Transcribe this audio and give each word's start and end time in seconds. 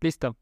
Listo. 0.00 0.36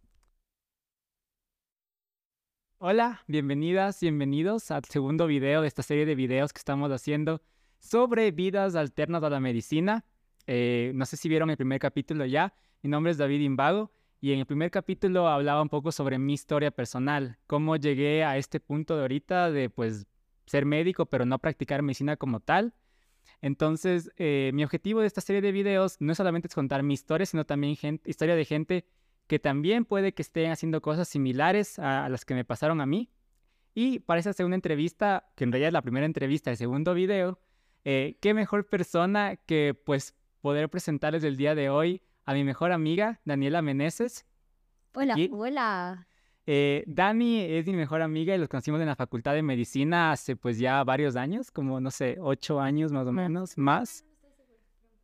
Hola, 2.76 3.22
bienvenidas, 3.26 3.98
bienvenidos 4.02 4.70
al 4.70 4.84
segundo 4.84 5.26
video 5.26 5.62
de 5.62 5.68
esta 5.68 5.82
serie 5.82 6.04
de 6.04 6.14
videos 6.14 6.52
que 6.52 6.58
estamos 6.58 6.92
haciendo 6.92 7.40
sobre 7.78 8.32
vidas 8.32 8.74
alternas 8.74 9.22
a 9.22 9.30
la 9.30 9.40
medicina. 9.40 10.04
Eh, 10.46 10.92
no 10.94 11.06
sé 11.06 11.16
si 11.16 11.30
vieron 11.30 11.48
el 11.48 11.56
primer 11.56 11.80
capítulo 11.80 12.26
ya. 12.26 12.52
Mi 12.82 12.90
nombre 12.90 13.12
es 13.12 13.16
David 13.16 13.40
Imbago 13.40 13.90
y 14.20 14.32
en 14.32 14.40
el 14.40 14.46
primer 14.46 14.70
capítulo 14.70 15.26
hablaba 15.26 15.62
un 15.62 15.70
poco 15.70 15.90
sobre 15.90 16.18
mi 16.18 16.34
historia 16.34 16.70
personal, 16.70 17.38
cómo 17.46 17.76
llegué 17.76 18.24
a 18.24 18.36
este 18.36 18.60
punto 18.60 18.94
de 18.94 19.02
ahorita 19.02 19.50
de 19.50 19.70
pues 19.70 20.06
ser 20.44 20.66
médico 20.66 21.06
pero 21.06 21.24
no 21.24 21.38
practicar 21.38 21.80
medicina 21.80 22.18
como 22.18 22.40
tal. 22.40 22.74
Entonces, 23.40 24.10
eh, 24.18 24.50
mi 24.52 24.64
objetivo 24.64 25.00
de 25.00 25.06
esta 25.06 25.22
serie 25.22 25.40
de 25.40 25.52
videos 25.52 25.96
no 25.98 26.12
es 26.12 26.18
solamente 26.18 26.50
contar 26.50 26.82
mi 26.82 26.92
historia, 26.92 27.24
sino 27.24 27.46
también 27.46 27.78
historia 28.04 28.36
de 28.36 28.44
gente 28.44 28.84
que 29.26 29.38
también 29.38 29.84
puede 29.84 30.12
que 30.12 30.22
estén 30.22 30.50
haciendo 30.50 30.80
cosas 30.80 31.08
similares 31.08 31.78
a, 31.78 32.08
las 32.08 32.24
que 32.24 32.34
me 32.34 32.44
pasaron 32.44 32.80
a 32.80 32.86
mí. 32.86 33.10
Y 33.74 33.98
para 34.00 34.20
esa 34.20 34.32
segunda 34.32 34.54
entrevista, 34.54 35.28
que 35.34 35.44
en 35.44 35.52
realidad 35.52 35.68
es 35.68 35.72
la 35.72 35.82
primera 35.82 36.06
entrevista 36.06 36.50
del 36.50 36.56
segundo 36.56 36.94
video, 36.94 37.38
eh, 37.84 38.16
qué 38.20 38.34
mejor 38.34 38.68
persona 38.68 39.36
que 39.36 39.74
pues 39.74 40.14
poder 40.40 40.68
presentarles 40.70 41.24
el 41.24 41.36
día 41.36 41.54
de 41.54 41.68
hoy 41.70 42.02
a 42.24 42.34
mi 42.34 42.44
mejor 42.44 42.72
amiga, 42.72 43.20
Daniela 43.24 43.62
Meneses. 43.62 44.26
Hola, 44.94 45.14
hola. 45.30 46.08
Eh, 46.48 46.84
Dani 46.86 47.40
es 47.40 47.66
mi 47.66 47.74
mejor 47.74 48.02
amiga 48.02 48.34
y 48.34 48.38
los 48.38 48.48
conocimos 48.48 48.80
en 48.80 48.86
la 48.86 48.94
Facultad 48.94 49.34
de 49.34 49.42
Medicina 49.42 50.12
hace 50.12 50.36
pues 50.36 50.58
ya 50.58 50.82
varios 50.84 51.16
años, 51.16 51.50
como 51.50 51.80
no 51.80 51.90
sé, 51.90 52.18
ocho 52.20 52.60
años 52.60 52.92
más 52.92 53.06
o 53.06 53.12
menos, 53.12 53.58
más. 53.58 54.04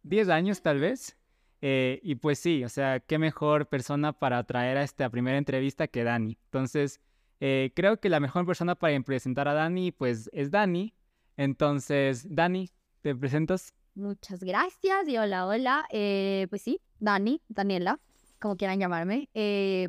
Diez 0.02 0.28
años 0.28 0.62
tal 0.62 0.78
vez. 0.78 1.16
Eh, 1.64 2.00
y 2.02 2.16
pues 2.16 2.40
sí, 2.40 2.64
o 2.64 2.68
sea, 2.68 2.98
qué 2.98 3.18
mejor 3.18 3.68
persona 3.68 4.12
para 4.12 4.42
traer 4.42 4.76
a 4.78 4.82
esta 4.82 5.08
primera 5.08 5.38
entrevista 5.38 5.86
que 5.86 6.02
Dani. 6.02 6.36
Entonces, 6.46 7.00
eh, 7.38 7.72
creo 7.76 8.00
que 8.00 8.08
la 8.08 8.18
mejor 8.18 8.44
persona 8.44 8.74
para 8.74 9.00
presentar 9.02 9.46
a 9.46 9.54
Dani, 9.54 9.92
pues 9.92 10.28
es 10.32 10.50
Dani. 10.50 10.92
Entonces, 11.36 12.26
Dani, 12.28 12.68
¿te 13.00 13.14
presentas? 13.14 13.74
Muchas 13.94 14.42
gracias 14.42 15.06
y 15.06 15.16
hola, 15.16 15.46
hola. 15.46 15.86
Eh, 15.90 16.48
pues 16.50 16.62
sí, 16.62 16.80
Dani, 16.98 17.40
Daniela, 17.48 18.00
como 18.40 18.56
quieran 18.56 18.80
llamarme. 18.80 19.28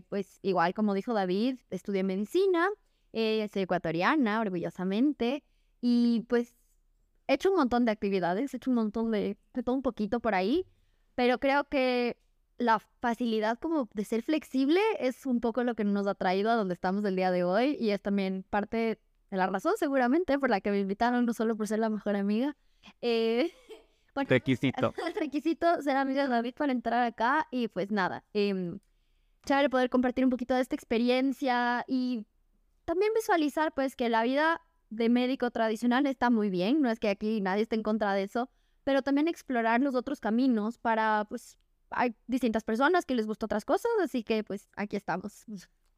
pues 0.09 0.37
igual 0.43 0.75
como 0.75 0.93
dijo 0.93 1.13
David, 1.15 1.57
estudié 1.71 2.03
medicina, 2.03 2.69
soy 3.11 3.63
ecuatoriana, 3.63 4.41
orgullosamente. 4.41 5.43
Y 5.81 6.21
pues 6.29 6.55
he 7.25 7.33
hecho 7.33 7.49
un 7.49 7.57
montón 7.57 7.85
de 7.85 7.91
actividades, 7.93 8.53
he 8.53 8.57
hecho 8.57 8.69
un 8.69 8.75
montón 8.75 9.09
de, 9.09 9.37
de 9.55 9.63
todo 9.63 9.73
un 9.73 9.81
poquito 9.81 10.19
por 10.19 10.35
ahí 10.35 10.67
pero 11.15 11.39
creo 11.39 11.65
que 11.65 12.17
la 12.57 12.79
facilidad 12.79 13.59
como 13.59 13.89
de 13.93 14.05
ser 14.05 14.21
flexible 14.21 14.79
es 14.99 15.25
un 15.25 15.39
poco 15.39 15.63
lo 15.63 15.75
que 15.75 15.83
nos 15.83 16.07
ha 16.07 16.15
traído 16.15 16.49
a 16.51 16.55
donde 16.55 16.73
estamos 16.73 17.03
el 17.05 17.15
día 17.15 17.31
de 17.31 17.43
hoy 17.43 17.77
y 17.79 17.89
es 17.89 18.01
también 18.01 18.45
parte 18.49 18.99
de 19.31 19.37
la 19.37 19.47
razón 19.47 19.73
seguramente 19.77 20.37
por 20.39 20.49
la 20.49 20.61
que 20.61 20.71
me 20.71 20.79
invitaron, 20.79 21.25
no 21.25 21.33
solo 21.33 21.55
por 21.55 21.67
ser 21.67 21.79
la 21.79 21.89
mejor 21.89 22.15
amiga. 22.15 22.55
Eh, 23.01 23.51
requisito. 24.15 24.93
requisito 25.19 25.81
ser 25.81 25.97
amiga 25.97 26.23
de 26.23 26.29
David 26.29 26.53
para 26.55 26.71
entrar 26.71 27.03
acá 27.03 27.47
y 27.51 27.67
pues 27.67 27.91
nada, 27.91 28.23
eh, 28.33 28.77
chévere 29.45 29.69
poder 29.69 29.89
compartir 29.89 30.23
un 30.23 30.29
poquito 30.29 30.53
de 30.53 30.61
esta 30.61 30.75
experiencia 30.75 31.83
y 31.87 32.25
también 32.85 33.11
visualizar 33.15 33.73
pues 33.73 33.95
que 33.95 34.09
la 34.09 34.23
vida 34.23 34.61
de 34.89 35.09
médico 35.09 35.49
tradicional 35.51 36.05
está 36.05 36.29
muy 36.29 36.49
bien, 36.49 36.81
no 36.81 36.89
es 36.89 36.99
que 36.99 37.09
aquí 37.09 37.41
nadie 37.41 37.63
esté 37.63 37.75
en 37.75 37.83
contra 37.83 38.13
de 38.13 38.23
eso, 38.23 38.49
pero 38.83 39.01
también 39.01 39.27
explorar 39.27 39.81
los 39.81 39.95
otros 39.95 40.19
caminos 40.19 40.77
para, 40.77 41.25
pues, 41.29 41.57
hay 41.89 42.15
distintas 42.27 42.63
personas 42.63 43.05
que 43.05 43.15
les 43.15 43.27
gustan 43.27 43.47
otras 43.47 43.65
cosas, 43.65 43.91
así 44.03 44.23
que 44.23 44.43
pues 44.43 44.69
aquí 44.75 44.95
estamos. 44.95 45.45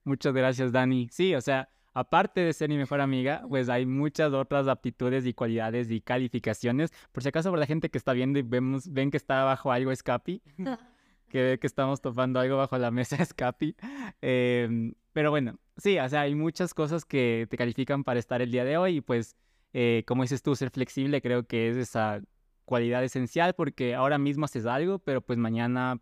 Muchas 0.04 0.34
gracias, 0.34 0.72
Dani. 0.72 1.08
Sí, 1.12 1.34
o 1.36 1.42
sea, 1.42 1.70
aparte 1.94 2.42
de 2.42 2.54
ser 2.54 2.70
mi 2.70 2.78
mejor 2.78 3.02
amiga, 3.02 3.44
pues 3.50 3.70
hay 3.70 3.86
muchas 3.86 4.34
otras 4.34 4.68
aptitudes 4.68 5.26
y 5.26 5.34
cualidades 5.34 5.90
y 5.90 6.02
calificaciones. 6.02 6.92
Por 7.12 7.24
si 7.24 7.30
acaso, 7.30 7.50
por 7.50 7.60
la 7.60 7.66
gente 7.66 7.90
que 7.90 7.98
está 7.98 8.14
viendo 8.14 8.38
y 8.38 8.44
vemos, 8.44 8.92
ven 8.92 9.10
que 9.10 9.18
está 9.18 9.44
bajo 9.44 9.72
algo 9.72 9.92
Escapi, 9.92 10.42
que 11.30 11.42
ve 11.42 11.60
que 11.60 11.68
estamos 11.68 12.02
topando 12.02 12.40
algo 12.40 12.58
bajo 12.58 12.78
la 12.78 12.92
mesa 12.92 13.16
Escapi. 13.16 13.76
Em, 14.22 14.94
pero 15.14 15.32
bueno, 15.32 15.58
sí, 15.78 15.98
o 15.98 16.10
sea, 16.10 16.22
hay 16.22 16.36
muchas 16.36 16.74
cosas 16.74 17.06
que 17.06 17.48
te 17.50 17.58
califican 17.58 18.04
para 18.04 18.20
estar 18.20 18.42
el 18.42 18.52
día 18.52 18.66
de 18.66 18.78
hoy 18.78 18.98
y 18.98 19.02
pues, 19.02 19.36
eh, 19.74 20.04
como 20.06 20.24
dices 20.24 20.44
tú, 20.44 20.56
ser 20.56 20.70
flexible 20.70 21.22
creo 21.22 21.48
que 21.48 21.70
es 21.70 21.78
esa 21.78 22.22
cualidad 22.66 23.04
esencial 23.04 23.54
porque 23.54 23.96
ahora 23.96 24.18
mismo 24.18 24.46
haces 24.46 24.66
algo, 24.66 25.00
pero 25.00 25.22
pues 25.22 25.38
mañana 25.38 26.00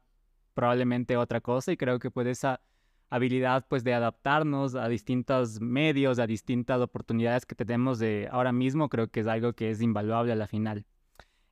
probablemente 0.54 1.18
otra 1.18 1.42
cosa 1.42 1.72
y 1.72 1.78
creo 1.78 2.00
que 2.00 2.12
pues 2.12 2.28
esa 2.28 2.62
habilidad 3.10 3.66
pues 3.70 3.84
de 3.84 3.94
adaptarnos 3.94 4.76
a 4.76 4.88
distintos 4.88 5.62
medios, 5.62 6.18
a 6.20 6.26
distintas 6.26 6.82
oportunidades 6.82 7.46
que 7.46 7.56
tenemos 7.56 8.00
de 8.00 8.28
ahora 8.32 8.52
mismo, 8.52 8.90
creo 8.90 9.10
que 9.10 9.20
es 9.20 9.28
algo 9.28 9.54
que 9.54 9.70
es 9.70 9.82
invaluable 9.82 10.32
a 10.32 10.36
la 10.36 10.48
final. 10.48 10.86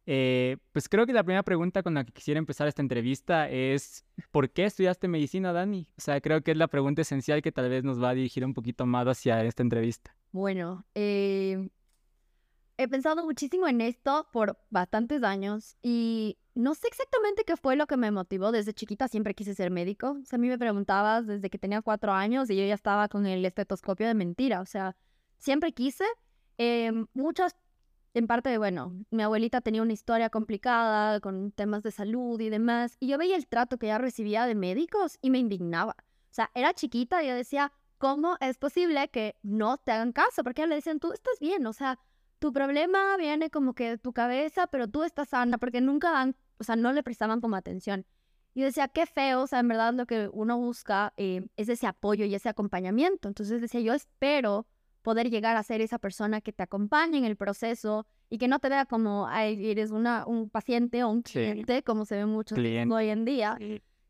Eh, 0.08 0.58
pues 0.72 0.90
creo 0.90 1.06
que 1.06 1.14
la 1.14 1.24
primera 1.24 1.44
pregunta 1.44 1.84
con 1.84 1.94
la 1.94 2.04
que 2.04 2.12
quisiera 2.12 2.40
empezar 2.40 2.68
esta 2.68 2.82
entrevista 2.82 3.48
es 3.50 4.04
¿por 4.32 4.50
qué 4.50 4.66
estudiaste 4.66 5.08
medicina, 5.08 5.54
Dani? 5.54 5.88
O 5.98 6.02
sea, 6.02 6.20
creo 6.22 6.42
que 6.42 6.52
es 6.52 6.58
la 6.58 6.68
pregunta 6.68 7.04
esencial 7.04 7.42
que 7.42 7.52
tal 7.52 7.70
vez 7.70 7.84
nos 7.84 8.02
va 8.02 8.10
a 8.10 8.14
dirigir 8.16 8.44
un 8.44 8.54
poquito 8.54 8.88
más 8.88 9.06
hacia 9.08 9.44
esta 9.44 9.62
entrevista. 9.62 10.16
Bueno, 10.32 10.86
eh, 10.96 11.70
he 12.82 12.88
pensado 12.88 13.24
muchísimo 13.24 13.68
en 13.68 13.80
esto 13.80 14.28
por 14.32 14.58
bastantes 14.72 15.22
años 15.24 15.78
y 15.84 16.40
no 16.56 16.74
sé 16.74 16.88
exactamente 16.88 17.44
qué 17.46 17.56
fue 17.56 17.76
lo 17.76 17.86
que 17.86 17.96
me 17.96 18.10
motivó. 18.10 18.52
Desde 18.52 18.74
chiquita 18.74 19.08
siempre 19.08 19.36
quise 19.36 19.54
ser 19.54 19.70
médico. 19.70 20.18
O 20.22 20.26
sea, 20.26 20.38
a 20.38 20.40
mí 20.40 20.48
me 20.48 20.58
preguntabas 20.58 21.28
desde 21.28 21.52
que 21.52 21.60
tenía 21.60 21.84
cuatro 21.84 22.12
años 22.12 22.50
y 22.50 22.56
yo 22.56 22.66
ya 22.66 22.74
estaba 22.74 23.08
con 23.08 23.28
el 23.28 23.46
estetoscopio 23.46 24.08
de 24.08 24.16
mentira. 24.16 24.62
O 24.62 24.66
sea, 24.66 24.96
siempre 25.38 25.74
quise. 25.74 26.06
Eh, 26.58 26.92
muchas, 27.14 27.56
en 28.16 28.26
parte, 28.26 28.58
bueno, 28.58 28.94
mi 29.12 29.22
abuelita 29.22 29.62
tenía 29.62 29.84
una 29.84 29.94
historia 29.94 30.32
complicada 30.32 31.20
con 31.20 31.52
temas 31.52 31.84
de 31.84 31.92
salud 31.92 32.42
y 32.42 32.50
demás. 32.50 32.98
Y 33.00 33.10
yo 33.10 33.20
veía 33.20 33.36
el 33.36 33.48
trato 33.48 33.78
que 33.78 33.86
ella 33.86 34.00
recibía 34.00 34.48
de 34.48 34.56
médicos 34.56 35.20
y 35.22 35.30
me 35.30 35.38
indignaba. 35.38 35.96
O 36.00 36.34
sea, 36.34 36.50
era 36.56 36.74
chiquita 36.74 37.24
y 37.24 37.28
yo 37.28 37.36
decía, 37.36 37.72
¿cómo 38.00 38.38
es 38.40 38.58
posible 38.58 39.08
que 39.10 39.36
no 39.44 39.78
te 39.78 39.92
hagan 39.92 40.14
caso? 40.14 40.44
Porque 40.44 40.66
le 40.66 40.76
decían, 40.76 41.00
tú 41.00 41.14
estás 41.14 41.40
bien, 41.40 41.66
o 41.68 41.74
sea, 41.74 42.00
tu 42.42 42.52
problema 42.52 43.18
viene 43.18 43.52
como 43.52 43.76
que 43.76 43.92
de 43.92 43.98
tu 44.00 44.14
cabeza, 44.14 44.66
pero 44.66 44.88
tú 44.88 45.04
estás 45.04 45.30
sana, 45.30 45.60
porque 45.60 45.80
nunca 45.80 46.12
dan, 46.12 46.36
o 46.58 46.64
sea, 46.64 46.76
no 46.76 46.92
le 46.92 47.04
prestaban 47.04 47.40
como 47.40 47.56
atención. 47.56 48.04
Y 48.56 48.64
decía, 48.64 48.88
qué 48.88 49.06
feo, 49.06 49.44
o 49.44 49.48
sea, 49.48 49.60
en 49.60 49.68
verdad 49.68 49.94
lo 49.94 50.08
que 50.08 50.28
uno 50.34 50.58
busca 50.58 51.14
eh, 51.18 51.48
es 51.56 51.70
ese 51.70 51.86
apoyo 51.86 52.26
y 52.26 52.34
ese 52.34 52.50
acompañamiento. 52.50 53.28
Entonces 53.28 53.62
decía, 53.62 53.80
yo 53.82 53.94
espero 53.94 54.66
poder 55.04 55.30
llegar 55.30 55.56
a 55.56 55.62
ser 55.62 55.82
esa 55.82 56.00
persona 56.00 56.42
que 56.42 56.52
te 56.52 56.64
acompañe 56.64 57.20
en 57.20 57.26
el 57.26 57.36
proceso 57.36 58.08
y 58.28 58.40
que 58.40 58.48
no 58.48 58.58
te 58.58 58.70
vea 58.70 58.88
como, 58.88 59.28
ay, 59.28 59.70
eres 59.70 59.92
una, 59.92 60.26
un 60.26 60.50
paciente 60.50 61.04
o 61.04 61.10
un 61.10 61.22
cliente, 61.22 61.84
como 61.84 62.06
se 62.06 62.16
ve 62.16 62.26
mucho 62.26 62.56
hoy 62.56 63.10
en 63.10 63.24
día, 63.24 63.56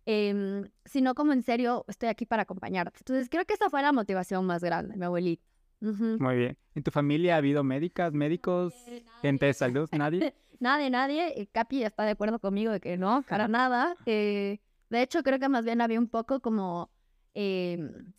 em, 0.06 0.70
sino 0.86 1.16
como 1.16 1.34
en 1.34 1.44
serio 1.44 1.84
estoy 1.90 2.08
aquí 2.08 2.26
para 2.26 2.44
acompañarte. 2.44 3.00
Entonces 3.00 3.28
creo 3.30 3.44
que 3.44 3.56
esa 3.56 3.70
fue 3.70 3.82
la 3.82 3.92
motivación 3.92 4.46
más 4.46 4.64
grande, 4.64 4.96
mi 4.96 5.04
abuelita. 5.04 5.51
Muy 5.82 6.36
bien. 6.38 6.58
¿En 6.76 6.84
tu 6.84 6.92
familia 6.92 7.36
ha 7.36 7.38
habido 7.38 7.64
médicas, 7.64 8.14
médicos, 8.14 8.74
gente 9.22 9.48
de 9.48 9.54
salud? 9.54 9.90
¿Nadie? 9.92 10.34
nadie, 10.60 10.90
nadie. 10.90 11.50
Capi 11.52 11.84
está 11.84 12.04
de 12.04 12.12
acuerdo 12.12 12.40
conmigo 12.40 12.72
de 12.72 12.80
que 12.80 12.98
no, 12.98 13.24
para 13.28 13.48
nada. 13.48 13.96
Eh, 14.06 14.60
de 14.90 15.02
hecho, 15.02 15.24
creo 15.24 15.40
que 15.40 15.50
más 15.50 15.66
bien 15.66 15.82
había 15.82 16.00
un 16.00 16.08
poco 16.08 16.40
como... 16.40 16.92
Em, 17.34 18.14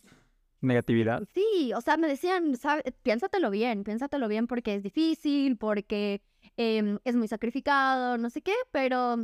¿Negatividad? 0.59 1.23
Sí, 1.33 1.71
o 1.75 1.81
sea, 1.81 1.97
me 1.97 2.07
decían, 2.07 2.53
piénsatelo 3.01 3.49
bien, 3.49 3.83
piénsatelo 3.83 4.27
bien 4.27 4.47
porque 4.47 4.75
es 4.75 4.83
difícil, 4.83 5.57
porque 5.57 6.21
em, 6.55 6.99
es 7.03 7.15
muy 7.15 7.27
sacrificado, 7.27 8.17
no 8.17 8.29
sé 8.29 8.41
qué, 8.41 8.53
pero 8.71 9.17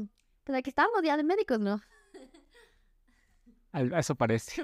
pues 0.44 0.58
aquí 0.58 0.70
estamos 0.70 1.02
ya 1.02 1.16
de 1.16 1.24
médicos, 1.24 1.60
¿no? 1.60 1.82
Eso 3.74 4.16
parece. 4.16 4.64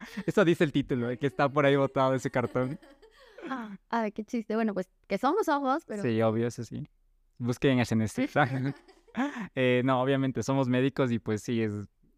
Eso 0.26 0.44
dice 0.44 0.64
el 0.64 0.72
título, 0.72 1.08
que 1.18 1.26
está 1.26 1.48
por 1.48 1.64
ahí 1.64 1.76
botado 1.76 2.14
ese 2.14 2.30
cartón. 2.30 2.78
Ah, 3.50 3.76
a 3.88 4.02
ver, 4.02 4.12
qué 4.12 4.24
chiste. 4.24 4.54
Bueno, 4.54 4.74
pues 4.74 4.88
que 5.06 5.18
somos 5.18 5.48
ojos, 5.48 5.84
pero... 5.86 6.02
Sí, 6.02 6.20
obvio, 6.22 6.46
eso 6.46 6.62
sí. 6.64 6.86
Busquen 7.38 7.82
en 7.90 8.02
este. 8.02 8.28
eh, 9.54 9.82
no, 9.84 10.00
obviamente 10.00 10.42
somos 10.42 10.68
médicos 10.68 11.10
y 11.10 11.18
pues 11.18 11.42
sí, 11.42 11.62
es, 11.62 11.72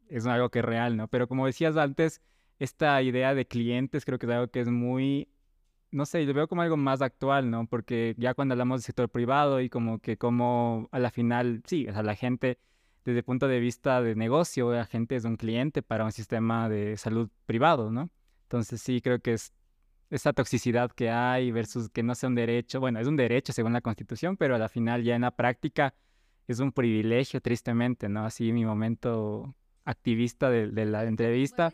es 0.09 0.27
algo 0.27 0.51
que 0.51 0.59
es 0.59 0.65
real, 0.65 0.97
¿no? 0.97 1.09
Pero 1.09 1.29
como 1.29 1.47
decías 1.47 1.77
antes, 1.77 2.21
esta 2.59 3.01
idea 3.03 3.35
de 3.35 3.47
clientes 3.47 4.05
creo 4.05 4.19
que 4.19 4.27
es 4.27 4.33
algo 4.33 4.49
que 4.49 4.61
es 4.61 4.69
muy, 4.69 5.29
no 5.91 6.07
sé, 6.07 6.25
lo 6.25 6.35
veo 6.35 6.49
como 6.49 6.63
algo 6.63 6.77
más 6.77 7.03
actual, 7.03 7.51
¿no? 7.51 7.67
Porque 7.67 8.15
ya 8.19 8.35
cuando 8.35 8.53
hablamos 8.55 8.81
del 8.81 8.87
sector 8.87 9.09
privado 9.09 9.61
y 9.61 9.69
como 9.69 10.01
que 10.01 10.17
como 10.17 10.89
a 10.93 10.99
la 10.99 11.11
final, 11.11 11.63
sí, 11.67 11.87
o 11.89 11.93
sea, 11.93 12.03
la 12.03 12.15
gente 12.15 12.59
desde 13.05 13.19
el 13.19 13.25
punto 13.25 13.49
de 13.49 13.59
vista 13.59 14.01
de 14.01 14.15
negocio, 14.15 14.73
la 14.73 14.87
gente 14.87 15.17
es 15.17 15.25
un 15.25 15.37
cliente 15.37 15.83
para 15.83 16.05
un 16.05 16.13
sistema 16.13 16.69
de 16.69 16.97
salud 16.97 17.31
privado, 17.47 17.91
¿no? 17.91 18.11
Entonces 18.45 18.81
sí, 18.81 19.01
creo 19.01 19.21
que 19.21 19.33
es 19.33 19.53
esa 20.13 20.35
toxicidad 20.35 20.93
que 20.93 21.11
hay 21.11 21.51
versus 21.51 21.89
que 21.89 22.03
no 22.03 22.15
sea 22.15 22.29
un 22.29 22.35
derecho. 22.35 22.81
Bueno, 22.81 23.01
es 23.01 23.07
un 23.07 23.17
derecho 23.17 23.53
según 23.53 23.73
la 23.73 23.81
Constitución, 23.81 24.37
pero 24.37 24.55
a 24.55 24.59
la 24.59 24.69
final 24.69 25.03
ya 25.03 25.17
en 25.17 25.23
la 25.23 25.31
práctica 25.31 25.95
es 26.47 26.61
un 26.61 26.71
privilegio, 26.71 27.41
tristemente, 27.41 28.11
¿no? 28.11 28.27
Así 28.27 28.53
mi 28.53 28.65
momento 28.67 29.55
activista 29.87 30.51
de, 30.51 30.85
la 30.85 31.05
entrevista. 31.05 31.73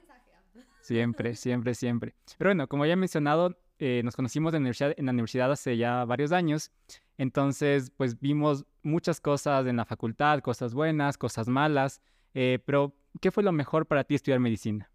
Siempre, 0.81 1.35
siempre, 1.35 1.75
siempre. 1.75 2.15
Pero 2.39 2.51
bueno, 2.51 2.69
como 2.69 2.87
ya 2.87 2.93
he 2.93 2.97
mencionado, 2.97 3.59
eh, 3.81 4.03
nos 4.05 4.15
conocimos 4.15 4.55
en 4.55 4.59
la, 4.63 4.67
universidad, 4.67 4.95
en 4.97 5.07
la 5.07 5.13
universidad 5.13 5.51
hace 5.51 5.77
ya 5.77 6.05
varios 6.05 6.31
años. 6.31 6.71
Entonces, 7.17 7.91
pues 7.91 8.21
vimos 8.21 8.67
muchas 8.85 9.21
cosas 9.21 9.67
en 9.67 9.77
la 9.77 9.85
facultad, 9.85 10.39
cosas 10.41 10.75
buenas, 10.75 11.19
cosas 11.19 11.49
malas. 11.49 12.01
Eh, 12.35 12.61
pero, 12.65 12.95
¿qué 13.21 13.33
fue 13.33 13.43
lo 13.43 13.51
mejor 13.51 13.87
para 13.87 14.05
ti 14.05 14.15
estudiar 14.15 14.39
medicina? 14.39 14.89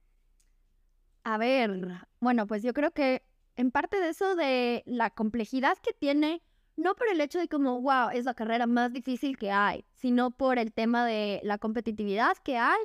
A 1.25 1.37
ver, 1.37 2.05
bueno, 2.21 2.47
pues 2.47 2.63
yo 2.63 2.73
creo 2.73 2.91
que 2.91 3.21
en 3.55 3.71
parte 3.71 3.99
de 3.99 4.09
eso 4.09 4.35
de 4.35 4.83
la 4.85 5.09
complejidad 5.09 5.77
que 5.79 5.93
tiene, 5.93 6.41
no 6.75 6.95
por 6.95 7.07
el 7.07 7.21
hecho 7.21 7.39
de 7.39 7.47
como, 7.47 7.81
wow, 7.81 8.09
es 8.13 8.25
la 8.25 8.33
carrera 8.33 8.67
más 8.67 8.91
difícil 8.91 9.37
que 9.37 9.51
hay, 9.51 9.85
sino 9.93 10.31
por 10.31 10.57
el 10.57 10.73
tema 10.73 11.05
de 11.05 11.39
la 11.43 11.57
competitividad 11.57 12.37
que 12.43 12.57
hay 12.57 12.81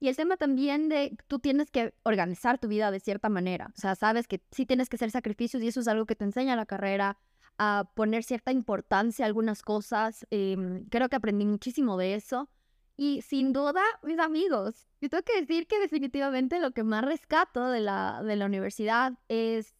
y 0.00 0.08
el 0.08 0.16
tema 0.16 0.36
también 0.36 0.88
de 0.88 1.16
tú 1.26 1.38
tienes 1.38 1.70
que 1.70 1.92
organizar 2.04 2.58
tu 2.58 2.68
vida 2.68 2.90
de 2.90 3.00
cierta 3.00 3.28
manera. 3.28 3.72
O 3.76 3.80
sea, 3.80 3.94
sabes 3.96 4.28
que 4.28 4.40
sí 4.52 4.64
tienes 4.64 4.88
que 4.88 4.96
hacer 4.96 5.10
sacrificios 5.10 5.62
y 5.62 5.68
eso 5.68 5.80
es 5.80 5.88
algo 5.88 6.06
que 6.06 6.14
te 6.14 6.24
enseña 6.24 6.56
la 6.56 6.66
carrera, 6.66 7.18
a 7.60 7.90
poner 7.94 8.22
cierta 8.22 8.52
importancia 8.52 9.24
a 9.24 9.26
algunas 9.26 9.62
cosas. 9.62 10.24
Em, 10.30 10.84
creo 10.88 11.08
que 11.08 11.16
aprendí 11.16 11.44
muchísimo 11.44 11.96
de 11.96 12.14
eso. 12.14 12.48
Y 12.96 13.22
sin 13.22 13.52
duda, 13.52 13.82
mis 14.02 14.18
amigos, 14.20 14.86
yo 15.00 15.08
tengo 15.08 15.24
que 15.24 15.40
decir 15.40 15.66
que 15.66 15.80
definitivamente 15.80 16.60
lo 16.60 16.70
que 16.72 16.84
más 16.84 17.04
rescato 17.04 17.68
de 17.68 17.80
la, 17.80 18.22
de 18.22 18.36
la 18.36 18.46
universidad 18.46 19.14
es, 19.28 19.74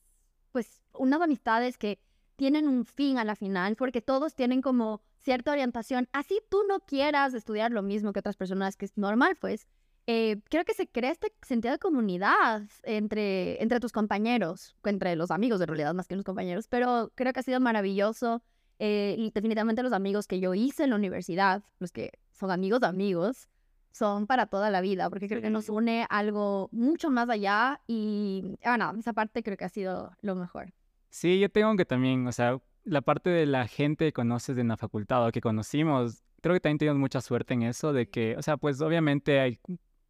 pues, 0.53 0.83
unas 0.93 1.21
amistades 1.21 1.79
que 1.79 1.99
tienen 2.37 2.69
un 2.69 2.85
fin 2.85 3.19
a 3.19 3.25
la 3.25 3.35
final, 3.35 3.75
porque 3.77 4.01
todos 4.01 4.35
tienen 4.35 4.63
como 4.63 5.03
cierta 5.19 5.51
orientación. 5.51 6.09
Así 6.13 6.41
tú 6.49 6.63
no 6.69 6.81
quieras 6.81 7.35
estudiar 7.35 7.73
lo 7.73 7.83
mismo 7.83 8.13
que 8.13 8.21
otras 8.21 8.37
personas, 8.37 8.77
que 8.77 8.85
es 8.85 8.97
normal, 8.97 9.37
pues. 9.41 9.67
Eh, 10.07 10.41
creo 10.49 10.65
que 10.65 10.73
se 10.73 10.87
crea 10.87 11.11
este 11.11 11.35
sentido 11.43 11.73
de 11.73 11.79
comunidad 11.79 12.63
entre, 12.85 13.63
entre 13.63 13.79
tus 13.79 13.93
compañeros, 13.93 14.75
entre 14.85 15.17
los 15.17 15.31
amigos 15.31 15.59
de 15.61 15.67
realidad 15.67 15.93
más 15.93 16.09
que 16.09 16.17
los 16.17 16.25
compañeros, 16.25 16.67
pero 16.67 17.13
creo 17.15 17.33
que 17.33 17.41
ha 17.41 17.43
sido 17.43 17.61
maravilloso. 17.61 18.43
Eh, 18.79 19.17
y 19.19 19.31
definitivamente 19.33 19.83
los 19.83 19.93
amigos 19.93 20.29
que 20.29 20.39
yo 20.41 20.55
hice 20.55 20.85
en 20.85 20.91
la 20.91 20.97
universidad, 20.97 21.65
los 21.81 21.91
que 21.91 22.13
son 22.31 22.53
amigos 22.53 22.81
de 22.81 22.87
amigos, 22.87 23.49
son 23.93 24.27
para 24.27 24.47
toda 24.47 24.71
la 24.71 24.81
vida, 24.81 25.11
porque 25.11 25.29
creo 25.29 25.43
que 25.43 25.51
nos 25.51 25.69
une 25.69 26.07
algo 26.11 26.69
mucho 26.73 27.11
más 27.11 27.29
allá 27.29 27.81
y, 27.87 28.57
bueno, 28.65 28.95
esa 28.99 29.13
parte 29.13 29.43
creo 29.43 29.57
que 29.57 29.65
ha 29.65 29.69
sido 29.69 30.13
lo 30.23 30.35
mejor. 30.35 30.73
Sí, 31.11 31.41
yo 31.41 31.49
tengo 31.49 31.75
que 31.77 31.85
también, 31.85 32.27
o 32.27 32.33
sea, 32.33 32.61
la 32.85 33.01
parte 33.01 33.31
de 33.31 33.47
la 33.47 33.67
gente 33.67 34.07
que 34.07 34.13
conoces 34.13 34.57
en 34.59 34.69
la 34.69 34.77
facultad 34.77 35.27
o 35.27 35.33
que 35.33 35.41
conocimos, 35.41 36.23
creo 36.41 36.55
que 36.55 36.61
también 36.61 36.79
tenemos 36.79 37.01
mucha 37.01 37.21
suerte 37.21 37.55
en 37.55 37.63
eso, 37.63 37.93
de 37.93 38.09
que, 38.09 38.37
o 38.37 38.43
sea, 38.43 38.57
pues 38.57 38.81
obviamente 38.81 39.41
hay, 39.41 39.59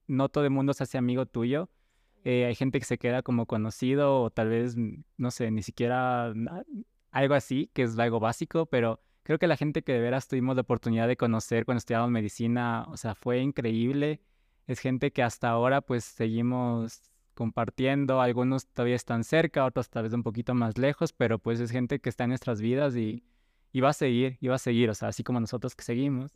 no 0.07 0.29
todo 0.29 0.45
el 0.45 0.51
mundo 0.51 0.73
se 0.75 0.83
hace 0.83 0.99
amigo 0.99 1.27
tuyo, 1.27 1.71
eh, 2.25 2.47
hay 2.47 2.55
gente 2.55 2.79
que 2.79 2.85
se 2.85 2.99
queda 2.99 3.23
como 3.23 3.47
conocido 3.47 4.23
o 4.23 4.31
tal 4.31 4.49
vez, 4.49 4.77
no 5.17 5.31
sé, 5.31 5.51
ni 5.51 5.63
siquiera 5.63 6.33
algo 7.11 7.35
así, 7.35 7.71
que 7.73 7.83
es 7.83 7.99
algo 7.99 8.21
básico, 8.21 8.67
pero 8.67 9.01
creo 9.29 9.39
que 9.39 9.47
la 9.47 9.59
gente 9.59 9.83
que 9.83 9.93
de 9.93 10.01
veras 10.01 10.27
tuvimos 10.27 10.57
la 10.57 10.63
oportunidad 10.63 11.07
de 11.07 11.19
conocer 11.19 11.67
cuando 11.67 11.81
estudiamos 11.81 12.11
medicina, 12.11 12.87
o 12.89 12.97
sea, 12.97 13.15
fue 13.15 13.41
increíble. 13.41 14.23
Es 14.67 14.79
gente 14.79 15.11
que 15.11 15.23
hasta 15.23 15.51
ahora 15.51 15.83
pues 15.83 16.05
seguimos 16.05 17.13
compartiendo, 17.35 18.23
algunos 18.23 18.69
todavía 18.69 18.97
están 18.97 19.25
cerca, 19.25 19.67
otros 19.67 19.91
tal 19.91 20.05
vez 20.05 20.15
un 20.15 20.23
poquito 20.23 20.55
más 20.55 20.79
lejos, 20.79 21.13
pero 21.13 21.39
pues 21.39 21.61
es 21.61 21.71
gente 21.71 21.99
que 21.99 22.09
está 22.09 22.25
en 22.25 22.31
nuestras 22.31 22.63
vidas 22.63 22.97
y, 22.97 23.23
va 23.79 23.91
a 23.91 23.93
seguir, 23.93 24.39
y 24.41 24.49
va 24.49 24.55
a 24.55 24.59
seguir, 24.59 24.89
o 24.89 24.95
sea, 24.95 25.09
así 25.09 25.23
como 25.23 25.39
nosotros 25.41 25.77
que 25.77 25.85
seguimos. 25.85 26.33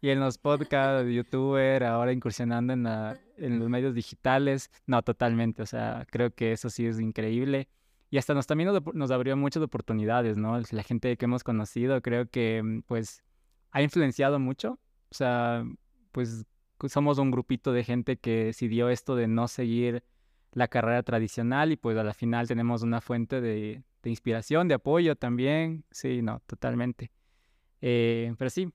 Y 0.00 0.08
en 0.08 0.18
los 0.18 0.38
podcasts, 0.38 1.04
de 1.04 1.12
youtuber, 1.12 1.84
ahora 1.84 2.12
incursionando 2.12 2.72
en, 2.72 2.84
la, 2.84 3.20
en 3.36 3.58
los 3.58 3.68
medios 3.68 3.94
digitales, 3.94 4.70
no, 4.86 5.02
totalmente, 5.02 5.60
o 5.60 5.66
sea, 5.66 6.06
creo 6.10 6.30
que 6.30 6.52
eso 6.52 6.70
sí 6.70 6.86
es 6.86 6.98
increíble 6.98 7.68
y 8.12 8.18
hasta 8.18 8.34
nos 8.34 8.46
también 8.46 8.68
nos, 8.92 9.10
abrió 9.10 9.38
muchas 9.38 9.62
oportunidades, 9.62 10.36
¿no? 10.36 10.60
La 10.70 10.82
gente 10.82 11.16
que 11.16 11.24
hemos 11.24 11.42
conocido 11.42 12.02
creo 12.02 12.28
que 12.28 12.62
mm, 12.62 12.82
pues 12.82 13.24
ha 13.70 13.80
influenciado 13.80 14.38
mucho, 14.38 14.78
o 15.10 15.14
sea, 15.14 15.64
pues 16.12 16.44
somos 16.88 17.16
un 17.16 17.30
grupito 17.30 17.72
de 17.72 17.84
gente 17.84 18.18
que 18.18 18.44
decidió 18.44 18.90
esto 18.90 19.16
de 19.16 19.28
no 19.28 19.48
seguir 19.48 20.04
la 20.52 20.68
carrera 20.68 21.02
tradicional 21.02 21.72
y 21.72 21.78
pues 21.78 21.96
a 21.96 22.04
la 22.04 22.12
final 22.12 22.46
tenemos 22.46 22.82
una 22.82 23.00
fuente 23.00 23.40
de, 23.40 23.82
inspiración, 24.04 24.68
de 24.68 24.74
apoyo 24.74 25.16
también, 25.16 25.86
sí, 25.90 26.20
no, 26.20 26.42
totalmente. 26.46 27.10
Eh, 27.80 28.34
pero 28.36 28.50
sí, 28.50 28.70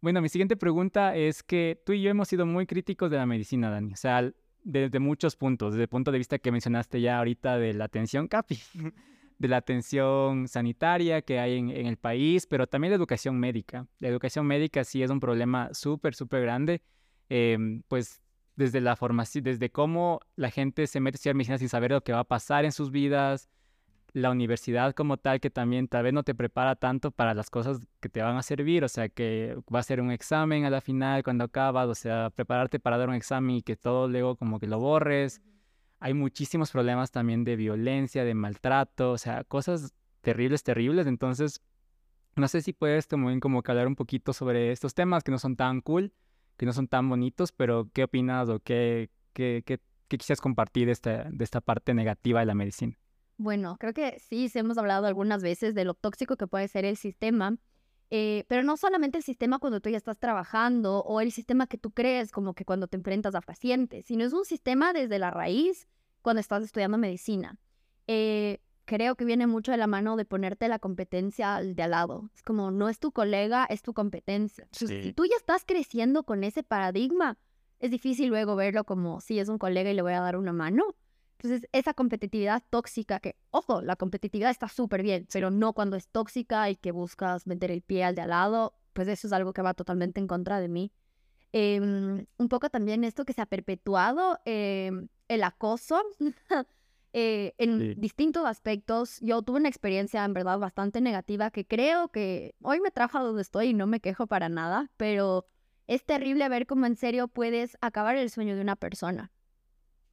bueno, 0.00 0.22
mi 0.22 0.30
siguiente 0.30 0.56
pregunta 0.56 1.14
es 1.14 1.42
que 1.42 1.78
tú 1.84 1.92
y 1.92 2.00
yo 2.00 2.08
hemos 2.08 2.28
sido 2.28 2.46
muy 2.46 2.66
críticos 2.66 3.10
de 3.10 3.18
la 3.18 3.26
medicina, 3.26 3.68
Dani. 3.68 3.92
O 3.92 3.96
sea, 3.96 4.32
desde 4.62 4.98
muchos 4.98 5.36
puntos, 5.36 5.72
desde 5.72 5.84
el 5.84 5.88
punto 5.88 6.12
de 6.12 6.18
vista 6.18 6.38
que 6.38 6.52
mencionaste 6.52 7.00
ya 7.00 7.18
ahorita 7.18 7.58
de 7.58 7.74
la 7.74 7.84
atención 7.84 8.28
CAPI, 8.28 8.58
de 9.38 9.48
la 9.48 9.56
atención 9.56 10.48
sanitaria 10.48 11.22
que 11.22 11.38
hay 11.38 11.56
en, 11.56 11.70
el 11.70 11.96
país, 11.96 12.46
pero 12.46 12.66
también 12.66 12.90
la 12.90 12.96
educación 12.96 13.38
médica. 13.38 13.86
La 13.98 14.08
educación 14.08 14.46
médica 14.46 14.84
sí 14.84 15.02
es 15.02 15.10
un 15.10 15.20
problema 15.20 15.72
súper, 15.72 16.14
súper 16.14 16.42
grande, 16.42 16.82
em, 17.28 17.82
pues 17.88 18.20
desde 18.56 18.80
la 18.82 18.96
formación, 18.96 19.42
desde 19.44 19.70
cómo 19.70 20.20
la 20.36 20.50
gente 20.50 20.86
se 20.86 21.00
mete 21.00 21.14
a 21.14 21.16
estudiar 21.16 21.36
medicina 21.36 21.58
sin 21.58 21.70
saber 21.70 21.92
lo 21.92 22.02
que 22.02 22.12
va 22.12 22.20
a 22.20 22.24
pasar 22.24 22.66
en 22.66 22.72
sus 22.72 22.90
vidas, 22.90 23.48
la 24.12 24.30
universidad 24.30 24.94
como 24.94 25.16
tal 25.16 25.40
que 25.40 25.50
también 25.50 25.88
tal 25.88 26.04
vez 26.04 26.12
no 26.12 26.22
te 26.22 26.34
prepara 26.34 26.76
tanto 26.76 27.10
para 27.10 27.34
las 27.34 27.50
cosas 27.50 27.80
que 28.00 28.08
te 28.08 28.22
van 28.22 28.36
a 28.36 28.42
servir, 28.42 28.84
o 28.84 28.88
sea, 28.88 29.08
que 29.08 29.56
va 29.72 29.80
a 29.80 29.82
ser 29.82 30.00
un 30.00 30.10
examen 30.10 30.64
a 30.64 30.70
la 30.70 30.80
final 30.80 31.22
cuando 31.22 31.44
acabas, 31.44 31.88
o 31.88 31.94
sea, 31.94 32.30
prepararte 32.30 32.80
para 32.80 32.98
dar 32.98 33.08
un 33.08 33.14
examen 33.14 33.56
y 33.56 33.62
que 33.62 33.76
todo 33.76 34.08
luego 34.08 34.36
como 34.36 34.58
que 34.58 34.66
lo 34.66 34.78
borres. 34.78 35.40
Hay 36.00 36.14
muchísimos 36.14 36.70
problemas 36.70 37.10
también 37.10 37.44
de 37.44 37.56
violencia, 37.56 38.24
de 38.24 38.34
maltrato, 38.34 39.12
o 39.12 39.18
sea, 39.18 39.44
cosas 39.44 39.94
terribles, 40.22 40.62
terribles. 40.62 41.06
Entonces, 41.06 41.60
no 42.36 42.48
sé 42.48 42.62
si 42.62 42.72
puedes 42.72 43.06
también 43.06 43.40
como 43.40 43.62
que 43.62 43.70
hablar 43.70 43.86
un 43.86 43.96
poquito 43.96 44.32
sobre 44.32 44.72
estos 44.72 44.94
temas 44.94 45.22
que 45.22 45.30
no 45.30 45.38
son 45.38 45.56
tan 45.56 45.80
cool, 45.80 46.12
que 46.56 46.66
no 46.66 46.72
son 46.72 46.88
tan 46.88 47.08
bonitos, 47.08 47.52
pero 47.52 47.90
¿qué 47.92 48.04
opinas 48.04 48.48
o 48.48 48.60
qué, 48.60 49.10
qué, 49.32 49.62
qué, 49.66 49.80
qué 50.08 50.18
quisieras 50.18 50.40
compartir 50.40 50.86
de 50.86 50.92
esta, 50.92 51.24
de 51.30 51.44
esta 51.44 51.60
parte 51.60 51.94
negativa 51.94 52.40
de 52.40 52.46
la 52.46 52.54
medicina? 52.54 52.96
Bueno, 53.40 53.78
creo 53.80 53.94
que 53.94 54.18
sí, 54.18 54.50
hemos 54.52 54.76
hablado 54.76 55.06
algunas 55.06 55.42
veces 55.42 55.74
de 55.74 55.86
lo 55.86 55.94
tóxico 55.94 56.36
que 56.36 56.46
puede 56.46 56.68
ser 56.68 56.84
el 56.84 56.98
sistema, 56.98 57.56
eh, 58.10 58.44
pero 58.48 58.62
no 58.62 58.76
solamente 58.76 59.16
el 59.16 59.24
sistema 59.24 59.58
cuando 59.58 59.80
tú 59.80 59.88
ya 59.88 59.96
estás 59.96 60.18
trabajando 60.18 60.98
o 60.98 61.22
el 61.22 61.32
sistema 61.32 61.66
que 61.66 61.78
tú 61.78 61.90
crees 61.90 62.32
como 62.32 62.52
que 62.52 62.66
cuando 62.66 62.86
te 62.86 62.98
enfrentas 62.98 63.34
a 63.34 63.40
pacientes, 63.40 64.04
sino 64.04 64.24
es 64.24 64.34
un 64.34 64.44
sistema 64.44 64.92
desde 64.92 65.18
la 65.18 65.30
raíz 65.30 65.88
cuando 66.20 66.40
estás 66.40 66.62
estudiando 66.62 66.98
medicina. 66.98 67.58
Eh, 68.08 68.58
creo 68.84 69.14
que 69.14 69.24
viene 69.24 69.46
mucho 69.46 69.72
de 69.72 69.78
la 69.78 69.86
mano 69.86 70.18
de 70.18 70.26
ponerte 70.26 70.68
la 70.68 70.78
competencia 70.78 71.62
de 71.62 71.82
al 71.82 71.92
lado. 71.92 72.28
Es 72.34 72.42
como, 72.42 72.70
no 72.70 72.90
es 72.90 72.98
tu 72.98 73.10
colega, 73.10 73.64
es 73.70 73.80
tu 73.80 73.94
competencia. 73.94 74.68
Si 74.72 75.14
tú 75.14 75.24
ya 75.24 75.36
estás 75.38 75.64
creciendo 75.64 76.24
con 76.24 76.44
ese 76.44 76.62
paradigma, 76.62 77.38
es 77.78 77.90
difícil 77.90 78.28
luego 78.28 78.54
verlo 78.54 78.84
como, 78.84 79.22
si 79.22 79.38
es 79.38 79.48
un 79.48 79.56
colega 79.56 79.90
y 79.90 79.94
le 79.94 80.02
voy 80.02 80.12
a 80.12 80.20
dar 80.20 80.36
una 80.36 80.52
mano. 80.52 80.94
Entonces, 81.42 81.66
esa 81.72 81.94
competitividad 81.94 82.62
tóxica, 82.68 83.18
que, 83.18 83.34
ojo, 83.50 83.80
la 83.80 83.96
competitividad 83.96 84.50
está 84.50 84.68
súper 84.68 85.02
bien, 85.02 85.26
pero 85.32 85.50
no 85.50 85.72
cuando 85.72 85.96
es 85.96 86.06
tóxica 86.06 86.68
y 86.68 86.76
que 86.76 86.92
buscas 86.92 87.46
meter 87.46 87.70
el 87.70 87.80
pie 87.80 88.04
al 88.04 88.14
de 88.14 88.20
al 88.20 88.28
lado, 88.28 88.74
pues 88.92 89.08
eso 89.08 89.26
es 89.26 89.32
algo 89.32 89.54
que 89.54 89.62
va 89.62 89.72
totalmente 89.72 90.20
en 90.20 90.26
contra 90.26 90.60
de 90.60 90.68
mí. 90.68 90.92
Em, 91.52 92.26
un 92.36 92.48
poco 92.50 92.68
también 92.68 93.04
esto 93.04 93.24
que 93.24 93.32
se 93.32 93.40
ha 93.40 93.46
perpetuado, 93.46 94.38
em, 94.44 95.08
el 95.28 95.42
acoso 95.42 96.02
eh, 97.14 97.54
en 97.56 97.98
distintos 97.98 98.44
aspectos. 98.44 99.18
Yo 99.20 99.40
tuve 99.40 99.60
una 99.60 99.70
experiencia 99.70 100.22
en 100.26 100.34
verdad 100.34 100.58
bastante 100.58 101.00
negativa 101.00 101.50
que 101.50 101.66
creo 101.66 102.08
que 102.08 102.54
hoy 102.60 102.80
me 102.80 102.90
trajo 102.90 103.16
a 103.16 103.22
donde 103.22 103.40
estoy 103.40 103.68
y 103.68 103.74
no 103.74 103.86
me 103.86 104.00
quejo 104.00 104.26
para 104.26 104.50
nada, 104.50 104.90
pero 104.98 105.46
es 105.86 106.04
terrible 106.04 106.46
ver 106.50 106.66
cómo 106.66 106.84
en 106.84 106.96
serio 106.96 107.28
puedes 107.28 107.78
acabar 107.80 108.16
el 108.16 108.28
sueño 108.28 108.56
de 108.56 108.60
una 108.60 108.76
persona 108.76 109.32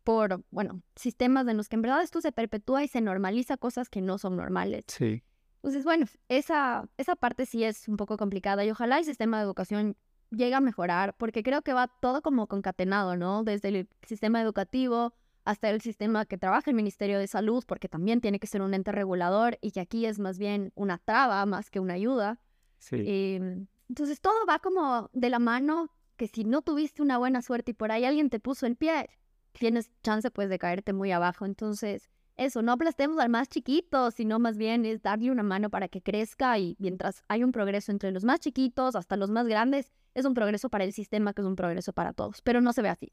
por, 0.07 0.41
bueno, 0.51 0.81
sistemas 0.95 1.45
en 1.49 1.57
los 1.57 1.67
que 1.67 1.75
en 1.75 1.81
verdad 1.81 2.01
esto 2.01 2.21
se 2.21 2.31
perpetúa 2.31 2.81
y 2.81 2.87
se 2.87 3.01
normaliza 3.01 3.57
cosas 3.57 3.89
que 3.89 3.99
no 3.99 4.17
son 4.17 4.37
normales. 4.37 4.85
Sí. 4.87 5.21
Entonces, 5.57 5.83
bueno, 5.83 6.05
esa, 6.29 6.87
esa 6.95 7.17
parte 7.17 7.45
sí 7.45 7.65
es 7.65 7.89
un 7.89 7.97
poco 7.97 8.15
complicada 8.15 8.63
y 8.63 8.71
ojalá 8.71 8.99
el 8.99 9.03
sistema 9.03 9.35
de 9.35 9.43
educación 9.43 9.97
llegue 10.31 10.55
a 10.55 10.61
mejorar 10.61 11.13
porque 11.17 11.43
creo 11.43 11.61
que 11.61 11.73
va 11.73 11.89
todo 11.99 12.21
como 12.21 12.47
concatenado, 12.47 13.17
¿no? 13.17 13.43
Desde 13.43 13.67
el 13.67 13.89
sistema 14.01 14.39
educativo 14.41 15.13
hasta 15.43 15.69
el 15.69 15.81
sistema 15.81 16.25
que 16.25 16.37
trabaja 16.37 16.71
el 16.71 16.77
Ministerio 16.77 17.19
de 17.19 17.27
Salud, 17.27 17.65
porque 17.67 17.89
también 17.89 18.21
tiene 18.21 18.39
que 18.39 18.47
ser 18.47 18.61
un 18.61 18.73
ente 18.73 18.93
regulador 18.93 19.57
y 19.59 19.71
que 19.71 19.81
aquí 19.81 20.05
es 20.05 20.19
más 20.19 20.39
bien 20.39 20.71
una 20.75 20.99
traba 20.99 21.45
más 21.45 21.69
que 21.69 21.81
una 21.81 21.95
ayuda. 21.95 22.39
Sí. 22.77 23.03
Em, 23.05 23.67
entonces 23.89 24.21
todo 24.21 24.45
va 24.47 24.59
como 24.59 25.09
de 25.11 25.29
la 25.29 25.39
mano 25.39 25.91
que 26.15 26.27
si 26.27 26.45
no 26.45 26.61
tuviste 26.61 27.01
una 27.01 27.17
buena 27.17 27.41
suerte 27.41 27.71
y 27.71 27.73
por 27.73 27.91
ahí 27.91 28.05
alguien 28.05 28.29
te 28.29 28.39
puso 28.39 28.65
el 28.67 28.77
pie, 28.77 29.09
tienes 29.57 29.91
chance 30.03 30.29
pues 30.31 30.49
de 30.49 30.59
caerte 30.59 30.93
muy 30.93 31.11
abajo. 31.11 31.45
Entonces, 31.45 32.09
eso, 32.37 32.61
no 32.61 32.71
aplastemos 32.71 33.19
al 33.19 33.29
más 33.29 33.49
chiquito, 33.49 34.11
sino 34.11 34.37
más 34.39 34.57
bien 34.57 34.85
es 34.85 35.01
darle 35.01 35.31
una 35.31 35.43
mano 35.43 35.69
para 35.69 35.87
que 35.87 36.01
crezca 36.01 36.57
y 36.59 36.75
mientras 36.79 37.23
hay 37.27 37.43
un 37.43 37.51
progreso 37.51 37.91
entre 37.91 38.11
los 38.11 38.23
más 38.23 38.39
chiquitos 38.39 38.95
hasta 38.95 39.17
los 39.17 39.31
más 39.31 39.47
grandes, 39.47 39.91
es 40.13 40.25
un 40.25 40.33
progreso 40.33 40.69
para 40.69 40.83
el 40.83 40.93
sistema 40.93 41.33
que 41.33 41.41
es 41.41 41.47
un 41.47 41.55
progreso 41.55 41.93
para 41.93 42.13
todos, 42.13 42.41
pero 42.43 42.61
no 42.61 42.73
se 42.73 42.81
ve 42.83 42.89
así. 42.89 43.11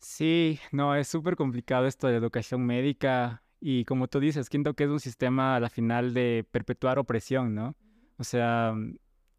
Sí, 0.00 0.60
no, 0.72 0.94
es 0.94 1.08
súper 1.08 1.36
complicado 1.36 1.86
esto 1.86 2.06
de 2.06 2.14
la 2.14 2.18
educación 2.18 2.64
médica 2.64 3.42
y 3.60 3.84
como 3.84 4.08
tú 4.08 4.20
dices, 4.20 4.46
siento 4.50 4.74
que 4.74 4.84
es 4.84 4.90
un 4.90 5.00
sistema 5.00 5.56
a 5.56 5.60
la 5.60 5.70
final 5.70 6.14
de 6.14 6.46
perpetuar 6.50 6.98
opresión, 6.98 7.54
¿no? 7.54 7.76
O 8.18 8.24
sea, 8.24 8.74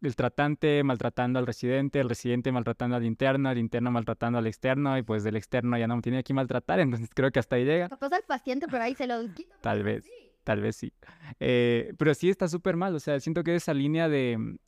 el 0.02 0.16
tratante 0.16 0.82
maltratando 0.82 1.38
al 1.38 1.46
residente, 1.46 2.00
el 2.00 2.08
residente 2.08 2.52
maltratando 2.52 2.96
al 2.96 3.04
interno, 3.04 3.50
el 3.50 3.58
interno 3.58 3.90
maltratando 3.90 4.38
al 4.38 4.46
externo 4.46 4.96
y 4.96 5.02
pues 5.02 5.24
del 5.24 5.36
externo 5.36 5.76
ya 5.78 5.86
no 5.86 6.00
tiene 6.00 6.22
que 6.24 6.32
maltratar, 6.32 6.80
entonces 6.80 7.10
creo 7.14 7.30
que 7.30 7.38
hasta 7.38 7.56
ahí 7.56 7.64
llega. 7.64 7.88
Capaz 7.88 8.12
al 8.12 8.22
paciente, 8.22 8.66
pero 8.70 8.82
ahí 8.82 8.94
se 8.94 9.06
lo 9.06 9.20
quita. 9.34 9.56
Tal 9.60 9.82
vez, 9.82 10.04
tal 10.44 10.60
vez 10.60 10.76
sí. 10.76 10.92
Eh, 11.38 11.92
pero 11.98 12.14
sí 12.14 12.30
está 12.30 12.48
súper 12.48 12.76
mal, 12.76 12.94
o 12.94 13.00
sea, 13.00 13.20
siento 13.20 13.44
que 13.44 13.54
esa 13.54 13.74
línea 13.74 14.08
de, 14.08 14.58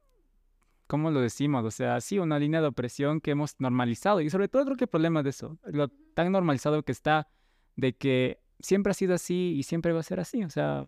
¿cómo 0.86 1.10
lo 1.10 1.20
decimos? 1.20 1.64
O 1.64 1.70
sea, 1.70 2.00
sí, 2.00 2.18
una 2.18 2.38
línea 2.38 2.60
de 2.60 2.66
opresión 2.66 3.20
que 3.20 3.30
hemos 3.30 3.58
normalizado 3.58 4.20
y 4.20 4.28
sobre 4.28 4.48
todo 4.48 4.64
creo 4.64 4.76
que 4.76 4.84
el 4.84 4.90
problema 4.90 5.22
de 5.22 5.30
eso, 5.30 5.58
lo 5.64 5.88
tan 5.88 6.30
normalizado 6.30 6.82
que 6.82 6.92
está 6.92 7.28
de 7.76 7.94
que 7.94 8.38
siempre 8.60 8.90
ha 8.90 8.94
sido 8.94 9.14
así 9.14 9.54
y 9.56 9.62
siempre 9.62 9.92
va 9.92 10.00
a 10.00 10.04
ser 10.04 10.20
así, 10.20 10.44
o 10.44 10.50
sea, 10.50 10.86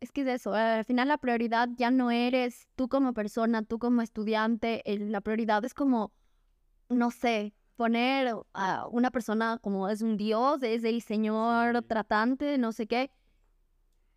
es 0.00 0.12
que 0.12 0.22
es 0.22 0.28
eso, 0.28 0.54
al 0.54 0.84
final 0.84 1.08
la 1.08 1.18
prioridad 1.18 1.68
ya 1.76 1.90
no 1.90 2.10
eres 2.10 2.68
tú 2.76 2.88
como 2.88 3.14
persona, 3.14 3.62
tú 3.62 3.78
como 3.78 4.02
estudiante, 4.02 4.82
la 4.86 5.20
prioridad 5.20 5.64
es 5.64 5.74
como, 5.74 6.12
no 6.88 7.10
sé, 7.10 7.54
poner 7.76 8.34
a 8.54 8.86
una 8.88 9.10
persona 9.10 9.58
como 9.60 9.88
es 9.88 10.02
un 10.02 10.16
dios, 10.16 10.62
es 10.62 10.84
el 10.84 11.02
señor 11.02 11.82
tratante, 11.82 12.58
no 12.58 12.72
sé 12.72 12.86
qué, 12.86 13.10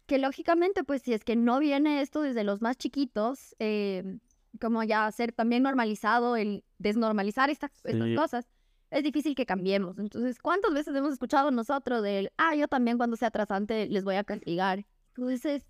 que 0.06 0.18
lógicamente 0.18 0.84
pues 0.84 1.02
si 1.04 1.14
es 1.14 1.24
que 1.24 1.36
no 1.36 1.60
viene 1.60 2.02
esto 2.02 2.22
desde 2.22 2.44
los 2.44 2.62
más 2.62 2.78
chiquitos, 2.78 3.56
eh, 3.60 4.20
como 4.60 4.84
ya 4.84 5.12
ser 5.12 5.32
también 5.32 5.64
normalizado, 5.64 6.36
el 6.36 6.64
desnormalizar 6.78 7.50
estas, 7.50 7.72
estas 7.86 8.16
cosas, 8.16 8.50
es 8.90 9.04
difícil 9.04 9.36
que 9.36 9.46
cambiemos. 9.46 9.98
Entonces, 9.98 10.40
¿cuántas 10.40 10.74
veces 10.74 10.94
hemos 10.96 11.14
escuchado 11.14 11.50
nosotros 11.50 12.04
del, 12.04 12.32
ah, 12.38 12.56
yo 12.56 12.68
también 12.68 12.98
cuando 12.98 13.16
sea 13.16 13.32
tratante 13.32 13.88
les 13.88 14.04
voy 14.04 14.16
a 14.16 14.24
castigar? 14.24 14.86
Tú 15.14 15.28
dices, 15.28 15.66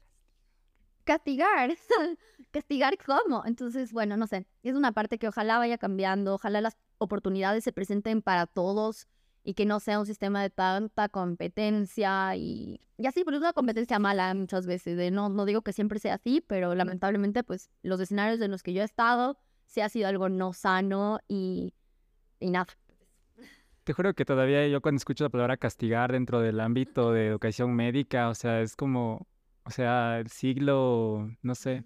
castigar, 1.03 1.75
castigar 2.51 2.98
cómo. 2.98 3.43
Entonces, 3.45 3.91
bueno, 3.91 4.17
no 4.17 4.27
sé, 4.27 4.45
es 4.63 4.75
una 4.75 4.91
parte 4.91 5.17
que 5.17 5.27
ojalá 5.27 5.57
vaya 5.57 5.77
cambiando, 5.77 6.36
ojalá 6.36 6.62
las 6.62 6.77
oportunidades 6.98 7.63
se 7.63 7.74
presenten 7.74 8.21
para 8.21 8.45
todos 8.45 9.07
y 9.43 9.55
que 9.55 9.65
no 9.65 9.79
sea 9.79 10.00
un 10.00 10.05
sistema 10.05 10.41
de 10.41 10.51
tanta 10.51 11.10
competencia 11.10 12.36
y, 12.36 12.79
y 12.98 13.07
así, 13.07 13.24
pero 13.24 13.38
es 13.38 13.41
una 13.41 13.53
competencia 13.53 13.98
mala 13.98 14.33
muchas 14.33 14.67
veces. 14.67 14.98
De, 14.98 15.10
no, 15.10 15.29
no 15.29 15.45
digo 15.45 15.63
que 15.63 15.74
siempre 15.74 16.00
sea 16.00 16.15
así, 16.15 16.41
pero 16.41 16.75
lamentablemente, 16.75 17.43
pues 17.43 17.71
los 17.81 18.00
escenarios 18.00 18.39
en 18.41 18.51
los 18.51 18.62
que 18.62 18.74
yo 18.74 18.81
he 18.81 18.86
estado, 18.86 19.38
sí 19.65 19.81
ha 19.81 19.89
sido 19.89 20.07
algo 20.07 20.29
no 20.29 20.53
sano 20.53 21.19
y, 21.27 21.74
y 22.39 22.51
nada. 22.51 22.67
Te 23.83 23.93
juro 23.93 24.13
que 24.13 24.25
todavía 24.25 24.67
yo 24.67 24.79
cuando 24.79 24.98
escucho 24.98 25.24
la 25.24 25.31
palabra 25.31 25.57
castigar 25.57 26.12
dentro 26.12 26.39
del 26.39 26.60
ámbito 26.60 27.12
de 27.12 27.27
educación 27.27 27.74
médica, 27.75 28.29
o 28.29 28.36
sea, 28.36 28.62
es 28.62 28.75
como, 28.75 29.27
o 29.63 29.70
sea, 29.70 30.20
el 30.20 30.30
siglo, 30.30 31.30
no 31.41 31.56
sé, 31.56 31.84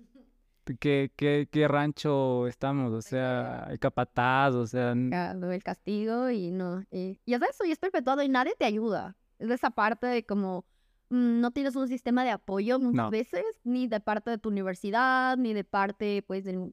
¿qué, 0.80 1.12
qué, 1.16 1.48
qué 1.52 1.68
rancho 1.68 2.48
estamos? 2.48 2.92
O 2.94 3.02
sea, 3.02 3.68
el 3.70 3.80
capataz, 3.80 4.54
o 4.56 4.66
sea... 4.66 4.92
El 4.92 5.64
castigo 5.64 6.30
y 6.30 6.52
no... 6.52 6.84
Y, 6.92 7.20
y 7.26 7.34
es 7.34 7.42
eso, 7.42 7.66
y 7.66 7.72
es 7.72 7.80
perpetuado 7.80 8.24
y 8.24 8.30
nadie 8.30 8.54
te 8.58 8.66
ayuda. 8.66 9.16
Es 9.38 9.50
de 9.50 9.56
esa 9.56 9.72
parte 9.72 10.08
de 10.08 10.26
como 10.26 10.66
mm, 11.10 11.40
no 11.42 11.52
tienes 11.52 11.76
un 11.76 11.88
sistema 11.88 12.24
de 12.24 12.32
apoyo 12.32 12.80
muchas 12.80 13.10
veces, 13.12 13.44
ni 13.64 13.88
de 13.88 14.00
parte 14.00 14.32
de 14.32 14.38
tu 14.38 14.50
universidad, 14.50 15.38
ni 15.38 15.54
de 15.54 15.64
parte, 15.64 16.24
pues, 16.26 16.46
de 16.46 16.72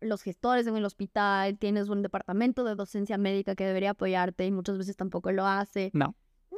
los 0.00 0.22
gestores 0.22 0.66
en 0.66 0.76
el 0.76 0.84
hospital, 0.84 1.58
tienes 1.58 1.88
un 1.88 2.02
departamento 2.02 2.64
de 2.64 2.74
docencia 2.74 3.18
médica 3.18 3.54
que 3.54 3.64
debería 3.64 3.90
apoyarte 3.90 4.46
y 4.46 4.50
muchas 4.50 4.78
veces 4.78 4.96
tampoco 4.96 5.32
lo 5.32 5.46
hace. 5.46 5.90
No. 5.94 6.14
Mm, 6.50 6.56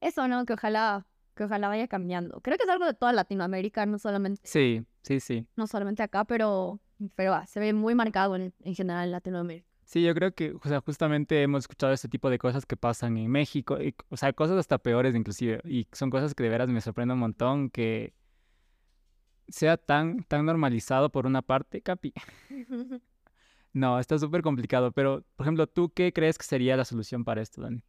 eso, 0.00 0.28
¿no? 0.28 0.44
Que 0.44 0.54
ojalá, 0.54 1.06
que 1.40 1.44
ojalá 1.44 1.68
vaya 1.68 1.88
cambiando. 1.88 2.38
Creo 2.42 2.58
que 2.58 2.64
es 2.64 2.68
algo 2.68 2.84
de 2.84 2.92
toda 2.92 3.14
Latinoamérica, 3.14 3.86
no 3.86 3.98
solamente. 3.98 4.42
Sí, 4.44 4.84
sí, 5.00 5.20
sí. 5.20 5.46
No 5.56 5.66
solamente 5.66 6.02
acá, 6.02 6.26
pero, 6.26 6.80
pero 7.14 7.32
ah, 7.32 7.46
se 7.46 7.60
ve 7.60 7.72
muy 7.72 7.94
marcado 7.94 8.36
en, 8.36 8.52
en 8.62 8.74
general 8.74 9.06
en 9.06 9.12
Latinoamérica. 9.12 9.66
Sí, 9.84 10.02
yo 10.02 10.14
creo 10.14 10.34
que, 10.34 10.52
o 10.52 10.68
sea, 10.68 10.82
justamente 10.82 11.42
hemos 11.42 11.60
escuchado 11.60 11.94
este 11.94 12.10
tipo 12.10 12.28
de 12.28 12.38
cosas 12.38 12.66
que 12.66 12.76
pasan 12.76 13.16
en 13.16 13.30
México, 13.30 13.80
y, 13.80 13.94
o 14.10 14.18
sea, 14.18 14.34
cosas 14.34 14.58
hasta 14.58 14.76
peores 14.76 15.14
inclusive, 15.14 15.62
y 15.64 15.88
son 15.92 16.10
cosas 16.10 16.34
que 16.34 16.42
de 16.42 16.50
veras 16.50 16.68
me 16.68 16.82
sorprenden 16.82 17.14
un 17.14 17.20
montón, 17.20 17.70
que 17.70 18.12
sea 19.48 19.78
tan, 19.78 20.22
tan 20.24 20.44
normalizado 20.44 21.10
por 21.10 21.24
una 21.24 21.40
parte, 21.40 21.80
Capi. 21.80 22.12
no, 23.72 23.98
está 23.98 24.18
súper 24.18 24.42
complicado, 24.42 24.92
pero, 24.92 25.24
por 25.36 25.46
ejemplo, 25.46 25.66
¿tú 25.66 25.88
qué 25.88 26.12
crees 26.12 26.36
que 26.36 26.44
sería 26.44 26.76
la 26.76 26.84
solución 26.84 27.24
para 27.24 27.40
esto, 27.40 27.62
Dani? 27.62 27.82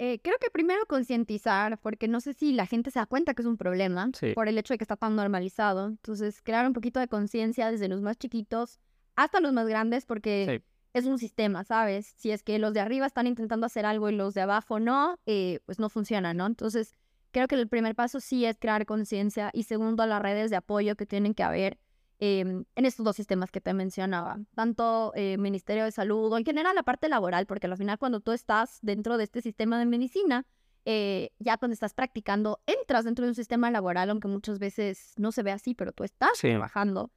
Eh, 0.00 0.20
creo 0.22 0.38
que 0.38 0.48
primero 0.48 0.86
concientizar, 0.86 1.80
porque 1.80 2.06
no 2.06 2.20
sé 2.20 2.32
si 2.32 2.52
la 2.52 2.66
gente 2.66 2.92
se 2.92 3.00
da 3.00 3.06
cuenta 3.06 3.34
que 3.34 3.42
es 3.42 3.46
un 3.46 3.56
problema 3.56 4.10
por 4.34 4.46
el 4.46 4.56
hecho 4.56 4.72
de 4.72 4.78
que 4.78 4.84
está 4.84 4.96
tan 4.96 5.16
normalizado. 5.16 5.86
Entonces, 5.88 6.40
crear 6.40 6.64
un 6.66 6.72
poquito 6.72 7.00
de 7.00 7.08
conciencia 7.08 7.68
desde 7.68 7.88
los 7.88 8.00
más 8.00 8.16
chiquitos 8.16 8.78
hasta 9.16 9.40
los 9.40 9.52
más 9.52 9.66
grandes, 9.66 10.06
porque 10.06 10.62
es 10.94 11.06
un 11.06 11.18
sistema, 11.18 11.64
¿sabes? 11.64 12.14
Si 12.16 12.30
es 12.30 12.44
que 12.44 12.60
los 12.60 12.72
de 12.74 12.80
arriba 12.80 13.06
están 13.06 13.26
intentando 13.26 13.66
hacer 13.66 13.86
algo 13.86 14.08
y 14.08 14.14
los 14.14 14.34
de 14.34 14.42
abajo 14.42 14.78
no, 14.78 15.18
eh, 15.26 15.58
pues 15.66 15.80
no 15.80 15.88
funciona, 15.88 16.32
¿no? 16.32 16.46
Entonces, 16.46 16.92
creo 17.32 17.48
que 17.48 17.56
el 17.56 17.68
primer 17.68 17.96
paso 17.96 18.20
sí 18.20 18.44
es 18.44 18.56
crear 18.56 18.86
conciencia 18.86 19.50
y 19.52 19.64
segundo, 19.64 20.06
las 20.06 20.22
redes 20.22 20.50
de 20.50 20.56
apoyo 20.56 20.94
que 20.94 21.06
tienen 21.06 21.34
que 21.34 21.42
haber 21.42 21.76
em, 22.18 22.64
en 22.74 22.84
estos 22.84 23.04
dos 23.04 23.16
sistemas 23.16 23.50
que 23.50 23.60
te 23.60 23.72
mencionaba, 23.74 24.38
tanto 24.54 25.12
eh, 25.14 25.36
Ministerio 25.38 25.84
de 25.84 25.92
Salud 25.92 26.32
o 26.32 26.38
en 26.38 26.44
general 26.44 26.74
la 26.74 26.82
parte 26.82 27.08
laboral, 27.08 27.46
porque 27.46 27.66
al 27.66 27.76
final 27.76 27.98
cuando 27.98 28.20
tú 28.20 28.32
estás 28.32 28.78
dentro 28.82 29.16
de 29.18 29.24
este 29.24 29.40
sistema 29.40 29.78
de 29.78 29.86
medicina, 29.86 30.46
eh, 30.84 31.30
ya 31.38 31.58
cuando 31.58 31.74
estás 31.74 31.94
practicando, 31.94 32.60
entras 32.66 33.04
dentro 33.04 33.24
de 33.24 33.30
un 33.30 33.34
sistema 33.34 33.70
laboral, 33.70 34.10
aunque 34.10 34.28
muchas 34.28 34.58
veces 34.58 35.12
no 35.16 35.32
se 35.32 35.42
ve 35.42 35.52
así, 35.52 35.74
pero 35.74 35.92
tú 35.92 36.04
estás 36.04 36.32
trabajando 36.38 37.10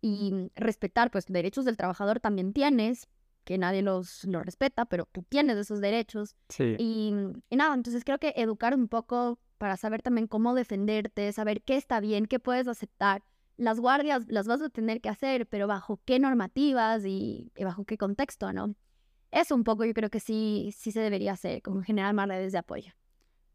y 0.00 0.50
respetar, 0.54 1.10
pues 1.10 1.26
derechos 1.26 1.64
del 1.64 1.76
trabajador 1.76 2.20
también 2.20 2.52
tienes, 2.52 3.08
que 3.44 3.58
nadie 3.58 3.82
los, 3.82 4.24
los 4.24 4.44
respeta, 4.44 4.84
pero 4.84 5.08
tú 5.10 5.22
tienes 5.22 5.56
esos 5.56 5.80
derechos. 5.80 6.36
Y, 6.58 7.14
y, 7.48 7.56
nada, 7.56 7.74
entonces 7.74 8.04
creo 8.04 8.18
que 8.18 8.34
educar 8.36 8.74
un 8.74 8.88
poco 8.88 9.38
para 9.56 9.76
saber 9.76 10.02
también 10.02 10.26
cómo 10.26 10.54
defenderte, 10.54 11.32
saber 11.32 11.62
qué 11.62 11.76
está 11.76 12.00
bien, 12.00 12.26
qué 12.26 12.38
puedes 12.38 12.68
aceptar. 12.68 13.22
Las 13.58 13.80
guardias 13.80 14.24
las 14.28 14.46
vas 14.46 14.62
a 14.62 14.70
tener 14.70 15.00
que 15.00 15.08
hacer, 15.08 15.46
pero 15.46 15.66
bajo 15.66 16.00
qué 16.04 16.18
normativas 16.18 17.04
y, 17.04 17.52
bajo 17.60 17.84
qué 17.84 17.98
contexto, 17.98 18.52
¿no? 18.52 18.74
Eso 19.32 19.54
un 19.54 19.64
poco 19.64 19.84
yo 19.84 19.92
creo 19.92 20.08
que 20.08 20.20
sí, 20.20 20.70
sí 20.74 20.92
se 20.92 21.00
debería 21.00 21.32
hacer, 21.32 21.60
como 21.60 21.82
generar 21.82 22.14
más 22.14 22.28
redes 22.28 22.52
de 22.52 22.58
apoyo. 22.58 22.92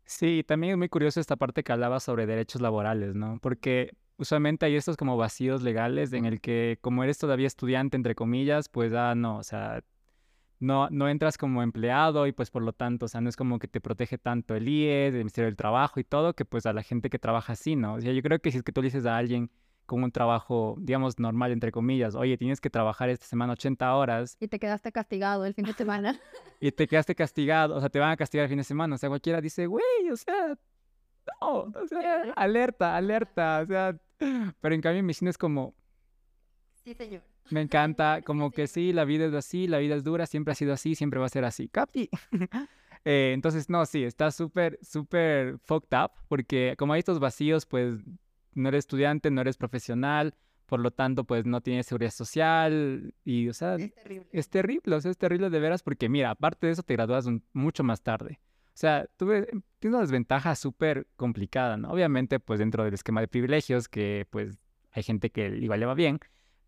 Sí, 0.06 0.44
también 0.46 0.74
es 0.74 0.78
muy 0.78 0.90
curioso 0.90 1.20
esta 1.20 1.38
parte 1.38 1.64
que 1.64 1.72
hablaba 1.72 2.02
sobre 2.02 2.26
derechos 2.26 2.62
laborales, 2.62 3.16
¿no? 3.16 3.40
Porque 3.42 3.96
usualmente 4.18 4.66
hay 4.66 4.76
estos 4.76 4.98
como 4.98 5.16
vacíos 5.18 5.64
legales 5.64 6.12
en 6.14 6.26
el 6.26 6.42
que 6.42 6.78
como 6.82 7.04
eres 7.04 7.18
todavía 7.18 7.48
estudiante, 7.48 7.96
entre 7.96 8.14
comillas, 8.14 8.68
pues 8.68 8.94
ah, 8.94 9.16
no, 9.16 9.38
o 9.38 9.44
sea, 9.44 9.82
no, 10.60 10.90
no 10.90 11.10
entras 11.10 11.38
como 11.38 11.64
empleado 11.64 12.28
y 12.28 12.34
pues 12.34 12.52
por 12.52 12.62
lo 12.62 12.74
tanto, 12.74 13.06
o 13.06 13.10
sea, 13.10 13.22
no 13.22 13.30
es 13.30 13.36
como 13.36 13.58
que 13.58 13.68
te 13.68 13.82
protege 13.82 14.18
tanto 14.18 14.56
el 14.56 14.68
IE, 14.68 15.08
el 15.08 15.14
Ministerio 15.14 15.46
del 15.48 15.56
Trabajo 15.56 16.00
y 16.00 16.04
todo, 16.04 16.34
que 16.34 16.46
pues 16.46 16.66
a 16.66 16.74
la 16.74 16.84
gente 16.84 17.10
que 17.10 17.20
trabaja 17.20 17.54
así, 17.54 17.76
¿no? 17.76 17.96
O 17.96 18.02
sea, 18.02 18.12
yo 18.12 18.22
creo 18.22 18.40
que 18.40 18.52
si 18.52 18.58
es 18.58 18.64
que 18.64 18.72
tú 18.72 18.82
le 18.82 18.88
dices 18.88 19.06
a 19.06 19.18
alguien 19.18 19.50
con 19.86 20.04
un 20.04 20.12
trabajo, 20.12 20.76
digamos, 20.80 21.20
normal, 21.20 21.52
entre 21.52 21.72
comillas, 21.72 22.16
oye, 22.16 22.38
tienes 22.38 22.62
que 22.62 22.70
trabajar 22.70 23.10
esta 23.10 23.26
semana 23.26 23.54
80 23.54 23.96
horas. 23.96 24.38
Y 24.40 24.48
te 24.48 24.60
quedaste 24.60 24.92
castigado 24.92 25.46
el 25.46 25.54
fin 25.54 25.66
de 25.66 25.74
semana. 25.74 26.20
y 26.60 26.72
te 26.72 26.88
quedaste 26.88 27.16
castigado, 27.16 27.76
o 27.76 27.80
sea, 27.80 27.90
te 27.90 28.00
van 28.00 28.12
a 28.12 28.18
castigar 28.18 28.46
el 28.46 28.50
fin 28.50 28.58
de 28.58 28.64
semana, 28.64 28.96
o 28.96 28.98
sea, 28.98 29.10
cualquiera 29.10 29.42
dice, 29.42 29.68
güey, 29.68 30.10
o 30.12 30.16
sea, 30.16 30.58
no, 31.42 31.52
o 31.52 31.88
sea, 31.88 32.24
alerta, 32.36 32.96
alerta, 32.96 33.62
o 33.62 33.66
sea, 33.66 33.98
pero 34.62 34.76
en 34.76 34.82
cambio 34.82 35.00
en 35.00 35.06
medicina 35.06 35.30
es 35.30 35.38
como... 35.38 35.76
Sí, 36.84 36.94
señor. 36.94 37.22
Me 37.50 37.62
encanta, 37.62 38.22
como 38.22 38.52
que 38.52 38.68
sí, 38.68 38.94
la 38.94 39.06
vida 39.06 39.26
es 39.26 39.34
así, 39.34 39.68
la 39.68 39.80
vida 39.80 39.96
es 39.96 40.04
dura, 40.04 40.26
siempre 40.26 40.54
ha 40.54 40.56
sido 40.56 40.74
así, 40.74 40.96
siempre 40.96 41.20
va 41.20 41.26
a 41.26 41.30
ser 41.30 41.46
así. 41.46 41.68
Capi. 41.68 42.10
Eh, 43.06 43.32
entonces, 43.34 43.70
no, 43.70 43.86
sí, 43.86 44.06
está 44.06 44.32
súper, 44.32 44.80
súper 44.82 45.58
fucked 45.60 45.94
up, 45.98 46.12
porque 46.30 46.76
como 46.78 46.94
hay 46.94 47.00
estos 47.00 47.20
vacíos, 47.20 47.66
pues 47.66 47.96
no 48.56 48.70
eres 48.70 48.80
estudiante, 48.80 49.32
no 49.32 49.42
eres 49.42 49.58
profesional, 49.58 50.36
por 50.66 50.80
lo 50.80 50.92
tanto, 50.92 51.24
pues 51.24 51.46
no 51.46 51.62
tienes 51.62 51.86
seguridad 51.86 52.12
social 52.12 53.14
y, 53.24 53.50
o 53.50 53.54
sea, 53.54 53.76
es 53.76 53.94
terrible. 53.94 54.28
Es 54.32 54.50
terrible, 54.50 54.96
o 54.96 55.02
sea, 55.02 55.12
es 55.12 55.18
terrible 55.18 55.50
de 55.50 55.60
veras, 55.60 55.84
porque 55.84 56.10
mira, 56.10 56.32
aparte 56.32 56.68
de 56.68 56.74
eso, 56.74 56.84
te 56.84 56.94
gradúas 56.94 57.28
mucho 57.54 57.84
más 57.84 58.02
tarde. 58.02 58.40
O 58.68 58.76
sea, 58.76 59.08
tuve, 59.18 59.46
tienes 59.78 59.96
una 59.96 60.02
desventaja 60.02 60.56
súper 60.56 61.08
complicada, 61.16 61.78
¿no? 61.78 61.92
Obviamente, 61.92 62.40
pues 62.40 62.60
dentro 62.60 62.84
del 62.84 62.96
esquema 62.96 63.22
de 63.22 63.28
privilegios, 63.28 63.88
que 63.88 64.26
pues 64.30 64.58
hay 64.92 65.04
gente 65.04 65.30
que 65.30 65.48
igual 65.48 65.80
le 65.80 65.86
va 65.86 65.94
bien, 65.94 66.20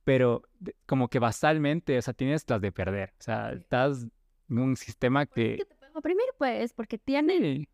pero 0.03 0.43
como 0.85 1.07
que 1.07 1.17
basalmente, 1.17 1.97
o 1.97 2.01
sea, 2.01 2.13
tienes 2.13 2.47
las 2.47 2.61
de 2.61 2.71
perder. 2.71 3.13
O 3.19 3.23
sea, 3.23 3.53
estás 3.53 4.05
en 4.49 4.59
un 4.59 4.75
sistema 4.75 5.25
que... 5.25 5.65
Primero, 6.03 6.31
pues, 6.37 6.73
porque 6.73 6.97
tiene 6.97 7.67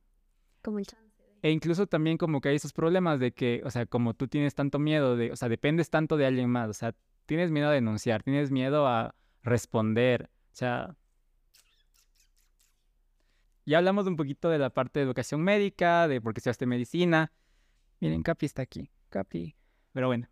como 0.61 0.79
el. 0.79 0.85
E 1.41 1.49
incluso 1.51 1.87
también 1.87 2.17
como 2.17 2.39
que 2.39 2.49
hay 2.49 2.55
esos 2.55 2.73
problemas 2.73 3.19
de 3.19 3.31
que, 3.31 3.61
o 3.65 3.71
sea, 3.71 3.85
como 3.85 4.13
tú 4.13 4.27
tienes 4.27 4.53
tanto 4.53 4.77
miedo 4.79 5.15
de, 5.15 5.31
o 5.31 5.35
sea, 5.35 5.49
dependes 5.49 5.89
tanto 5.89 6.17
de 6.17 6.25
alguien 6.25 6.49
más, 6.49 6.69
o 6.69 6.73
sea, 6.73 6.93
tienes 7.25 7.49
miedo 7.51 7.69
a 7.69 7.71
denunciar, 7.71 8.23
tienes 8.23 8.51
miedo 8.51 8.87
a 8.87 9.15
responder, 9.41 10.29
o 10.51 10.55
sea... 10.55 10.95
ya 13.65 13.77
hablamos 13.77 14.05
un 14.05 14.17
poquito 14.17 14.49
de 14.49 14.59
la 14.59 14.69
parte 14.69 14.99
de 14.99 15.05
educación 15.05 15.41
médica, 15.41 16.07
de 16.07 16.21
por 16.21 16.33
qué 16.33 16.39
estudiaste 16.39 16.65
medicina. 16.65 17.31
Miren, 17.99 18.21
Capi 18.21 18.45
está 18.45 18.61
aquí. 18.63 18.89
Capi. 19.09 19.55
Pero 19.93 20.07
bueno, 20.07 20.27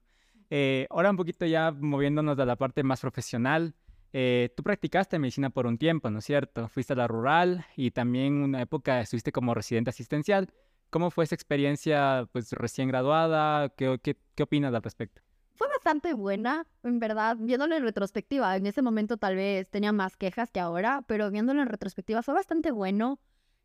eh, 0.50 0.88
ahora 0.90 1.12
un 1.12 1.18
poquito 1.18 1.46
ya 1.46 1.72
moviéndonos 1.72 2.38
a 2.40 2.46
la 2.46 2.56
parte 2.56 2.84
más 2.84 3.02
profesional. 3.02 3.76
Eh, 4.12 4.50
tú 4.56 4.64
practicaste 4.64 5.20
medicina 5.20 5.52
por 5.52 5.68
un 5.68 5.78
tiempo, 5.78 6.10
¿no 6.10 6.20
es 6.20 6.26
cierto? 6.26 6.68
Fuiste 6.68 6.94
a 6.94 6.96
la 6.96 7.08
rural 7.08 7.66
y 7.76 7.92
también 7.92 8.42
una 8.42 8.62
época 8.62 9.02
estuviste 9.02 9.32
como 9.32 9.54
residente 9.54 9.92
asistencial. 9.92 10.52
¿Cómo 10.90 11.12
fue 11.12 11.24
esa 11.24 11.36
experiencia, 11.36 12.28
pues, 12.32 12.52
recién 12.54 12.88
graduada? 12.88 13.70
¿Qué, 13.70 14.00
qué, 14.02 14.18
qué 14.36 14.44
opinas 14.44 14.74
al 14.74 14.82
respecto? 14.82 15.22
Fue 15.56 15.68
bastante 15.68 16.14
buena, 16.14 16.66
en 16.84 17.00
verdad, 17.00 17.36
viéndolo 17.38 17.76
en 17.76 17.84
retrospectiva. 17.84 18.56
En 18.56 18.66
ese 18.66 18.82
momento 18.82 19.18
tal 19.18 19.36
vez 19.36 19.70
tenía 19.70 19.92
más 19.92 20.16
quejas 20.16 20.52
que 20.52 20.60
ahora, 20.60 21.04
pero 21.08 21.30
viéndolo 21.32 21.62
en 21.62 21.68
retrospectiva 21.68 22.24
fue 22.24 22.34
bastante 22.34 22.72
bueno. 22.72 23.20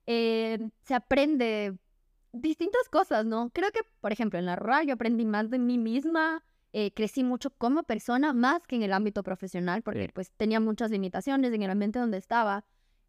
Eh, 0.07 0.59
se 0.83 0.95
aprende 0.95 1.79
distintas 2.33 2.89
cosas, 2.91 3.25
¿no? 3.25 3.51
Creo 3.51 3.71
que, 3.71 3.81
por 4.01 4.13
ejemplo, 4.13 4.39
en 4.39 4.47
la 4.47 4.57
rural 4.57 4.87
yo 4.87 4.95
aprendí 4.95 5.25
más 5.25 5.51
de 5.51 5.59
mí 5.59 5.79
misma, 5.79 6.45
eh, 6.73 6.93
crecí 6.93 7.23
mucho 7.23 7.51
como 7.51 7.85
persona, 7.85 8.33
más 8.33 8.67
que 8.67 8.77
en 8.77 8.83
el 8.83 8.93
ámbito 8.93 9.23
profesional, 9.23 9.83
porque 9.83 10.11
pues 10.13 10.33
tenía 10.33 10.59
muchas 10.59 10.91
limitaciones 10.91 11.53
en 11.53 11.63
el 11.63 11.71
ambiente 11.71 12.01
donde 12.01 12.19
estaba, 12.19 12.65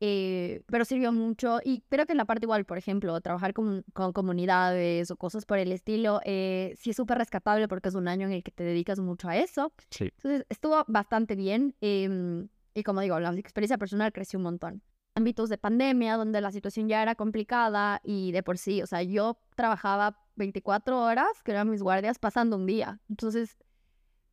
eh, 0.08 0.62
pero 0.68 0.86
sirvió 0.86 1.12
mucho 1.12 1.60
y 1.64 1.82
creo 1.90 2.06
que 2.06 2.12
en 2.14 2.20
la 2.20 2.26
parte 2.26 2.46
igual, 2.46 2.64
por 2.64 2.78
ejemplo, 2.78 3.20
trabajar 3.22 3.54
con, 3.54 3.84
con 3.94 4.14
comunidades 4.14 5.10
o 5.10 5.18
cosas 5.18 5.48
por 5.48 5.58
el 5.58 5.72
estilo, 5.72 6.22
eh, 6.26 6.76
sí 6.78 6.92
es 6.92 6.96
súper 6.96 7.18
rescatable 7.18 7.68
porque 7.68 7.90
es 7.90 7.96
un 7.96 8.08
año 8.08 8.28
en 8.28 8.34
el 8.34 8.44
que 8.44 8.52
te 8.52 8.64
dedicas 8.64 9.00
mucho 9.00 9.30
a 9.30 9.36
eso. 9.36 9.74
Sí. 9.90 10.12
Entonces 10.18 10.46
estuvo 10.48 10.84
bastante 10.88 11.36
bien 11.36 11.76
em, 11.82 12.50
y 12.76 12.84
como 12.84 13.02
digo, 13.02 13.20
la 13.20 13.34
experiencia 13.34 13.80
personal 13.80 14.14
creció 14.14 14.38
un 14.38 14.44
montón 14.44 14.84
ámbitos 15.16 15.50
de 15.50 15.58
pandemia, 15.58 16.18
donde 16.18 16.40
la 16.40 16.52
situación 16.52 16.88
ya 16.88 17.02
era 17.02 17.16
complicada 17.16 18.02
y 18.04 18.32
de 18.34 18.44
por 18.44 18.58
sí, 18.58 18.84
o 18.84 18.86
sea, 18.86 19.02
yo 19.02 19.40
trabajaba 19.56 20.20
24 20.36 21.02
horas, 21.02 21.42
que 21.44 21.52
eran 21.52 21.70
mis 21.70 21.82
guardias, 21.82 22.20
pasando 22.20 22.58
un 22.58 22.66
día. 22.66 23.00
Entonces, 23.10 23.58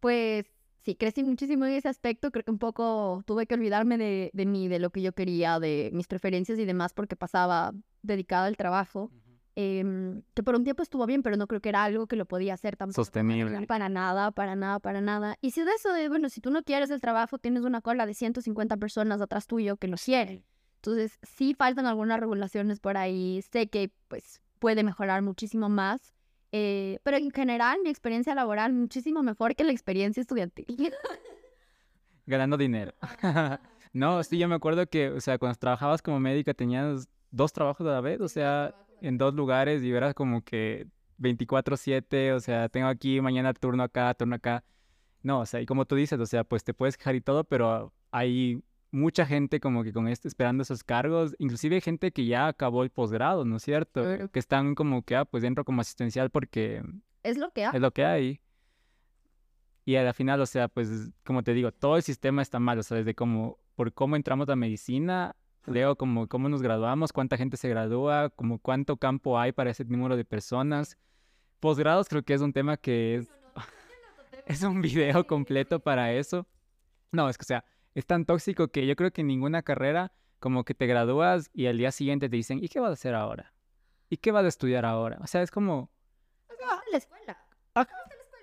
pues 0.01 0.52
sí, 0.83 0.95
crecí 0.95 1.25
muchísimo 1.25 1.65
en 1.65 1.73
ese 1.73 1.89
aspecto. 1.89 2.31
Creo 2.31 2.45
que 2.45 2.51
un 2.51 2.59
poco 2.59 3.23
tuve 3.27 3.47
que 3.47 3.55
olvidarme 3.55 3.99
de, 3.99 4.31
de 4.33 4.47
mí, 4.47 4.69
de 4.69 4.79
lo 4.79 4.91
que 4.91 5.03
yo 5.03 5.13
quería, 5.13 5.59
de 5.59 5.91
mis 5.93 6.07
preferencias 6.07 6.59
y 6.59 6.65
demás, 6.65 6.93
porque 6.93 7.17
pasaba 7.17 7.73
dedicada 8.03 8.47
al 8.47 8.57
trabajo. 8.57 9.11
Em, 9.55 10.23
que 10.33 10.43
por 10.43 10.55
un 10.55 10.65
tiempo 10.65 10.83
estuvo 10.83 11.05
bien, 11.05 11.23
pero 11.23 11.37
no 11.37 11.47
creo 11.47 11.61
que 11.61 11.69
era 11.69 11.85
algo 11.85 12.07
que 12.07 12.17
lo 12.17 12.25
podía 12.25 12.55
hacer 12.55 12.77
tampoco. 12.77 13.05
Sostenible. 13.05 13.67
Para 13.67 13.89
nada, 13.89 14.31
para 14.31 14.57
nada, 14.57 14.79
para 14.79 15.01
nada. 15.01 15.37
Y 15.43 15.51
si 15.51 15.63
de 15.63 15.73
eso 15.73 15.93
de, 15.93 16.09
bueno, 16.09 16.31
si 16.31 16.41
tú 16.41 16.51
no 16.51 16.63
quieres 16.63 16.91
el 16.91 17.01
trabajo, 17.01 17.39
tienes 17.39 17.63
una 17.63 17.83
cola 17.83 18.07
de 18.07 18.15
150 18.15 18.77
personas 18.79 19.21
atrás 19.21 19.47
tuyo 19.47 19.77
que 19.77 19.89
lo 19.89 19.97
quieren. 19.97 20.45
Entonces, 20.77 21.19
sí 21.23 21.55
faltan 21.55 21.87
algunas 21.87 22.19
regulaciones 22.19 22.81
por 22.81 22.97
ahí. 22.97 23.43
Sé 23.43 23.69
que, 23.69 23.93
pues, 24.09 24.41
puede 24.59 24.83
mejorar 24.85 25.23
muchísimo 25.23 25.69
más. 25.69 26.15
Eh, 26.53 26.99
pero 27.03 27.17
en 27.17 27.31
general, 27.31 27.79
mi 27.83 27.89
experiencia 27.89 28.35
laboral 28.35 28.73
muchísimo 28.75 29.23
mejor 29.23 29.57
que 29.57 29.65
la 29.65 29.73
experiencia 29.73 30.21
estudiantil. 30.21 30.67
Ganando 32.27 32.57
dinero. 32.59 32.93
no, 33.93 34.23
sí, 34.23 34.39
yo 34.39 34.49
me 34.49 34.55
acuerdo 34.55 34.87
que, 34.87 35.09
o 35.09 35.21
sea, 35.21 35.39
cuando 35.39 35.59
trabajabas 35.59 36.03
como 36.03 36.21
médica 36.21 36.53
tenías 36.53 37.09
dos 37.31 37.53
trabajos 37.53 37.87
a 37.87 37.93
la 37.93 38.01
vez, 38.03 38.21
o 38.21 38.29
sea, 38.29 38.75
en 39.01 39.17
dos 39.19 39.35
lugares 39.35 39.83
y 39.83 39.91
era 39.91 40.13
como 40.13 40.43
que 40.43 40.87
24/7, 41.19 42.33
o 42.35 42.41
sea, 42.41 42.69
tengo 42.69 42.89
aquí 42.89 43.21
mañana 43.21 43.55
turno 43.55 43.83
acá, 43.83 44.13
turno 44.15 44.37
acá. 44.37 44.63
No, 45.23 45.41
o 45.41 45.47
sea, 45.47 45.61
y 45.61 45.67
como 45.67 45.87
tú 45.87 45.97
dices, 45.97 46.21
o 46.21 46.27
sea, 46.27 46.45
pues 46.45 46.65
te 46.65 46.75
puedes 46.75 46.97
quejar 46.97 47.15
y 47.15 47.21
todo, 47.21 47.45
pero 47.45 47.93
hay 48.11 48.63
mucha 48.93 49.27
gente 49.27 49.59
como 49.59 49.83
que 49.83 49.93
con 49.93 50.07
esto 50.07 50.29
esperando 50.29 50.63
esos 50.63 50.85
cargos, 50.85 51.35
inclusive 51.39 51.81
gente 51.81 52.13
que 52.13 52.27
ya 52.27 52.47
acabó 52.47 52.85
el 52.85 52.91
posgrado, 52.91 53.45
¿no 53.45 53.57
es 53.57 53.63
cierto? 53.63 54.05
Que 54.31 54.39
están 54.39 54.75
como 54.75 55.03
que, 55.03 55.17
ah, 55.17 55.25
pues 55.25 55.43
dentro 55.43 55.65
como 55.65 55.81
asistencial 55.81 56.31
porque 56.31 56.83
es 57.23 57.39
lo 57.39 57.51
que 57.51 57.65
hay. 57.65 57.71
es 57.75 57.81
lo 57.81 57.91
que 57.91 58.05
hay. 58.05 58.41
Y 59.85 59.97
al 59.97 60.15
final, 60.15 60.41
o 60.41 60.47
sea, 60.47 60.69
pues 60.69 61.11
como 61.25 61.43
te 61.43 61.55
digo, 61.55 61.73
todo 61.73 61.97
el 61.97 62.03
sistema 62.03 62.43
está 62.43 62.61
mal, 62.61 62.79
o 62.79 62.83
sea, 62.83 62.99
desde 62.99 63.15
como 63.15 63.59
por 63.75 63.93
cómo 63.93 64.15
entramos 64.15 64.49
a 64.49 64.57
medicina, 64.57 65.35
leo 65.67 65.97
como 65.97 66.29
cómo 66.29 66.49
nos 66.49 66.63
graduamos, 66.63 67.13
cuánta 67.13 67.37
gente 67.37 67.57
se 67.57 67.69
gradúa, 67.69 68.31
como 68.31 68.59
cuánto 68.59 68.97
campo 68.99 69.39
hay 69.39 69.53
para 69.53 69.71
ese 69.71 69.85
número 69.85 70.17
de 70.17 70.25
personas. 70.25 70.99
Posgrados 71.61 72.09
creo 72.09 72.23
que 72.23 72.35
es 72.35 72.43
un 72.43 72.53
tema 72.53 72.77
que 72.77 73.17
es, 73.17 73.29
es 74.47 74.63
un 74.63 74.83
video 74.83 75.27
completo 75.27 75.81
para 75.81 76.13
eso. 76.13 76.47
No, 77.11 77.29
es 77.29 77.39
que, 77.39 77.45
o 77.45 77.47
sea, 77.47 77.65
es 77.95 78.07
tan 78.07 78.25
tóxico 78.25 78.69
que 78.69 78.87
yo 78.87 78.97
creo 78.97 79.13
que 79.13 79.21
en 79.23 79.27
ninguna 79.29 79.63
carrera 79.63 80.13
como 80.39 80.65
que 80.65 80.75
te 80.75 80.87
gradúas 80.87 81.51
y 81.53 81.67
al 81.67 81.79
día 81.79 81.93
siguiente 81.93 82.29
te 82.29 82.37
dicen, 82.37 82.59
¿y 82.63 82.69
qué 82.69 82.81
vas 82.81 82.91
a 82.91 82.95
hacer 82.95 83.15
ahora? 83.15 83.53
¿Y 84.11 84.17
qué 84.17 84.33
vas 84.33 84.45
a 84.45 84.49
estudiar 84.49 84.85
ahora? 84.85 85.19
O 85.23 85.27
sea, 85.27 85.43
es 85.43 85.51
como... 85.51 85.91
la 86.91 86.99
escuela. 86.99 87.39
Ajá, 87.75 87.89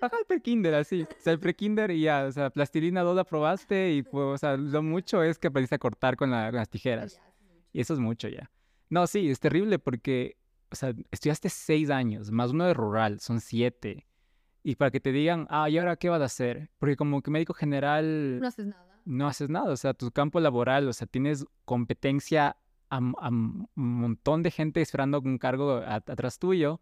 ajá, 0.00 0.16
el 0.18 0.24
prekinder, 0.26 0.74
así. 0.74 1.02
O 1.02 1.06
sea, 1.20 1.32
el 1.32 1.38
prekinder 1.38 1.90
y 1.90 2.02
ya, 2.02 2.24
o 2.26 2.32
sea, 2.32 2.50
plastilina 2.50 3.02
2 3.02 3.18
aprobaste 3.18 3.92
y 3.92 4.02
pues, 4.02 4.24
o 4.24 4.38
sea, 4.38 4.56
lo 4.56 4.82
mucho 4.82 5.22
es 5.22 5.38
que 5.38 5.48
aprendiste 5.48 5.74
a 5.76 5.78
cortar 5.78 6.16
con, 6.16 6.30
la- 6.30 6.46
con 6.50 6.56
las 6.56 6.68
tijeras. 6.68 7.20
Y 7.72 7.80
eso 7.80 7.94
es 7.94 8.00
mucho 8.00 8.28
ya. 8.28 8.50
No, 8.88 9.06
sí, 9.06 9.30
es 9.30 9.38
terrible 9.38 9.78
porque, 9.78 10.36
o 10.72 10.74
sea, 10.74 10.92
estudiaste 11.12 11.48
seis 11.48 11.90
años, 11.90 12.30
más 12.32 12.50
uno 12.50 12.64
de 12.66 12.74
rural, 12.74 13.20
son 13.20 13.40
siete. 13.40 14.06
Y 14.64 14.74
para 14.74 14.90
que 14.90 15.00
te 15.00 15.12
digan, 15.12 15.46
ah, 15.50 15.70
¿y 15.70 15.78
ahora 15.78 15.96
qué 15.96 16.08
vas 16.08 16.20
a 16.20 16.24
hacer? 16.24 16.70
Porque 16.78 16.96
como 16.96 17.22
que 17.22 17.30
médico 17.30 17.54
general 17.54 18.40
No 18.40 18.48
haces 18.48 18.66
nada. 18.66 18.89
No 19.10 19.26
haces 19.26 19.48
nada, 19.50 19.70
o 19.72 19.76
sea, 19.76 19.92
tu 19.94 20.10
campo 20.10 20.40
laboral, 20.40 20.88
o 20.88 20.92
sea, 20.92 21.06
tienes 21.06 21.44
competencia 21.64 22.56
a, 22.90 22.96
a 22.96 23.28
un 23.28 23.68
montón 23.74 24.42
de 24.42 24.50
gente 24.50 24.80
esperando 24.80 25.20
un 25.20 25.38
cargo 25.38 25.72
a- 25.78 25.96
atrás 25.96 26.38
tuyo 26.38 26.80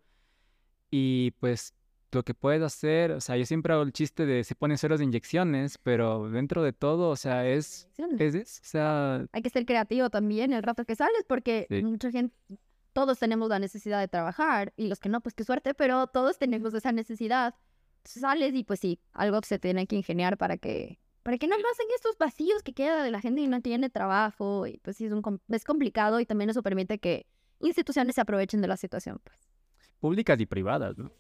y 0.91 1.33
pues 1.41 1.75
lo 2.13 2.23
que 2.23 2.33
puedes 2.33 2.63
hacer, 2.63 3.11
o 3.13 3.21
sea, 3.21 3.37
yo 3.37 3.45
siempre 3.45 3.75
hago 3.75 3.83
el 3.83 3.93
chiste 3.93 4.25
de 4.25 4.43
se 4.43 4.55
ponen 4.55 4.79
ceros 4.79 4.99
de 4.99 5.05
inyecciones, 5.05 5.77
pero 5.79 6.31
dentro 6.31 6.63
de 6.63 6.73
todo, 6.73 7.11
o 7.11 7.17
sea, 7.17 7.47
es, 7.47 7.89
es, 8.19 8.35
es, 8.35 8.61
o 8.63 8.65
sea, 8.65 9.27
Hay 9.33 9.43
que 9.43 9.51
ser 9.51 9.67
creativo 9.67 10.09
también 10.09 10.53
el 10.53 10.63
rato 10.63 10.85
que 10.87 10.97
sales 10.97 11.25
porque 11.29 11.67
Sí. 11.69 11.83
mucha 11.83 12.11
gente, 12.11 12.35
todos 12.95 13.19
tenemos 13.19 13.51
la 13.51 13.59
necesidad 13.59 14.01
de 14.01 14.09
trabajar 14.09 14.73
y 14.77 14.89
los 14.89 14.99
que 15.01 15.11
no, 15.11 15.21
pues 15.21 15.35
qué 15.35 15.45
suerte, 15.45 15.75
pero 15.75 16.07
todos 16.07 16.39
tenemos 16.39 16.73
esa 16.73 16.93
necesidad. 16.93 17.55
Entonces 17.99 18.23
sales 18.23 18.55
y 18.55 18.65
pues 18.65 18.81
sí, 18.81 18.99
algo 19.13 19.41
se 19.43 19.59
tiene 19.59 19.87
que 19.87 19.97
ingeniar 19.97 20.39
para 20.39 20.57
que 20.57 20.99
para 21.29 21.37
que 21.37 21.47
no 21.47 21.57
pasen 21.57 21.87
estos 21.95 22.17
vacíos 22.17 22.63
que 22.63 22.73
queda 22.73 23.03
de 23.03 23.11
la 23.11 23.21
gente 23.21 23.43
que 23.43 23.49
no 23.49 23.61
tiene 23.61 23.91
trabajo 23.91 24.67
y 24.67 24.79
pues 24.79 24.97
sí 24.97 25.05
es, 25.05 25.13
un, 25.13 25.23
es 25.51 25.63
complicado 25.63 26.21
y 26.21 26.25
también 26.25 26.49
eso 26.49 26.63
permite 26.63 26.99
que 26.99 27.27
instituciones 27.61 28.15
se 28.15 28.23
aprovechen 28.23 28.63
de 28.63 28.69
la 28.69 28.79
situación. 28.79 29.21
Pues. 29.23 29.39
públicas 30.01 30.41
y 30.41 30.47
privadas, 30.47 30.97
¿no? 30.97 31.13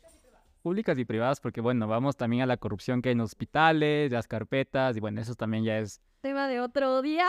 Públicas 0.62 0.98
y 0.98 1.04
privadas, 1.04 1.40
porque 1.40 1.60
bueno, 1.60 1.86
vamos 1.88 2.16
también 2.16 2.40
a 2.40 2.46
la 2.46 2.56
corrupción 2.56 3.02
que 3.02 3.10
hay 3.10 3.12
en 3.12 3.20
hospitales, 3.20 4.10
las 4.10 4.26
carpetas, 4.26 4.96
y 4.96 5.00
bueno, 5.00 5.20
eso 5.20 5.34
también 5.34 5.64
ya 5.64 5.78
es 5.78 6.00
Tema 6.22 6.48
de 6.48 6.60
otro 6.60 7.02
día. 7.02 7.26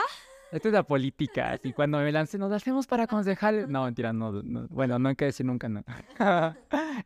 Esto 0.50 0.68
es 0.68 0.72
la 0.72 0.82
política, 0.82 1.52
así 1.52 1.74
cuando 1.74 1.98
me 1.98 2.10
nos 2.10 2.50
hacemos 2.50 2.86
para 2.86 3.06
concejales. 3.06 3.68
No, 3.68 3.84
mentira, 3.84 4.14
no, 4.14 4.42
no, 4.42 4.66
bueno, 4.68 4.98
no 4.98 5.10
hay 5.10 5.16
que 5.16 5.26
decir 5.26 5.44
nunca 5.44 5.68
no. 5.68 5.84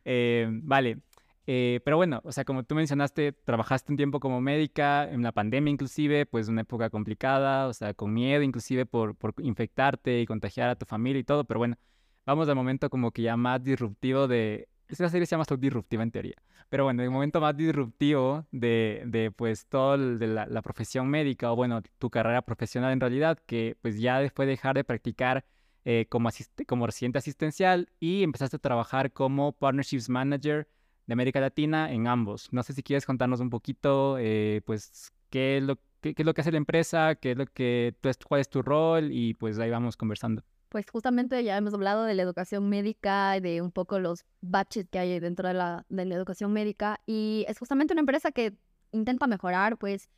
Eh, 0.05 0.47
vale, 0.49 1.01
eh, 1.47 1.79
pero 1.85 1.97
bueno, 1.97 2.21
o 2.23 2.31
sea, 2.31 2.43
como 2.45 2.63
tú 2.63 2.75
mencionaste, 2.75 3.31
trabajaste 3.33 3.91
un 3.91 3.97
tiempo 3.97 4.19
como 4.19 4.41
médica, 4.41 5.09
en 5.11 5.21
la 5.23 5.31
pandemia 5.31 5.71
inclusive, 5.71 6.25
pues 6.25 6.47
una 6.47 6.61
época 6.61 6.89
complicada, 6.89 7.67
o 7.67 7.73
sea, 7.73 7.93
con 7.93 8.13
miedo 8.13 8.41
inclusive 8.43 8.85
por, 8.85 9.15
por 9.15 9.33
infectarte 9.39 10.21
y 10.21 10.25
contagiar 10.25 10.69
a 10.69 10.75
tu 10.75 10.85
familia 10.85 11.19
y 11.19 11.23
todo, 11.23 11.43
pero 11.45 11.59
bueno, 11.59 11.77
vamos 12.25 12.49
al 12.49 12.55
momento 12.55 12.89
como 12.89 13.11
que 13.11 13.21
ya 13.23 13.37
más 13.37 13.63
disruptivo 13.63 14.27
de... 14.27 14.67
Esta 14.87 15.09
serie 15.09 15.25
se 15.25 15.31
llama 15.31 15.41
Stop 15.43 15.59
Disruptiva 15.59 16.03
en 16.03 16.11
teoría, 16.11 16.35
pero 16.69 16.83
bueno, 16.83 17.01
el 17.01 17.09
momento 17.09 17.41
más 17.41 17.57
disruptivo 17.57 18.45
de, 18.51 19.01
de 19.07 19.31
pues 19.31 19.65
todo 19.67 19.95
el- 19.95 20.19
de 20.19 20.27
la, 20.27 20.45
la 20.45 20.61
profesión 20.61 21.07
médica 21.07 21.51
o 21.51 21.55
bueno, 21.55 21.81
tu 21.97 22.09
carrera 22.11 22.43
profesional 22.43 22.91
en 22.93 22.99
realidad, 22.99 23.39
que 23.47 23.77
pues 23.81 23.99
ya 23.99 24.19
después 24.19 24.45
de 24.45 24.51
dejar 24.51 24.75
de 24.75 24.83
practicar 24.83 25.43
eh, 25.85 26.05
como, 26.09 26.29
asiste- 26.29 26.65
como 26.67 26.85
residente 26.85 27.17
asistencial 27.19 27.89
y 27.99 28.21
empezaste 28.23 28.57
a 28.57 28.59
trabajar 28.59 29.11
como 29.11 29.53
Partnerships 29.53 30.07
Manager 30.09 30.67
de 31.07 31.13
América 31.13 31.39
Latina 31.39 31.91
en 31.91 32.07
ambos. 32.07 32.51
No 32.51 32.63
sé 32.63 32.73
si 32.73 32.83
quieres 32.83 33.05
contarnos 33.05 33.39
un 33.39 33.49
poquito, 33.49 34.17
eh, 34.19 34.61
pues, 34.65 35.11
qué 35.29 35.57
es, 35.57 35.63
lo, 35.63 35.77
qué, 36.01 36.13
es 36.17 36.25
lo 36.25 36.33
que 36.33 36.41
hace 36.41 36.51
la 36.51 36.57
empresa, 36.57 37.15
qué 37.15 37.31
es 37.31 37.37
lo 37.37 37.45
que, 37.45 37.95
cuál 38.27 38.41
es 38.41 38.49
tu 38.49 38.61
rol 38.61 39.11
y 39.11 39.33
pues 39.33 39.59
ahí 39.59 39.69
vamos 39.69 39.97
conversando. 39.97 40.43
Pues 40.69 40.85
justamente 40.91 41.43
ya 41.43 41.57
hemos 41.57 41.73
hablado 41.73 42.03
de 42.03 42.15
la 42.15 42.23
educación 42.23 42.67
médica 42.69 43.39
de 43.39 43.61
un 43.61 43.71
poco 43.71 43.99
los 43.99 44.25
baches 44.41 44.87
que 44.89 44.99
hay 44.99 45.19
dentro 45.19 45.47
de 45.47 45.53
la, 45.53 45.85
de 45.89 46.05
la 46.05 46.15
educación 46.15 46.51
médica 46.51 46.99
y 47.05 47.45
es 47.47 47.57
justamente 47.59 47.93
una 47.93 48.01
empresa 48.01 48.31
que 48.31 48.57
intenta 48.91 49.27
mejorar 49.27 49.77
pues 49.77 50.09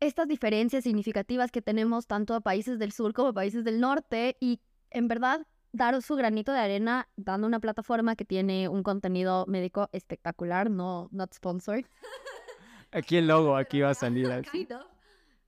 estas 0.00 0.28
diferencias 0.28 0.84
significativas 0.84 1.50
que 1.50 1.62
tenemos 1.62 2.06
tanto 2.06 2.34
a 2.34 2.40
países 2.40 2.78
del 2.78 2.92
sur 2.92 3.12
como 3.12 3.28
a 3.28 3.32
países 3.32 3.64
del 3.64 3.80
norte 3.80 4.36
y 4.40 4.60
en 4.90 5.08
verdad 5.08 5.46
dar 5.72 6.00
su 6.02 6.16
granito 6.16 6.52
de 6.52 6.60
arena 6.60 7.08
dando 7.16 7.46
una 7.46 7.60
plataforma 7.60 8.16
que 8.16 8.24
tiene 8.24 8.68
un 8.68 8.82
contenido 8.82 9.46
médico 9.46 9.88
espectacular, 9.92 10.70
no 10.70 11.08
not 11.12 11.32
sponsored. 11.34 11.84
Aquí 12.90 13.18
el 13.18 13.28
logo, 13.28 13.56
aquí 13.56 13.82
va 13.82 13.90
a 13.90 13.94
salir 13.94 14.30
así. 14.30 14.66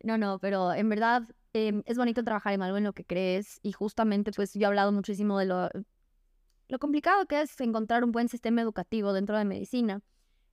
No, 0.03 0.19
no, 0.19 0.39
pero 0.39 0.75
en 0.75 0.91
verdad 0.91 1.23
em, 1.55 1.83
es 1.87 1.97
bonito 1.97 2.23
trabajar 2.23 2.53
en 2.53 2.63
algo 2.63 2.77
en 2.77 2.85
lo 2.85 2.93
que 2.93 3.05
crees 3.05 3.61
y 3.63 3.73
justamente 3.73 4.31
pues 4.33 4.53
yo 4.53 4.61
he 4.63 4.67
hablado 4.67 4.93
muchísimo 4.93 5.39
de 5.39 5.47
lo, 5.47 5.71
lo 6.69 6.79
complicado 6.79 7.27
que 7.27 7.41
es 7.41 7.59
encontrar 7.61 8.05
un 8.05 8.13
buen 8.13 8.29
sistema 8.29 8.61
educativo 8.61 9.13
dentro 9.13 9.39
de 9.39 9.45
medicina. 9.47 10.03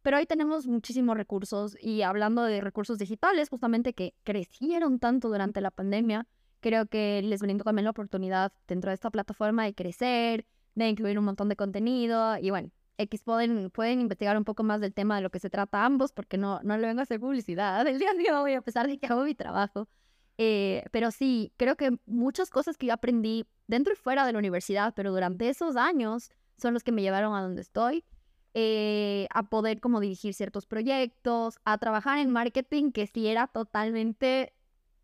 Pero 0.01 0.17
hoy 0.17 0.25
tenemos 0.25 0.67
muchísimos 0.67 1.17
recursos 1.17 1.75
y 1.81 2.01
hablando 2.03 2.43
de 2.43 2.61
recursos 2.61 2.97
digitales, 2.97 3.49
justamente 3.49 3.93
que 3.93 4.13
crecieron 4.23 4.99
tanto 4.99 5.27
durante 5.27 5.59
la 5.59 5.71
pandemia, 5.71 6.27
creo 6.59 6.85
que 6.87 7.21
les 7.23 7.41
brindo 7.41 7.63
también 7.63 7.85
la 7.85 7.91
oportunidad 7.91 8.51
dentro 8.67 8.89
de 8.89 8.95
esta 8.95 9.09
plataforma 9.09 9.65
de 9.65 9.73
crecer, 9.73 10.45
de 10.75 10.89
incluir 10.89 11.17
un 11.19 11.25
montón 11.25 11.49
de 11.49 11.55
contenido 11.55 12.37
y 12.37 12.49
bueno, 12.49 12.71
X 12.97 13.23
pueden, 13.23 13.69
pueden 13.69 14.01
investigar 14.01 14.37
un 14.37 14.43
poco 14.43 14.63
más 14.63 14.81
del 14.81 14.93
tema 14.93 15.15
de 15.17 15.21
lo 15.21 15.29
que 15.29 15.39
se 15.39 15.49
trata 15.49 15.85
ambos, 15.85 16.11
porque 16.11 16.37
no, 16.37 16.59
no 16.63 16.77
le 16.77 16.87
vengo 16.87 16.99
a 16.99 17.03
hacer 17.03 17.19
publicidad 17.19 17.85
el 17.87 17.99
día 17.99 18.13
de 18.13 18.31
hoy, 18.31 18.53
a 18.53 18.61
pesar 18.61 18.87
de 18.87 18.97
que 18.97 19.07
hago 19.07 19.23
mi 19.23 19.35
trabajo. 19.35 19.87
Eh, 20.39 20.83
pero 20.91 21.11
sí, 21.11 21.51
creo 21.57 21.75
que 21.75 21.97
muchas 22.05 22.49
cosas 22.49 22.77
que 22.77 22.87
yo 22.87 22.93
aprendí 22.93 23.45
dentro 23.67 23.93
y 23.93 23.95
fuera 23.95 24.25
de 24.25 24.33
la 24.33 24.39
universidad, 24.39 24.93
pero 24.95 25.11
durante 25.11 25.49
esos 25.49 25.75
años, 25.75 26.31
son 26.57 26.73
los 26.73 26.83
que 26.83 26.91
me 26.91 27.01
llevaron 27.01 27.35
a 27.35 27.41
donde 27.41 27.61
estoy. 27.61 28.03
Eh, 28.53 29.27
a 29.31 29.49
poder 29.49 29.79
como 29.79 29.99
dirigir 29.99 30.33
ciertos 30.33 30.65
proyectos, 30.65 31.59
a 31.63 31.77
trabajar 31.77 32.17
en 32.17 32.31
marketing 32.31 32.91
que 32.91 33.05
sí 33.05 33.27
era 33.27 33.45
totalmente 33.45 34.53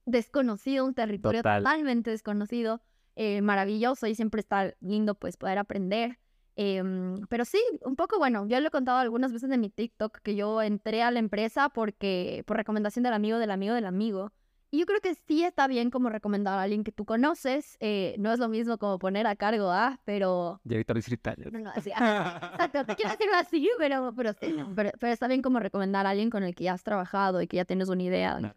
desconocido, 0.05 0.85
un 0.85 0.93
territorio 0.93 1.41
totalmente 1.41 2.11
desconocido, 2.11 2.81
eh, 3.15 3.41
maravilloso 3.41 4.07
y 4.07 4.15
siempre 4.15 4.39
está 4.41 4.73
lindo 4.79 5.15
pues 5.15 5.37
poder 5.37 5.57
aprender. 5.57 6.19
Em, 6.55 7.25
pero 7.29 7.45
sí, 7.45 7.59
un 7.81 7.95
poco 7.95 8.19
bueno, 8.19 8.47
yo 8.47 8.59
lo 8.59 8.67
he 8.67 8.71
contado 8.71 8.99
algunas 8.99 9.33
veces 9.33 9.49
en 9.49 9.59
mi 9.59 9.69
TikTok 9.69 10.19
que 10.19 10.35
yo 10.35 10.61
entré 10.61 11.01
a 11.01 11.09
la 11.09 11.19
empresa 11.19 11.69
porque 11.69 12.43
por 12.45 12.57
recomendación 12.57 13.03
del 13.03 13.13
amigo 13.13 13.39
del 13.39 13.51
amigo 13.51 13.73
del 13.73 13.85
amigo. 13.85 14.31
Y 14.69 14.79
yo 14.79 14.85
creo 14.87 15.01
que 15.01 15.13
sí 15.13 15.43
está 15.43 15.67
bien 15.67 15.91
como 15.91 16.09
recomendar 16.09 16.57
a 16.57 16.63
alguien 16.63 16.83
que 16.83 16.91
tú 16.91 17.05
conoces. 17.05 17.77
Eh, 17.79 18.15
no 18.17 18.33
es 18.33 18.39
lo 18.39 18.49
mismo 18.49 18.79
como 18.79 18.97
poner 18.97 19.27
a 19.27 19.35
cargo 19.35 19.69
a, 19.69 19.99
pero... 20.03 20.61
Director 20.63 20.95
distrital. 20.95 21.35
No, 21.51 21.59
no, 21.59 21.69
así, 21.75 21.91
exacto, 21.91 22.83
te 22.83 22.95
quiero 22.95 23.11
decirlo 23.11 23.35
así, 23.37 23.69
pero, 23.77 24.13
pero, 24.15 24.33
sí, 24.33 24.55
pero, 24.75 24.91
está 25.13 25.27
bien 25.27 25.43
como 25.43 25.59
recomendar 25.59 26.07
a 26.07 26.09
alguien 26.09 26.31
con 26.31 26.41
el 26.41 26.55
que 26.55 26.63
ya 26.63 26.73
has 26.73 26.81
trabajado 26.81 27.39
y 27.43 27.47
que 27.47 27.57
ya 27.57 27.65
tienes 27.65 27.87
una 27.87 28.01
idea 28.01 28.55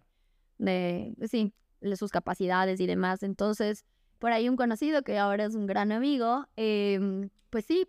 de, 0.59 1.15
sí, 1.31 1.53
de 1.81 1.97
sus 1.97 2.11
capacidades 2.11 2.81
y 2.81 2.87
demás. 2.87 3.23
Entonces, 3.23 3.85
por 4.19 4.33
ahí 4.33 4.49
un 4.49 4.57
conocido 4.57 5.03
que 5.03 5.19
ahora 5.19 5.45
es 5.45 5.55
un 5.55 5.67
gran 5.67 5.93
amigo, 5.93 6.47
eh, 6.57 7.29
pues 7.51 7.65
sí, 7.65 7.89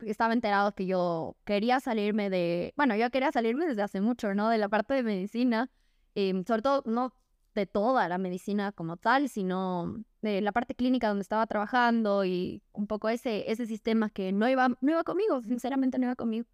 estaba 0.00 0.32
enterado 0.32 0.74
que 0.74 0.86
yo 0.86 1.36
quería 1.44 1.80
salirme 1.80 2.30
de, 2.30 2.72
bueno, 2.76 2.96
yo 2.96 3.10
quería 3.10 3.32
salirme 3.32 3.66
desde 3.66 3.82
hace 3.82 4.00
mucho, 4.00 4.34
¿no? 4.34 4.48
De 4.48 4.58
la 4.58 4.68
parte 4.68 4.94
de 4.94 5.02
medicina, 5.02 5.70
eh, 6.14 6.42
sobre 6.46 6.62
todo 6.62 6.82
no 6.86 7.14
de 7.54 7.66
toda 7.66 8.08
la 8.08 8.18
medicina 8.18 8.72
como 8.72 8.96
tal, 8.96 9.28
sino 9.28 10.02
de 10.22 10.40
la 10.40 10.52
parte 10.52 10.74
clínica 10.74 11.08
donde 11.08 11.22
estaba 11.22 11.46
trabajando 11.46 12.24
y 12.24 12.62
un 12.72 12.86
poco 12.86 13.08
ese, 13.08 13.50
ese 13.50 13.66
sistema 13.66 14.10
que 14.10 14.32
no 14.32 14.48
iba, 14.48 14.68
no 14.68 14.90
iba 14.90 15.04
conmigo, 15.04 15.42
sinceramente 15.42 15.98
no 15.98 16.06
iba 16.06 16.16
conmigo. 16.16 16.46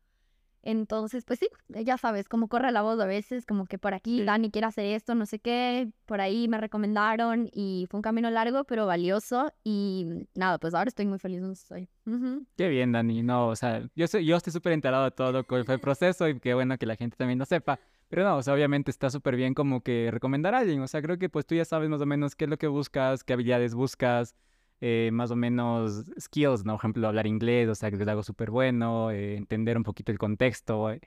Entonces, 0.63 1.25
pues 1.25 1.39
sí, 1.39 1.49
ya 1.69 1.97
sabes 1.97 2.29
cómo 2.29 2.49
corre 2.49 2.71
la 2.73 2.83
voz 2.83 3.01
a 3.01 3.07
veces, 3.07 3.47
como 3.47 3.67
que 3.67 3.79
por 3.79 3.95
aquí 3.95 4.23
Dani 4.25 4.51
quiere 4.51 4.67
hacer 4.67 4.85
esto, 4.87 5.15
no 5.15 5.25
sé 5.25 5.39
qué, 5.39 5.91
por 6.05 6.21
ahí 6.21 6.49
me 6.49 6.59
recomendaron 6.59 7.49
y 7.53 7.87
fue 7.91 7.99
un 7.99 8.03
camino 8.03 8.31
largo 8.31 8.65
pero 8.65 8.87
valioso 8.87 9.53
y 9.65 10.27
nada, 10.35 10.59
pues 10.59 10.75
ahora 10.75 10.89
estoy 10.89 11.07
muy 11.07 11.19
feliz 11.19 11.41
donde 11.41 11.55
estoy. 11.55 11.89
Qué 12.57 12.69
bien, 12.69 12.93
Dani, 12.93 13.23
no, 13.23 13.49
o 13.49 13.57
sea, 13.57 13.83
yo, 13.95 14.07
soy, 14.07 14.27
yo 14.27 14.37
estoy 14.37 14.53
súper 14.53 14.73
enterado 14.73 15.05
de 15.05 15.11
todo 15.13 15.33
lo 15.33 15.45
que 15.45 15.65
fue 15.65 15.75
el 15.75 15.81
proceso 15.81 16.29
y 16.29 16.39
qué 16.41 16.55
bueno 16.55 16.77
que 16.77 16.87
la 16.87 16.97
gente 16.97 17.17
también 17.17 17.39
lo 17.39 17.47
sepa. 17.47 17.79
Pero 18.09 18.25
no, 18.25 18.39
o 18.39 18.43
sea, 18.43 18.55
obviamente 18.55 18.91
está 18.91 19.09
súper 19.09 19.37
bien 19.37 19.55
como 19.55 19.83
que 19.83 20.11
recomendar 20.11 20.53
a 20.57 20.59
alguien. 20.59 20.81
O 20.83 20.89
sea, 20.89 21.01
creo 21.01 21.17
que 21.17 21.29
pues 21.29 21.47
tú 21.47 21.55
ya 21.55 21.65
sabes 21.65 21.89
más 21.89 22.01
o 22.01 22.07
menos 22.07 22.35
qué 22.35 22.45
es 22.45 22.51
lo 22.51 22.59
que 22.59 22.67
buscas, 22.67 23.23
qué 23.23 23.35
habilidades 23.35 23.73
buscas, 23.73 24.35
eh, 24.81 25.11
más 25.13 25.31
o 25.31 25.37
menos 25.37 26.05
skills, 26.19 26.65
¿no? 26.65 26.73
Por 26.75 26.81
ejemplo, 26.81 27.09
hablar 27.09 27.27
inglés, 27.27 27.69
o 27.69 27.75
sea, 27.75 27.91
que 27.91 27.97
es 27.97 28.09
algo 28.09 28.23
súper 28.23 28.51
bueno, 28.51 29.11
eh, 29.11 29.37
entender 29.37 29.77
un 29.77 29.83
poquito 29.83 30.11
el 30.13 30.19
contexto, 30.19 30.91
eh, 30.91 31.01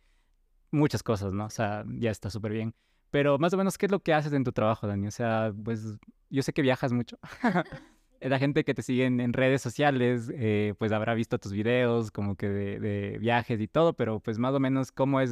muchas 0.71 1.03
cosas, 1.03 1.33
¿no? 1.33 1.45
O 1.45 1.49
sea, 1.49 1.83
ya 1.87 2.11
está 2.11 2.29
súper 2.29 2.51
bien. 2.53 2.75
Pero 3.09 3.37
más 3.37 3.53
o 3.53 3.57
menos, 3.57 3.77
¿qué 3.77 3.85
es 3.87 3.91
lo 3.91 3.99
que 3.99 4.13
haces 4.13 4.33
en 4.33 4.43
tu 4.43 4.51
trabajo, 4.51 4.87
Dani? 4.87 5.07
O 5.07 5.11
sea, 5.11 5.53
pues 5.63 5.99
yo 6.29 6.41
sé 6.43 6.53
que 6.53 6.61
viajas 6.61 6.91
mucho. 6.93 7.17
la 8.29 8.39
gente 8.39 8.63
que 8.63 8.73
te 8.73 8.81
sigue 8.81 9.05
en, 9.05 9.33
redes 9.33 9.61
sociales, 9.61 10.31
eh, 10.33 10.73
pues 10.77 10.91
habrá 10.91 11.13
visto 11.13 11.39
tus 11.39 11.51
videos 11.51 12.11
como 12.11 12.35
que 12.35 12.49
de, 12.49 13.17
viajes 13.19 13.59
y 13.59 13.67
todo, 13.67 13.93
pero 13.93 14.19
pues 14.19 14.37
más 14.39 14.53
o 14.53 14.59
menos 14.59 14.91
cómo 14.91 15.19
es 15.19 15.31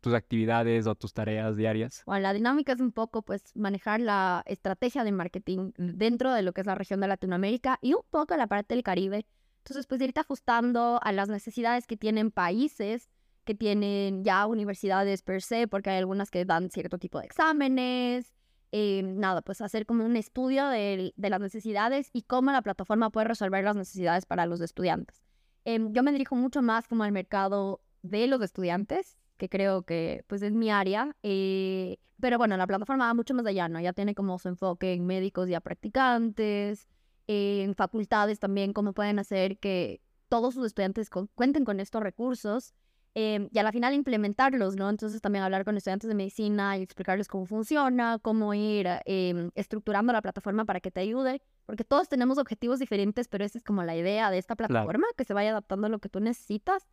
tus 0.00 0.14
actividades 0.14 0.86
o 0.86 0.94
tus 0.94 1.12
tareas 1.12 1.56
diarias. 1.56 2.02
Bueno, 2.06 2.22
la 2.22 2.32
dinámica 2.32 2.72
es 2.72 2.80
un 2.80 2.92
poco 2.92 3.22
pues 3.22 3.44
manejar 3.54 4.00
la 4.00 4.42
estrategia 4.46 5.04
de 5.04 5.12
marketing 5.12 5.72
dentro 5.76 6.32
de 6.32 6.42
lo 6.42 6.52
que 6.52 6.60
es 6.60 6.66
la 6.66 6.74
región 6.74 7.00
de 7.00 7.08
Latinoamérica 7.08 7.78
y 7.80 7.94
un 7.94 8.02
poco 8.10 8.36
la 8.36 8.46
parte 8.46 8.74
del 8.74 8.82
Caribe. 8.82 9.26
Entonces, 9.58 9.86
pues 9.86 10.00
irte 10.00 10.20
ajustando 10.20 11.00
a 11.02 11.12
las 11.12 11.28
necesidades 11.28 11.86
que 11.86 11.96
tienen 11.96 12.30
países 12.30 13.08
que 13.44 13.54
tienen 13.54 14.24
ya 14.24 14.46
universidades 14.46 15.22
per 15.22 15.42
se, 15.42 15.68
porque 15.68 15.90
hay 15.90 15.98
algunas 15.98 16.30
que 16.30 16.44
dan 16.44 16.70
cierto 16.70 16.98
tipo 16.98 17.18
de 17.18 17.26
exámenes, 17.26 18.32
eh, 18.76 19.04
nada, 19.04 19.40
pues 19.40 19.60
hacer 19.60 19.86
como 19.86 20.04
un 20.04 20.16
estudio 20.16 20.66
de, 20.66 21.14
las 21.16 21.40
necesidades 21.40 22.10
y 22.12 22.22
cómo 22.22 22.50
la 22.50 22.60
plataforma 22.60 23.08
puede 23.10 23.28
resolver 23.28 23.62
las 23.62 23.76
necesidades 23.76 24.26
para 24.26 24.46
los 24.46 24.60
estudiantes. 24.60 25.22
Em, 25.64 25.92
yo 25.92 26.02
me 26.02 26.10
dirijo 26.10 26.34
mucho 26.34 26.60
más 26.60 26.88
como 26.88 27.04
al 27.04 27.12
mercado 27.12 27.80
de 28.02 28.26
los 28.26 28.42
estudiantes, 28.42 29.16
que 29.36 29.48
creo 29.48 29.82
que 29.82 30.24
pues 30.26 30.42
es 30.42 30.54
mi 30.54 30.72
área, 30.72 31.14
eh, 31.22 31.98
pero 32.18 32.36
bueno, 32.36 32.56
la 32.56 32.66
plataforma 32.66 33.06
va 33.06 33.14
mucho 33.14 33.32
más 33.32 33.46
allá, 33.46 33.68
¿no? 33.68 33.78
Ya 33.78 33.92
tiene 33.92 34.12
como 34.12 34.40
su 34.40 34.48
enfoque 34.48 34.92
en 34.92 35.06
médicos 35.06 35.48
y 35.48 35.54
a 35.54 35.60
practicantes, 35.60 36.88
en 37.28 37.76
facultades 37.76 38.40
también, 38.40 38.72
cómo 38.72 38.92
pueden 38.92 39.20
hacer 39.20 39.58
que 39.58 40.00
todos 40.28 40.52
sus 40.52 40.66
estudiantes 40.66 41.10
cuenten 41.10 41.64
con 41.64 41.78
estos 41.78 42.02
recursos 42.02 42.74
Em, 43.16 43.48
y 43.52 43.58
a 43.60 43.62
la 43.62 43.70
final 43.70 43.94
implementarlos, 43.94 44.74
¿no? 44.74 44.90
Entonces 44.90 45.20
también 45.20 45.44
hablar 45.44 45.64
con 45.64 45.76
estudiantes 45.76 46.08
de 46.08 46.16
medicina 46.16 46.76
y 46.76 46.82
explicarles 46.82 47.28
cómo 47.28 47.46
funciona, 47.46 48.18
cómo 48.18 48.54
ir 48.54 48.88
em, 49.04 49.50
estructurando 49.54 50.12
la 50.12 50.20
plataforma 50.20 50.64
para 50.64 50.80
que 50.80 50.90
te 50.90 50.98
ayude, 51.00 51.40
porque 51.64 51.84
todos 51.84 52.08
tenemos 52.08 52.38
objetivos 52.38 52.80
diferentes, 52.80 53.28
pero 53.28 53.44
esa 53.44 53.56
es 53.58 53.62
como 53.62 53.84
la 53.84 53.94
idea 53.94 54.32
de 54.32 54.38
esta 54.38 54.56
plataforma, 54.56 55.06
que 55.16 55.24
se 55.24 55.32
vaya 55.32 55.50
adaptando 55.50 55.86
a 55.86 55.90
lo 55.90 56.00
que 56.00 56.08
tú 56.08 56.18
necesitas 56.18 56.88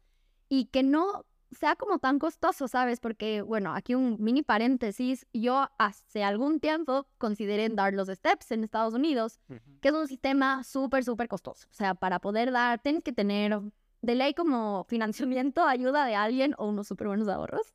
y 0.47 0.65
que 0.65 0.83
no 0.83 1.25
sea 1.51 1.75
como 1.75 1.97
tan 1.97 2.19
costoso, 2.19 2.67
¿sabes? 2.67 2.99
Porque, 2.99 3.41
bueno, 3.41 3.73
aquí 3.73 3.95
un 3.95 4.17
mini 4.19 4.43
paréntesis, 4.43 5.25
yo 5.33 5.69
hace 5.79 6.23
algún 6.23 6.59
tiempo 6.59 7.07
consideré 7.17 7.67
dar 7.69 7.93
los 7.93 8.09
steps 8.09 8.51
en 8.51 8.63
Estados 8.63 8.93
Unidos, 8.93 9.39
que 9.81 9.89
es 9.89 9.93
un 9.93 10.07
sistema 10.07 10.63
súper, 10.63 11.03
súper 11.03 11.27
costoso. 11.27 11.67
O 11.71 11.73
sea, 11.73 11.95
para 11.95 12.19
poder 12.19 12.51
dar, 12.51 12.79
tienes 12.79 13.03
que 13.03 13.11
tener 13.11 13.59
de 14.01 14.15
ley 14.15 14.33
como 14.33 14.85
financiamiento, 14.85 15.63
ayuda 15.67 16.05
de 16.05 16.15
alguien 16.15 16.55
o 16.57 16.67
unos 16.67 16.87
súper 16.87 17.07
buenos 17.07 17.27
ahorros, 17.27 17.73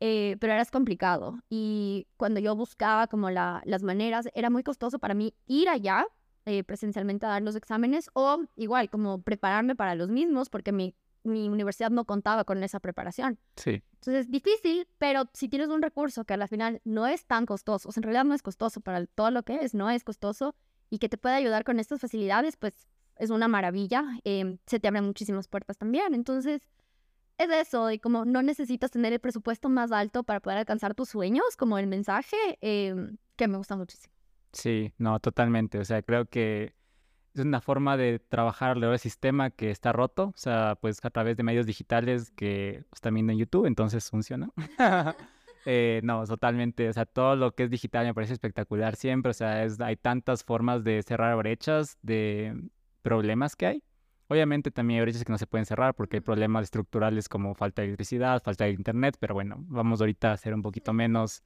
eh, 0.00 0.36
pero 0.40 0.52
era 0.52 0.64
complicado. 0.66 1.40
Y 1.48 2.06
cuando 2.16 2.40
yo 2.40 2.54
buscaba 2.56 3.06
como 3.06 3.30
la, 3.30 3.62
las 3.64 3.82
maneras, 3.82 4.28
era 4.34 4.50
muy 4.50 4.62
costoso 4.62 4.98
para 4.98 5.14
mí 5.14 5.34
ir 5.46 5.68
allá 5.68 6.06
eh, 6.46 6.64
presencialmente 6.64 7.26
a 7.26 7.30
dar 7.30 7.42
los 7.42 7.56
exámenes 7.56 8.10
o 8.14 8.42
igual 8.56 8.88
como 8.90 9.22
prepararme 9.22 9.76
para 9.76 9.94
los 9.94 10.08
mismos 10.08 10.48
porque 10.48 10.72
mi, 10.72 10.94
mi 11.22 11.48
universidad 11.48 11.90
no 11.90 12.04
contaba 12.04 12.44
con 12.44 12.62
esa 12.62 12.80
preparación. 12.80 13.38
Sí. 13.56 13.82
Entonces, 13.94 14.30
difícil, 14.30 14.88
pero 14.98 15.28
si 15.34 15.48
tienes 15.48 15.68
un 15.68 15.82
recurso 15.82 16.24
que 16.24 16.34
al 16.34 16.48
final 16.48 16.80
no 16.84 17.06
es 17.06 17.26
tan 17.26 17.46
costoso, 17.46 17.88
o 17.88 17.92
sea, 17.92 18.00
en 18.00 18.04
realidad 18.04 18.24
no 18.24 18.34
es 18.34 18.42
costoso 18.42 18.80
para 18.80 19.04
todo 19.06 19.30
lo 19.30 19.42
que 19.42 19.56
es, 19.56 19.74
no 19.74 19.90
es 19.90 20.04
costoso 20.04 20.54
y 20.90 20.98
que 20.98 21.08
te 21.08 21.18
puede 21.18 21.34
ayudar 21.34 21.64
con 21.64 21.78
estas 21.80 22.00
facilidades, 22.00 22.56
pues 22.56 22.88
es 23.18 23.30
una 23.30 23.48
maravilla, 23.48 24.04
em, 24.24 24.58
se 24.66 24.80
te 24.80 24.88
abren 24.88 25.04
muchísimas 25.04 25.48
puertas 25.48 25.76
también. 25.76 26.14
Entonces, 26.14 26.62
es 27.38 27.50
eso, 27.50 27.90
y 27.90 27.98
como 27.98 28.24
no 28.24 28.42
necesitas 28.42 28.90
tener 28.90 29.12
el 29.12 29.20
presupuesto 29.20 29.68
más 29.68 29.92
alto 29.92 30.24
para 30.24 30.40
poder 30.40 30.58
alcanzar 30.58 30.94
tus 30.94 31.10
sueños, 31.10 31.56
como 31.56 31.78
el 31.78 31.86
mensaje, 31.86 32.36
em, 32.60 33.16
que 33.36 33.48
me 33.48 33.56
gusta 33.56 33.76
muchísimo. 33.76 34.12
Sí, 34.52 34.92
no, 34.98 35.20
totalmente. 35.20 35.78
O 35.78 35.84
sea, 35.84 36.02
creo 36.02 36.26
que 36.26 36.74
es 37.34 37.44
una 37.44 37.60
forma 37.60 37.96
de 37.96 38.18
trabajar 38.18 38.76
el 38.76 38.98
sistema 38.98 39.50
que 39.50 39.70
está 39.70 39.92
roto, 39.92 40.32
o 40.34 40.38
sea, 40.38 40.76
pues 40.80 41.04
a 41.04 41.10
través 41.10 41.36
de 41.36 41.42
medios 41.42 41.66
digitales 41.66 42.32
que 42.32 42.84
están 42.92 43.14
viendo 43.14 43.32
en 43.32 43.38
YouTube, 43.38 43.66
entonces 43.66 44.10
funciona. 44.10 44.50
Eh, 45.70 46.00
no, 46.02 46.24
totalmente, 46.24 46.88
o 46.88 46.92
sea, 46.94 47.04
todo 47.04 47.36
lo 47.36 47.54
que 47.54 47.64
es 47.64 47.70
digital 47.70 48.06
me 48.06 48.14
parece 48.14 48.32
espectacular 48.32 48.96
siempre, 48.96 49.30
o 49.30 49.34
sea, 49.34 49.64
es, 49.64 49.78
hay 49.80 49.96
tantas 49.96 50.42
formas 50.42 50.82
de 50.82 51.02
cerrar 51.02 51.36
brechas, 51.36 51.98
de 52.00 52.70
problemas 53.08 53.56
que 53.56 53.66
hay. 53.66 53.82
Obviamente 54.28 54.70
también 54.70 54.98
hay 54.98 55.04
brechas 55.04 55.24
que 55.24 55.32
no 55.32 55.38
se 55.38 55.46
pueden 55.46 55.64
cerrar 55.64 55.94
porque 55.94 56.18
hay 56.18 56.20
problemas 56.20 56.64
estructurales 56.64 57.26
como 57.30 57.54
falta 57.54 57.80
de 57.80 57.88
electricidad, 57.88 58.42
falta 58.42 58.64
de 58.64 58.72
internet, 58.72 59.16
pero 59.18 59.32
bueno, 59.32 59.56
vamos 59.60 60.00
ahorita 60.02 60.32
a 60.32 60.36
ser 60.36 60.52
un 60.52 60.60
poquito 60.60 60.92
menos 60.92 61.42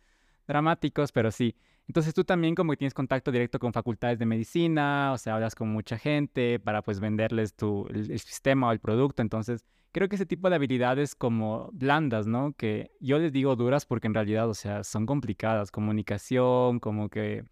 dramáticos, 0.48 1.12
pero 1.12 1.30
sí. 1.30 1.54
Entonces 1.86 2.14
tú 2.14 2.24
también 2.24 2.56
como 2.56 2.72
que 2.72 2.78
tienes 2.78 2.94
contacto 2.94 3.30
directo 3.30 3.60
con 3.60 3.72
facultades 3.72 4.18
de 4.18 4.26
medicina, 4.26 5.12
o 5.12 5.18
sea, 5.18 5.36
hablas 5.36 5.54
con 5.54 5.68
mucha 5.68 5.98
gente 5.98 6.58
para 6.58 6.82
pues 6.82 6.98
venderles 6.98 7.54
tu, 7.54 7.86
el, 7.88 8.18
sistema 8.18 8.68
o 8.68 8.72
el 8.72 8.80
producto, 8.80 9.22
entonces 9.22 9.64
creo 9.92 10.08
que 10.08 10.16
ese 10.16 10.26
tipo 10.26 10.50
de 10.50 10.56
habilidades 10.56 11.14
como 11.14 11.70
blandas, 11.72 12.26
¿no? 12.26 12.54
Que 12.54 12.90
yo 12.98 13.20
les 13.20 13.32
digo 13.32 13.54
duras 13.54 13.86
porque 13.86 14.08
en 14.08 14.14
realidad, 14.14 14.48
o 14.48 14.54
sea, 14.54 14.82
son 14.82 15.06
complicadas, 15.06 15.70
comunicación, 15.70 16.80
como 16.80 17.08
que 17.08 17.44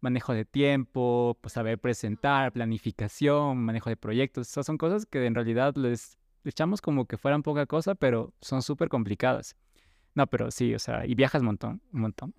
manejo 0.00 0.32
de 0.32 0.44
tiempo, 0.44 1.38
pues 1.40 1.52
saber 1.54 1.78
presentar, 1.78 2.52
planificación, 2.52 3.58
manejo 3.58 3.90
de 3.90 3.96
proyectos. 3.96 4.48
Esas 4.48 4.66
son 4.66 4.78
cosas 4.78 5.06
que 5.06 5.24
en 5.26 5.34
realidad 5.34 5.74
les 5.76 6.18
echamos 6.44 6.80
como 6.80 7.06
que 7.06 7.16
fueran 7.16 7.42
poca 7.42 7.66
cosa, 7.66 7.94
pero 7.94 8.32
son 8.40 8.62
súper 8.62 8.88
complicadas. 8.88 9.56
No, 10.14 10.26
pero 10.26 10.50
sí, 10.50 10.74
o 10.74 10.78
sea, 10.78 11.06
y 11.06 11.14
viajas 11.14 11.40
un 11.40 11.46
montón, 11.46 11.82
un 11.92 12.00
montón. 12.00 12.34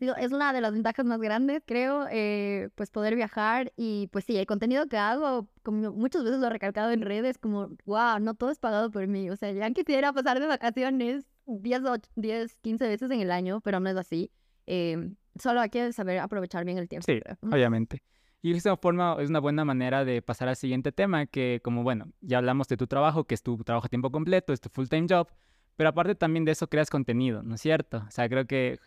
Es 0.00 0.32
una 0.32 0.52
de 0.52 0.60
las 0.60 0.72
ventajas 0.72 1.04
más 1.04 1.20
grandes, 1.20 1.62
creo, 1.64 2.06
eh, 2.10 2.70
pues 2.74 2.90
poder 2.90 3.14
viajar 3.14 3.72
y 3.76 4.08
pues 4.08 4.24
sí, 4.24 4.36
el 4.36 4.46
contenido 4.46 4.88
que 4.88 4.96
hago, 4.96 5.48
como 5.62 5.92
muchas 5.92 6.24
veces 6.24 6.40
lo 6.40 6.46
he 6.46 6.50
recalcado 6.50 6.90
en 6.90 7.02
redes, 7.02 7.38
como, 7.38 7.68
wow, 7.84 8.18
no 8.20 8.34
todo 8.34 8.50
es 8.50 8.58
pagado 8.58 8.90
por 8.90 9.06
mí, 9.06 9.30
o 9.30 9.36
sea, 9.36 9.52
ya 9.52 9.70
quisiera 9.70 10.12
pasar 10.12 10.40
de 10.40 10.46
vacaciones 10.46 11.26
10, 11.46 11.82
10 12.16 12.58
15 12.60 12.88
veces 12.88 13.10
en 13.10 13.20
el 13.20 13.30
año, 13.30 13.60
pero 13.60 13.78
no 13.78 13.88
es 13.88 13.96
así. 13.96 14.32
Eh, 14.66 15.10
solo 15.38 15.60
hay 15.60 15.70
que 15.70 15.92
saber 15.92 16.18
aprovechar 16.18 16.64
bien 16.64 16.78
el 16.78 16.88
tiempo. 16.88 17.06
Sí, 17.06 17.20
obviamente. 17.42 18.02
Y 18.42 18.52
de 18.52 18.58
esta 18.58 18.76
forma 18.76 19.16
es 19.20 19.30
una 19.30 19.40
buena 19.40 19.64
manera 19.64 20.04
de 20.04 20.20
pasar 20.20 20.48
al 20.48 20.56
siguiente 20.56 20.92
tema, 20.92 21.26
que 21.26 21.60
como 21.64 21.82
bueno, 21.82 22.12
ya 22.20 22.38
hablamos 22.38 22.68
de 22.68 22.76
tu 22.76 22.86
trabajo, 22.86 23.24
que 23.24 23.34
es 23.34 23.42
tu 23.42 23.56
trabajo 23.64 23.86
a 23.86 23.88
tiempo 23.88 24.10
completo, 24.10 24.52
es 24.52 24.60
tu 24.60 24.68
full-time 24.68 25.06
job, 25.08 25.28
pero 25.76 25.88
aparte 25.88 26.14
también 26.14 26.44
de 26.44 26.52
eso 26.52 26.68
creas 26.68 26.90
contenido, 26.90 27.42
¿no 27.42 27.54
es 27.54 27.62
cierto? 27.62 28.04
O 28.06 28.10
sea, 28.10 28.28
creo 28.28 28.46
que... 28.46 28.78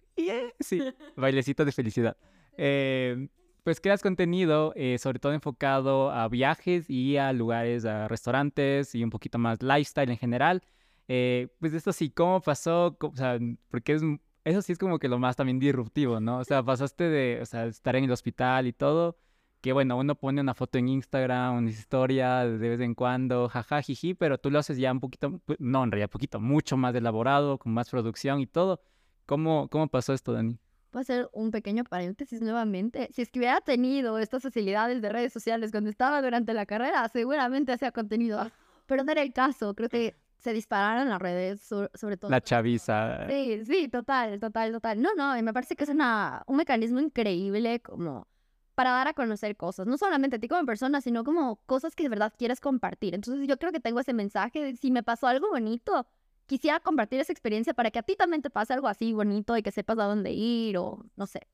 sí, 0.60 0.80
bailecito 1.16 1.66
de 1.66 1.72
felicidad. 1.72 2.18
Eh, 2.56 3.30
pues 3.64 3.82
creas 3.82 4.02
contenido 4.02 4.72
eh, 4.76 4.98
sobre 4.98 5.20
todo 5.20 5.34
enfocado 5.34 6.10
a 6.12 6.28
viajes 6.30 6.90
y 6.90 7.18
a 7.18 7.34
lugares, 7.34 7.84
a 7.84 8.08
restaurantes 8.08 8.96
y 8.96 9.04
un 9.04 9.10
poquito 9.10 9.40
más 9.40 9.62
lifestyle 9.62 10.10
en 10.10 10.18
general. 10.18 10.64
Eh, 11.08 11.50
pues 11.60 11.74
esto 11.74 11.92
sí, 11.92 12.10
¿cómo 12.10 12.42
pasó? 12.42 12.98
O 13.02 13.16
sea, 13.16 13.38
porque 13.70 13.94
es, 13.94 14.04
eso 14.48 14.62
sí 14.62 14.72
es 14.74 14.78
como 14.78 15.00
que 15.00 15.08
lo 15.08 15.20
más 15.20 15.36
también 15.36 15.60
disruptivo, 15.60 16.20
¿no? 16.20 16.40
O 16.40 16.44
sea, 16.44 16.64
pasaste 16.64 17.04
de 17.06 17.40
o 17.42 17.46
sea, 17.46 17.66
estar 17.66 17.96
en 17.96 18.06
el 18.06 18.12
hospital 18.12 18.68
y 18.68 18.74
todo 18.74 19.18
que 19.62 19.74
bueno, 19.74 19.98
uno 19.98 20.16
pone 20.16 20.42
una 20.42 20.54
foto 20.54 20.78
en 20.78 20.88
Instagram, 20.88 21.58
una 21.58 21.70
historia 21.70 22.46
de 22.46 22.70
vez 22.70 22.80
en 22.80 22.94
cuando, 22.94 23.50
jaja, 23.50 23.82
jiji, 23.82 24.14
pero 24.14 24.38
tú 24.38 24.52
lo 24.52 24.60
haces 24.60 24.78
ya 24.78 24.92
un 24.92 25.00
poquito, 25.00 25.42
no, 25.60 25.84
en 25.84 25.92
realidad 25.92 26.10
poquito, 26.10 26.40
mucho 26.40 26.78
más 26.78 26.94
elaborado, 26.96 27.58
con 27.58 27.74
más 27.74 27.90
producción 27.90 28.40
y 28.40 28.48
todo. 28.48 28.82
¿Cómo, 29.26 29.68
cómo 29.70 29.88
pasó 29.88 30.14
esto, 30.14 30.32
Dani? 30.32 30.58
Voy 30.94 31.00
a 31.00 31.02
hacer 31.02 31.30
un 31.34 31.52
pequeño 31.52 31.84
paréntesis 31.84 32.42
nuevamente. 32.42 33.10
Si 33.12 33.22
es 33.22 33.30
que 33.30 33.40
hubiera 33.40 33.60
tenido 33.60 34.20
estas 34.20 34.44
facilidades 34.44 35.02
de 35.02 35.10
redes 35.10 35.34
sociales 35.34 35.72
cuando 35.72 35.90
estaba 35.90 36.22
durante 36.22 36.54
la 36.54 36.66
carrera, 36.66 37.08
seguramente 37.10 37.74
hacía 37.74 37.92
contenido. 37.92 38.50
Pero 38.86 39.04
no 39.04 39.12
era 39.12 39.22
el 39.22 39.34
caso. 39.34 39.74
Creo 39.76 39.90
que 39.90 40.16
se 40.40 40.54
dispararon 40.54 41.10
las 41.10 41.20
redes, 41.20 41.62
sobre, 41.62 42.18
todo. 42.18 42.30
La 42.30 42.42
chaviza. 42.42 43.28
Sí, 43.28 43.66
sí, 43.66 43.88
total, 43.88 44.40
total, 44.40 44.72
total. 44.72 45.02
No, 45.02 45.14
no, 45.16 45.42
me 45.42 45.54
parece 45.54 45.76
que 45.76 45.84
es 45.84 45.90
una, 45.90 46.44
un 46.48 46.58
mecanismo 46.58 47.00
increíble 47.00 47.80
como 47.82 48.28
para 48.76 48.92
dar 48.92 49.08
a 49.08 49.14
conocer 49.14 49.58
cosas, 49.58 49.88
no 49.88 49.98
solamente 49.98 50.36
a 50.36 50.40
ti 50.40 50.48
como 50.48 50.64
persona, 50.64 51.02
sino 51.02 51.24
como 51.24 51.56
cosas 51.66 51.96
que 51.96 52.04
de 52.04 52.10
verdad 52.10 52.32
quieres 52.38 52.62
compartir. 52.62 53.16
Entonces 53.16 53.48
yo 53.48 53.58
creo 53.58 53.72
que 53.72 53.80
tengo 53.80 54.00
ese 54.00 54.14
mensaje 54.14 54.64
de 54.64 54.76
si 54.76 54.92
me 54.92 55.02
pasó 55.02 55.26
algo 55.26 55.50
bonito, 55.50 56.06
quisiera 56.46 56.80
compartir 56.80 57.20
esa 57.20 57.34
experiencia 57.34 57.74
para 57.74 57.90
que 57.90 57.98
a 57.98 58.04
ti 58.04 58.16
también 58.16 58.44
te 58.44 58.52
pase 58.52 58.74
algo 58.74 58.88
así 58.88 59.14
bonito 59.14 59.58
y 59.58 59.64
que 59.64 59.72
sepas 59.72 59.98
a 59.98 60.04
dónde 60.04 60.32
ir 60.32 60.78
o 60.78 61.04
no 61.16 61.26
sé. 61.26 61.48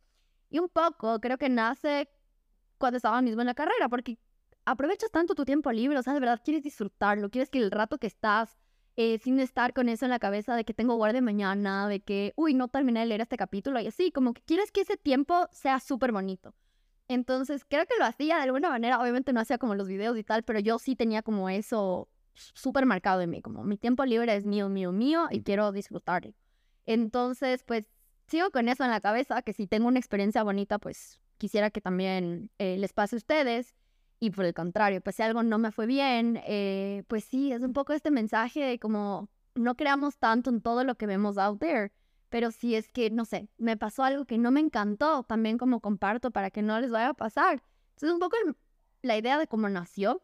Y 0.49 0.59
un 0.59 0.67
poco 0.67 1.21
creo 1.21 1.37
que 1.37 1.47
nace 1.47 2.09
cuando 2.77 2.97
estaba 2.97 3.21
mismo 3.21 3.39
en 3.39 3.47
la 3.47 3.53
carrera, 3.53 3.87
porque 3.87 4.19
aprovechas 4.65 5.09
tanto 5.09 5.33
tu 5.33 5.45
tiempo 5.45 5.71
libre, 5.71 5.97
o 5.97 6.03
sea, 6.03 6.13
de 6.13 6.19
verdad 6.19 6.41
quieres 6.43 6.63
disfrutarlo, 6.63 7.29
quieres 7.29 7.49
que 7.49 7.59
el 7.59 7.71
rato 7.71 7.97
que 7.99 8.07
estás 8.07 8.57
eh, 8.95 9.19
sin 9.19 9.39
estar 9.39 9.73
con 9.73 9.89
eso 9.89 10.05
en 10.05 10.11
la 10.11 10.19
cabeza 10.19 10.55
de 10.55 10.65
que 10.65 10.73
tengo 10.73 10.95
guardia 10.95 11.21
mañana, 11.21 11.87
de 11.87 12.01
que, 12.01 12.33
uy, 12.35 12.53
no 12.53 12.67
terminé 12.67 13.01
de 13.01 13.05
leer 13.07 13.21
este 13.21 13.37
capítulo 13.37 13.79
y 13.79 13.87
así, 13.87 14.11
como 14.11 14.33
que 14.33 14.41
quieres 14.43 14.71
que 14.71 14.81
ese 14.81 14.97
tiempo 14.97 15.47
sea 15.51 15.79
súper 15.79 16.11
bonito. 16.11 16.53
Entonces, 17.07 17.65
creo 17.65 17.85
que 17.85 17.95
lo 17.99 18.05
hacía 18.05 18.37
de 18.37 18.43
alguna 18.43 18.69
manera. 18.69 18.99
Obviamente 18.99 19.33
no 19.33 19.41
hacía 19.41 19.57
como 19.57 19.75
los 19.75 19.87
videos 19.87 20.17
y 20.17 20.23
tal, 20.23 20.43
pero 20.43 20.59
yo 20.59 20.79
sí 20.79 20.95
tenía 20.95 21.21
como 21.21 21.49
eso 21.49 22.09
súper 22.33 22.85
marcado 22.85 23.21
en 23.21 23.29
mí, 23.29 23.41
como 23.41 23.63
mi 23.63 23.77
tiempo 23.77 24.05
libre 24.05 24.35
es 24.35 24.45
mío, 24.45 24.69
mío, 24.69 24.91
mío 24.91 25.27
y 25.29 25.43
quiero 25.43 25.71
disfrutar. 25.71 26.33
Entonces, 26.85 27.63
pues 27.63 27.89
sigo 28.27 28.49
con 28.51 28.69
eso 28.69 28.83
en 28.83 28.89
la 28.89 29.01
cabeza, 29.01 29.41
que 29.41 29.53
si 29.53 29.67
tengo 29.67 29.87
una 29.87 29.99
experiencia 29.99 30.43
bonita, 30.43 30.79
pues 30.79 31.19
quisiera 31.37 31.69
que 31.69 31.81
también 31.81 32.49
eh, 32.57 32.77
les 32.77 32.93
pase 32.93 33.15
a 33.15 33.17
ustedes. 33.17 33.75
Y 34.23 34.31
por 34.31 34.45
el 34.45 34.53
contrario, 34.53 35.01
pues 35.01 35.17
si 35.17 35.21
algo 35.21 35.43
no 35.43 35.57
me 35.57 35.71
fue 35.71 35.85
bien, 35.85 36.39
eh, 36.45 37.03
pues 37.07 37.25
sí, 37.25 37.51
es 37.51 37.61
un 37.61 37.73
poco 37.73 37.91
este 37.91 38.09
mensaje 38.09 38.61
de 38.61 38.79
como 38.79 39.27
no 39.53 39.75
creamos 39.75 40.17
tanto 40.17 40.49
en 40.49 40.61
todo 40.61 40.83
lo 40.83 40.95
que 40.95 41.07
vemos 41.07 41.37
out 41.37 41.59
there 41.59 41.91
pero 42.33 42.49
si 42.49 42.73
es 42.73 42.89
que, 42.89 43.11
no 43.11 43.25
sé, 43.25 43.47
me 43.59 43.77
pasó 43.77 44.03
algo 44.03 44.25
que 44.25 44.39
no 44.39 44.49
me 44.49 44.59
encantó, 44.59 45.21
también 45.21 45.59
como 45.59 45.81
comparto 45.81 46.31
para 46.31 46.49
que 46.49 46.63
no 46.63 46.79
les 46.81 46.89
vaya 46.89 47.09
a 47.09 47.13
pasar. 47.13 47.61
Entonces, 47.89 48.11
un 48.11 48.19
poco 48.19 48.35
la 49.03 49.15
idea 49.15 49.37
de 49.37 49.45
cómo 49.45 49.69
nació 49.69 50.23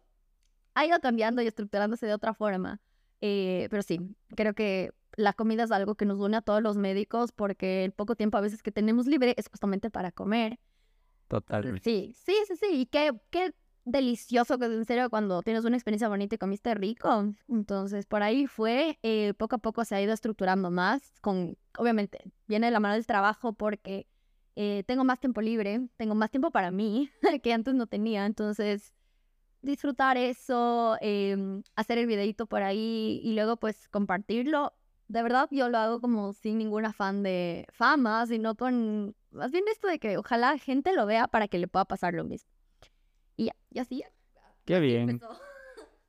ha 0.74 0.88
ido 0.88 1.00
cambiando 1.02 1.44
y 1.44 1.46
estructurándose 1.46 2.08
de 2.08 2.16
otra 2.16 2.34
forma. 2.34 2.82
Eh, 3.22 3.68
pero 3.70 3.84
sí, 3.84 4.00
creo 4.36 4.56
que 4.56 4.92
la 5.18 5.34
comida 5.34 5.66
es 5.66 5.72
algo 5.72 5.94
que 5.94 6.06
nos 6.06 6.18
une 6.18 6.38
a 6.38 6.42
todos 6.42 6.64
los 6.64 6.78
médicos 6.78 7.32
porque 7.32 7.86
el 7.86 7.92
poco 7.92 8.16
tiempo 8.16 8.40
a 8.40 8.42
veces 8.42 8.64
que 8.64 8.72
tenemos 8.72 9.06
libre 9.06 9.36
es 9.38 9.48
justamente 9.48 9.92
para 9.92 10.12
comer. 10.12 10.60
Totalmente. 11.28 11.84
Sí, 11.84 12.16
sí, 12.26 12.34
sí, 12.48 12.56
sí. 12.56 12.68
Y 12.72 12.86
qué, 12.88 13.12
qué 13.30 13.54
delicioso, 13.92 14.58
que 14.58 14.66
en 14.66 14.86
serio, 14.86 15.10
cuando 15.10 15.42
tienes 15.42 15.66
una 15.66 15.76
experiencia 15.78 16.08
bonita 16.08 16.36
y 16.36 16.38
comiste 16.38 16.74
rico. 16.76 17.34
Entonces, 17.48 18.06
por 18.06 18.24
ahí 18.24 18.48
fue, 18.48 19.00
eh, 19.04 19.34
poco 19.36 19.56
a 19.56 19.60
poco 19.60 19.86
se 19.86 19.96
ha 19.96 20.02
ido 20.02 20.14
estructurando 20.14 20.72
más, 20.72 21.14
con, 21.22 21.58
obviamente, 21.78 22.32
viene 22.48 22.68
de 22.68 22.72
la 22.72 22.80
mano 22.80 22.96
del 22.96 23.06
trabajo 23.06 23.54
porque 23.54 24.08
eh, 24.56 24.84
tengo 24.86 25.04
más 25.04 25.20
tiempo 25.20 25.42
libre, 25.42 25.88
tengo 25.98 26.16
más 26.16 26.32
tiempo 26.32 26.52
para 26.52 26.72
mí, 26.72 27.10
que 27.44 27.54
antes 27.54 27.74
no 27.76 27.88
tenía, 27.88 28.26
entonces 28.26 28.94
disfrutar 29.62 30.18
eso, 30.18 30.98
em, 31.02 31.64
hacer 31.76 31.98
el 31.98 32.08
videito 32.08 32.46
por 32.46 32.64
ahí 32.64 33.22
y 33.24 33.34
luego 33.34 33.58
pues 33.58 33.88
compartirlo. 33.90 34.74
De 35.08 35.24
verdad, 35.24 35.48
yo 35.52 35.70
lo 35.70 35.78
hago 35.78 36.02
como 36.02 36.34
sin 36.34 36.58
ningún 36.58 36.86
afán 36.86 37.24
de 37.24 37.66
fama, 37.72 38.26
sino 38.28 38.56
con 38.56 39.16
más 39.32 39.52
bien 39.52 39.64
esto 39.72 39.88
de 39.88 40.00
que 40.00 40.18
ojalá 40.18 40.58
gente 40.58 40.94
lo 40.94 41.06
vea 41.06 41.28
para 41.28 41.48
que 41.48 41.58
le 41.58 41.68
pueda 41.68 41.86
pasar 41.86 42.14
lo 42.14 42.24
mismo. 42.24 42.52
Y 43.40 43.46
ya, 43.46 43.56
y 43.72 43.80
así. 43.80 44.04
Qué 44.66 44.80
bien. 44.80 45.22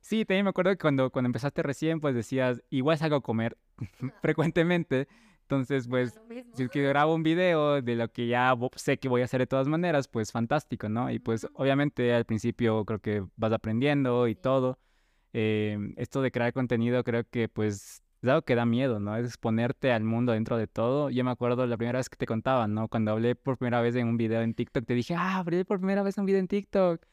Sí, 0.03 0.25
también 0.25 0.45
me 0.45 0.49
acuerdo 0.49 0.71
que 0.71 0.79
cuando, 0.79 1.11
cuando 1.11 1.27
empezaste 1.27 1.61
recién, 1.61 1.99
pues 1.99 2.15
decías, 2.15 2.63
igual 2.71 2.97
salgo 2.97 3.17
a 3.17 3.21
comer 3.21 3.55
frecuentemente. 4.23 5.07
Entonces, 5.43 5.87
pues, 5.87 6.19
si 6.55 6.63
es 6.63 6.69
que 6.69 6.81
grabo 6.81 7.13
un 7.13 7.21
video 7.21 7.83
de 7.83 7.95
lo 7.95 8.11
que 8.11 8.25
ya 8.25 8.55
sé 8.75 8.97
que 8.97 9.07
voy 9.07 9.21
a 9.21 9.25
hacer 9.25 9.41
de 9.41 9.45
todas 9.45 9.67
maneras, 9.67 10.07
pues 10.07 10.31
fantástico, 10.31 10.89
¿no? 10.89 11.11
Y 11.11 11.19
pues, 11.19 11.47
obviamente, 11.53 12.15
al 12.15 12.25
principio 12.25 12.83
creo 12.83 12.99
que 12.99 13.23
vas 13.35 13.53
aprendiendo 13.53 14.27
y 14.27 14.33
todo. 14.33 14.79
Eh, 15.33 15.77
esto 15.97 16.23
de 16.23 16.31
crear 16.31 16.51
contenido 16.51 17.03
creo 17.03 17.23
que, 17.29 17.47
pues, 17.47 18.01
es 18.21 18.29
algo 18.29 18.41
que 18.41 18.55
da 18.55 18.65
miedo, 18.65 18.99
¿no? 18.99 19.15
Es 19.15 19.25
exponerte 19.27 19.91
al 19.91 20.03
mundo 20.03 20.31
dentro 20.33 20.57
de 20.57 20.65
todo. 20.65 21.11
Yo 21.11 21.23
me 21.23 21.31
acuerdo 21.31 21.67
la 21.67 21.77
primera 21.77 21.99
vez 21.99 22.09
que 22.09 22.17
te 22.17 22.25
contaba, 22.25 22.67
¿no? 22.67 22.87
Cuando 22.87 23.11
hablé 23.11 23.35
por 23.35 23.57
primera 23.59 23.81
vez 23.81 23.95
en 23.95 24.07
un 24.07 24.17
video 24.17 24.41
en 24.41 24.55
TikTok, 24.55 24.83
te 24.85 24.95
dije, 24.95 25.13
ah, 25.15 25.37
hablé 25.37 25.63
por 25.63 25.77
primera 25.77 26.01
vez 26.01 26.17
en 26.17 26.23
un 26.23 26.25
video 26.25 26.39
en 26.39 26.47
TikTok. 26.47 27.05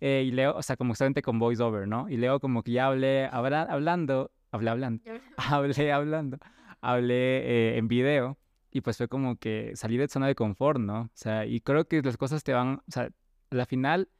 Eh, 0.00 0.24
y 0.26 0.30
leo, 0.30 0.54
o 0.54 0.62
sea, 0.62 0.76
como 0.76 0.92
exactamente 0.92 1.22
con 1.22 1.38
voiceover, 1.38 1.88
¿no? 1.88 2.08
Y 2.08 2.16
leo 2.16 2.38
como 2.40 2.62
que 2.62 2.72
ya 2.72 2.86
hablé 2.86 3.26
hablando, 3.26 4.30
hablé 4.50 4.70
hablando, 4.70 5.02
hablé 5.36 5.92
hablando, 5.92 6.38
hablé 6.80 7.14
eh, 7.14 7.78
en 7.78 7.88
video 7.88 8.38
y 8.70 8.82
pues 8.82 8.98
fue 8.98 9.08
como 9.08 9.36
que 9.36 9.72
salir 9.74 10.00
de 10.00 10.08
zona 10.08 10.26
de 10.26 10.34
confort, 10.34 10.78
¿no? 10.78 11.00
O 11.02 11.10
sea, 11.14 11.46
y 11.46 11.60
creo 11.60 11.88
que 11.88 12.02
las 12.02 12.18
cosas 12.18 12.44
te 12.44 12.52
van, 12.52 12.82
o 12.86 12.90
sea, 12.90 13.04
a 13.50 13.54
la 13.54 13.64
final 13.64 14.10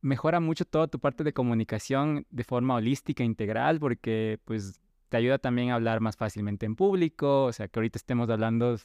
mejora 0.00 0.40
mucho 0.40 0.64
toda 0.64 0.86
tu 0.88 1.00
parte 1.00 1.24
de 1.24 1.32
comunicación 1.32 2.26
de 2.30 2.44
forma 2.44 2.76
holística, 2.76 3.22
integral, 3.24 3.78
porque 3.78 4.40
pues 4.44 4.80
te 5.08 5.18
ayuda 5.18 5.38
también 5.38 5.70
a 5.70 5.74
hablar 5.74 6.00
más 6.00 6.16
fácilmente 6.16 6.64
en 6.64 6.76
público, 6.76 7.44
o 7.44 7.52
sea, 7.52 7.68
que 7.68 7.78
ahorita 7.78 7.98
estemos 7.98 8.30
hablando 8.30 8.76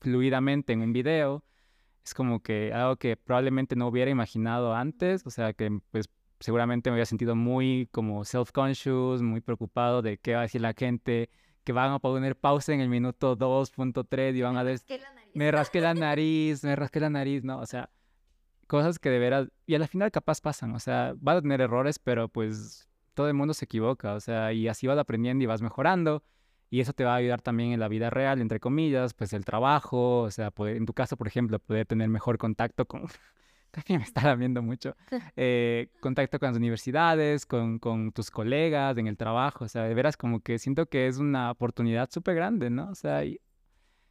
fluidamente 0.00 0.72
en 0.72 0.82
un 0.82 0.92
video 0.92 1.44
es 2.04 2.14
como 2.14 2.40
que 2.40 2.72
algo 2.72 2.96
que 2.96 3.16
probablemente 3.16 3.76
no 3.76 3.88
hubiera 3.88 4.10
imaginado 4.10 4.74
antes, 4.74 5.26
o 5.26 5.30
sea 5.30 5.52
que 5.52 5.80
pues 5.90 6.08
seguramente 6.40 6.90
me 6.90 6.94
había 6.94 7.06
sentido 7.06 7.34
muy 7.34 7.88
como 7.90 8.24
self-conscious, 8.24 9.22
muy 9.22 9.40
preocupado 9.40 10.02
de 10.02 10.18
qué 10.18 10.34
va 10.34 10.40
a 10.40 10.42
decir 10.42 10.60
la 10.60 10.74
gente, 10.74 11.30
que 11.64 11.72
van 11.72 11.92
a 11.92 11.98
poner 11.98 12.36
pausa 12.36 12.72
en 12.72 12.80
el 12.80 12.88
minuto 12.88 13.36
2.3 13.36 14.34
y 14.34 14.42
van 14.42 14.56
a 14.56 14.64
decir, 14.64 15.00
me 15.34 15.50
rasqué 15.50 15.80
la 15.80 15.94
nariz, 15.94 16.64
me 16.64 16.74
rasqué 16.74 17.00
la 17.00 17.10
nariz, 17.10 17.44
¿no? 17.44 17.58
O 17.58 17.66
sea, 17.66 17.90
cosas 18.66 18.98
que 18.98 19.10
de 19.10 19.18
veras, 19.18 19.48
y 19.66 19.74
al 19.74 19.86
final 19.86 20.10
capaz 20.10 20.40
pasan, 20.40 20.74
o 20.74 20.78
sea, 20.78 21.14
vas 21.16 21.38
a 21.38 21.42
tener 21.42 21.60
errores, 21.60 21.98
pero 21.98 22.28
pues 22.28 22.88
todo 23.14 23.28
el 23.28 23.34
mundo 23.34 23.52
se 23.52 23.64
equivoca, 23.64 24.14
o 24.14 24.20
sea, 24.20 24.52
y 24.52 24.68
así 24.68 24.86
vas 24.86 24.98
aprendiendo 24.98 25.42
y 25.42 25.46
vas 25.46 25.60
mejorando. 25.60 26.22
Y 26.70 26.80
eso 26.80 26.92
te 26.92 27.04
va 27.04 27.14
a 27.14 27.16
ayudar 27.16 27.40
también 27.40 27.72
en 27.72 27.80
la 27.80 27.88
vida 27.88 28.10
real, 28.10 28.40
entre 28.40 28.60
comillas, 28.60 29.14
pues 29.14 29.32
el 29.32 29.44
trabajo, 29.44 30.20
o 30.20 30.30
sea, 30.30 30.52
en 30.58 30.84
tu 30.84 30.92
caso, 30.92 31.16
por 31.16 31.26
ejemplo, 31.26 31.58
poder 31.58 31.86
tener 31.86 32.08
mejor 32.08 32.36
contacto 32.36 32.86
con, 32.86 33.06
que 33.86 33.96
me 33.96 34.04
está 34.04 34.34
viendo 34.34 34.62
mucho, 34.62 34.94
eh, 35.36 35.88
contacto 36.00 36.38
con 36.38 36.48
las 36.48 36.56
universidades, 36.56 37.46
con, 37.46 37.78
con, 37.78 38.12
tus 38.12 38.30
colegas, 38.30 38.98
en 38.98 39.06
el 39.06 39.16
trabajo, 39.16 39.64
o 39.64 39.68
sea, 39.68 39.84
de 39.84 39.94
veras 39.94 40.16
como 40.16 40.40
que 40.40 40.58
siento 40.58 40.86
que 40.86 41.06
es 41.06 41.18
una 41.18 41.50
oportunidad 41.50 42.10
súper 42.10 42.34
grande, 42.34 42.68
¿no? 42.70 42.90
O 42.90 42.94
sea, 42.94 43.24
y... 43.24 43.40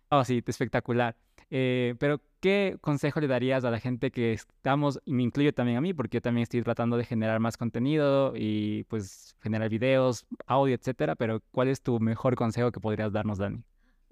oh, 0.10 0.24
sí, 0.24 0.44
espectacular. 0.46 1.16
Eh, 1.50 1.96
pero, 2.00 2.22
¿qué 2.40 2.78
consejo 2.82 3.20
le 3.20 3.28
darías 3.28 3.64
a 3.64 3.72
la 3.72 3.80
gente 3.80 4.12
que 4.12 4.34
estamos, 4.34 5.00
y 5.06 5.14
me 5.14 5.24
incluyo 5.24 5.54
también 5.54 5.78
a 5.78 5.82
mí, 5.82 5.94
porque 5.94 6.18
yo 6.18 6.22
también 6.22 6.44
estoy 6.44 6.62
tratando 6.62 6.98
de 6.98 7.06
generar 7.06 7.40
más 7.40 7.58
contenido 7.58 8.34
y 8.36 8.84
pues 8.86 9.36
generar 9.42 9.70
videos, 9.70 10.26
audio, 10.46 10.76
etcétera, 10.76 11.16
pero 11.16 11.42
¿cuál 11.52 11.70
es 11.70 11.82
tu 11.82 12.00
mejor 12.00 12.36
consejo 12.36 12.72
que 12.72 12.80
podrías 12.80 13.14
darnos, 13.14 13.38
Dani? 13.38 13.64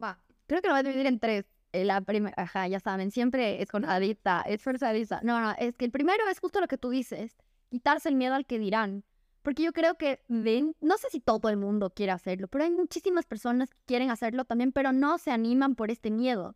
Va, 0.01 0.19
creo 0.47 0.61
que 0.61 0.67
lo 0.67 0.73
voy 0.73 0.79
a 0.79 0.83
dividir 0.83 1.07
en 1.07 1.19
tres. 1.19 1.45
Eh, 1.73 1.83
la 1.83 1.99
primera, 1.99 2.33
ajá, 2.37 2.67
ya 2.69 2.79
saben, 2.79 3.11
siempre 3.11 3.61
es 3.61 3.69
conjadita, 3.69 4.41
es 4.41 4.61
forzadita. 4.61 5.19
No, 5.23 5.41
no, 5.41 5.53
es 5.59 5.75
que 5.75 5.83
el 5.83 5.91
primero 5.91 6.23
es 6.31 6.39
justo 6.39 6.61
lo 6.61 6.67
que 6.67 6.77
tú 6.77 6.89
dices, 6.89 7.35
quitarse 7.69 8.07
el 8.07 8.15
miedo 8.15 8.33
al 8.33 8.45
que 8.45 8.59
dirán. 8.59 9.03
Porque 9.41 9.61
yo 9.61 9.73
creo 9.73 9.95
que 9.95 10.23
ven, 10.27 10.75
no 10.79 10.97
sé 10.97 11.09
si 11.11 11.19
todo 11.19 11.49
el 11.49 11.57
mundo 11.57 11.91
quiere 11.91 12.13
hacerlo, 12.13 12.47
pero 12.47 12.63
hay 12.63 12.71
muchísimas 12.71 13.25
personas 13.25 13.69
que 13.69 13.77
quieren 13.85 14.09
hacerlo 14.09 14.45
también, 14.45 14.71
pero 14.71 14.91
no 14.91 15.17
se 15.17 15.31
animan 15.31 15.75
por 15.75 15.91
este 15.91 16.09
miedo. 16.09 16.55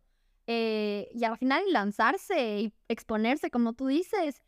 Eh, 0.52 1.08
y 1.14 1.22
al 1.22 1.38
final 1.38 1.62
lanzarse 1.70 2.58
y 2.58 2.74
exponerse, 2.88 3.52
como 3.52 3.72
tú 3.72 3.86
dices, 3.86 4.42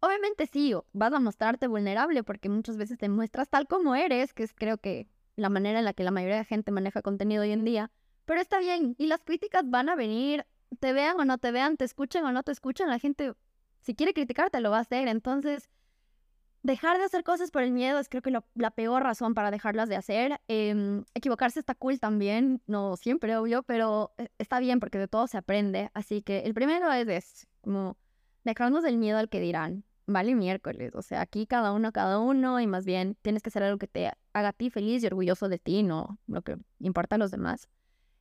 obviamente 0.00 0.46
sí, 0.46 0.74
vas 0.92 1.10
a 1.14 1.20
mostrarte 1.20 1.68
vulnerable 1.68 2.22
porque 2.22 2.50
muchas 2.50 2.76
veces 2.76 2.98
te 2.98 3.08
muestras 3.08 3.48
tal 3.48 3.66
como 3.66 3.94
eres, 3.94 4.34
que 4.34 4.42
es 4.42 4.52
creo 4.52 4.76
que 4.76 5.08
la 5.36 5.48
manera 5.48 5.78
en 5.78 5.86
la 5.86 5.94
que 5.94 6.04
la 6.04 6.10
mayoría 6.10 6.36
de 6.36 6.44
gente 6.44 6.70
maneja 6.70 7.00
contenido 7.00 7.44
hoy 7.44 7.52
en 7.52 7.64
día, 7.64 7.90
pero 8.26 8.42
está 8.42 8.58
bien, 8.58 8.94
y 8.98 9.06
las 9.06 9.22
críticas 9.22 9.62
van 9.64 9.88
a 9.88 9.96
venir, 9.96 10.44
te 10.80 10.92
vean 10.92 11.18
o 11.18 11.24
no 11.24 11.38
te 11.38 11.50
vean, 11.50 11.78
te 11.78 11.86
escuchen 11.86 12.26
o 12.26 12.32
no 12.32 12.42
te 12.42 12.52
escuchen, 12.52 12.90
la 12.90 12.98
gente, 12.98 13.32
si 13.80 13.94
quiere 13.94 14.12
criticarte, 14.12 14.60
lo 14.60 14.70
va 14.70 14.76
a 14.76 14.82
hacer, 14.82 15.08
entonces 15.08 15.70
dejar 16.62 16.98
de 16.98 17.04
hacer 17.04 17.24
cosas 17.24 17.50
por 17.50 17.62
el 17.62 17.72
miedo 17.72 17.98
es 17.98 18.08
creo 18.08 18.22
que 18.22 18.32
la 18.54 18.70
peor 18.70 19.02
razón 19.02 19.34
para 19.34 19.50
dejarlas 19.50 19.88
de 19.88 19.96
hacer. 19.96 20.40
Em, 20.48 21.04
equivocarse 21.14 21.60
está 21.60 21.74
cool 21.74 21.98
también, 22.00 22.62
no 22.66 22.96
siempre, 22.96 23.36
obvio, 23.36 23.62
pero 23.62 24.12
eh, 24.18 24.28
está 24.38 24.60
bien 24.60 24.80
porque 24.80 24.98
de 24.98 25.08
todo 25.08 25.26
se 25.26 25.38
aprende. 25.38 25.90
Así 25.94 26.22
que 26.22 26.40
el 26.40 26.54
primero 26.54 26.92
es, 26.92 27.08
es 27.08 27.46
como 27.60 27.96
dejarnos 28.44 28.82
del 28.82 28.98
miedo 28.98 29.18
al 29.18 29.28
que 29.28 29.40
dirán. 29.40 29.84
Vale 30.10 30.34
miércoles, 30.34 30.94
o 30.94 31.02
sea, 31.02 31.20
aquí 31.20 31.46
cada 31.46 31.70
uno, 31.72 31.92
cada 31.92 32.18
uno, 32.18 32.60
y 32.60 32.66
más 32.66 32.86
bien 32.86 33.14
tienes 33.20 33.42
que 33.42 33.50
hacer 33.50 33.62
algo 33.62 33.76
que 33.76 33.88
te 33.88 34.10
haga 34.32 34.48
a 34.48 34.52
ti 34.54 34.70
feliz 34.70 35.02
y 35.02 35.06
orgulloso 35.06 35.50
de 35.50 35.58
ti, 35.58 35.82
no 35.82 36.18
lo 36.26 36.40
que 36.40 36.56
importa 36.80 37.16
a 37.16 37.18
los 37.18 37.30
demás. 37.30 37.68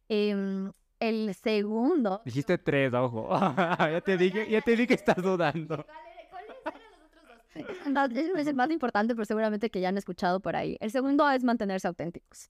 Em, 0.09 0.73
el 0.99 1.33
segundo. 1.35 2.21
Dijiste 2.25 2.57
tres, 2.57 2.93
ojo. 2.93 3.29
ya 3.79 4.01
te 4.01 4.17
dije, 4.17 4.49
ya 4.49 4.61
te 4.61 4.71
dije 4.71 4.87
que 4.87 4.93
estás 4.95 5.17
dudando. 5.17 5.85
es 7.57 8.47
el 8.47 8.55
más 8.55 8.71
importante, 8.71 9.15
pero 9.15 9.25
seguramente 9.25 9.69
que 9.69 9.81
ya 9.81 9.89
han 9.89 9.97
escuchado 9.97 10.39
por 10.39 10.55
ahí. 10.55 10.77
El 10.79 10.91
segundo 10.91 11.29
es 11.29 11.43
mantenerse 11.43 11.87
auténticos. 11.87 12.49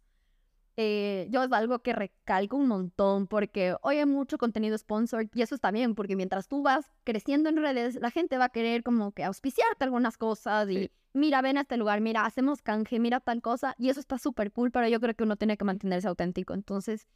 Eh, 0.79 1.27
yo 1.31 1.41
es 1.41 1.51
algo 1.51 1.79
que 1.79 1.91
recalco 1.91 2.55
un 2.55 2.67
montón 2.67 3.25
porque 3.25 3.75
hoy 3.81 3.97
hay 3.97 4.05
mucho 4.05 4.37
contenido 4.37 4.77
sponsor 4.77 5.27
y 5.33 5.41
eso 5.41 5.55
está 5.55 5.71
bien 5.71 5.95
porque 5.95 6.15
mientras 6.15 6.47
tú 6.47 6.61
vas 6.61 6.85
creciendo 7.03 7.49
en 7.49 7.57
redes, 7.57 7.95
la 7.95 8.11
gente 8.11 8.37
va 8.37 8.45
a 8.45 8.49
querer 8.49 8.83
como 8.83 9.11
que 9.11 9.23
auspiciarte 9.23 9.83
algunas 9.83 10.19
cosas 10.19 10.69
y 10.69 10.91
mira, 11.13 11.41
ven 11.41 11.57
a 11.57 11.61
este 11.61 11.77
lugar, 11.77 11.99
mira, 11.99 12.25
hacemos 12.25 12.61
canje, 12.61 12.99
mira 12.99 13.19
tal 13.19 13.41
cosa 13.41 13.73
y 13.79 13.89
eso 13.89 13.99
está 13.99 14.19
súper 14.19 14.51
cool, 14.51 14.69
pero 14.69 14.87
yo 14.87 14.99
creo 14.99 15.15
que 15.15 15.23
uno 15.23 15.35
tiene 15.35 15.57
que 15.57 15.65
mantenerse 15.65 16.07
auténtico. 16.09 16.53
Entonces, 16.53 17.07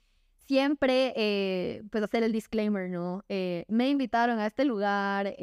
siempre 0.47 1.13
eh, 1.15 1.83
pues 1.91 2.03
hacer 2.03 2.23
el 2.23 2.31
disclaimer, 2.31 2.89
¿no? 2.89 3.23
Eh, 3.29 3.65
me 3.67 3.89
invitaron 3.89 4.39
a 4.39 4.47
este 4.47 4.65
lugar, 4.65 5.35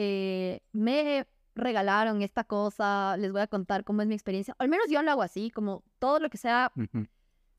me 0.73 1.25
regalaron 1.59 2.23
esta 2.23 2.45
cosa, 2.45 3.17
les 3.17 3.33
voy 3.33 3.41
a 3.41 3.47
contar 3.47 3.85
cómo 3.85 4.03
es 4.03 4.09
mi 4.09 4.15
experiencia. 4.15 4.55
Al 4.59 4.69
menos 4.69 4.87
yo 4.91 5.03
lo 5.03 5.11
hago 5.11 5.23
así, 5.23 5.51
como 5.51 5.85
todo 5.99 6.21
lo 6.21 6.31
que 6.31 6.39
sea, 6.39 6.73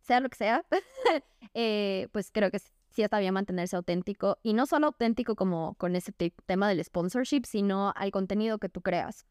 sea 0.01 0.19
lo 0.19 0.29
que 0.29 0.38
sea, 0.38 0.65
eh, 1.53 2.07
pues 2.12 2.31
creo 2.31 2.51
que 2.51 2.59
sí 2.59 3.03
está 3.03 3.19
bien 3.19 3.33
mantenerse 3.33 3.75
auténtico. 3.75 4.38
Y 4.43 4.53
no 4.53 4.65
solo 4.65 4.88
auténtico 4.88 5.35
como 5.35 5.75
con 5.75 5.95
ese 5.95 6.12
tema 6.45 6.67
del 6.67 6.83
sponsorship, 6.83 7.43
sino 7.45 7.93
al 7.95 8.12
contenido 8.12 8.57
que 8.57 8.69
tú 8.69 8.81
creas. 8.81 9.25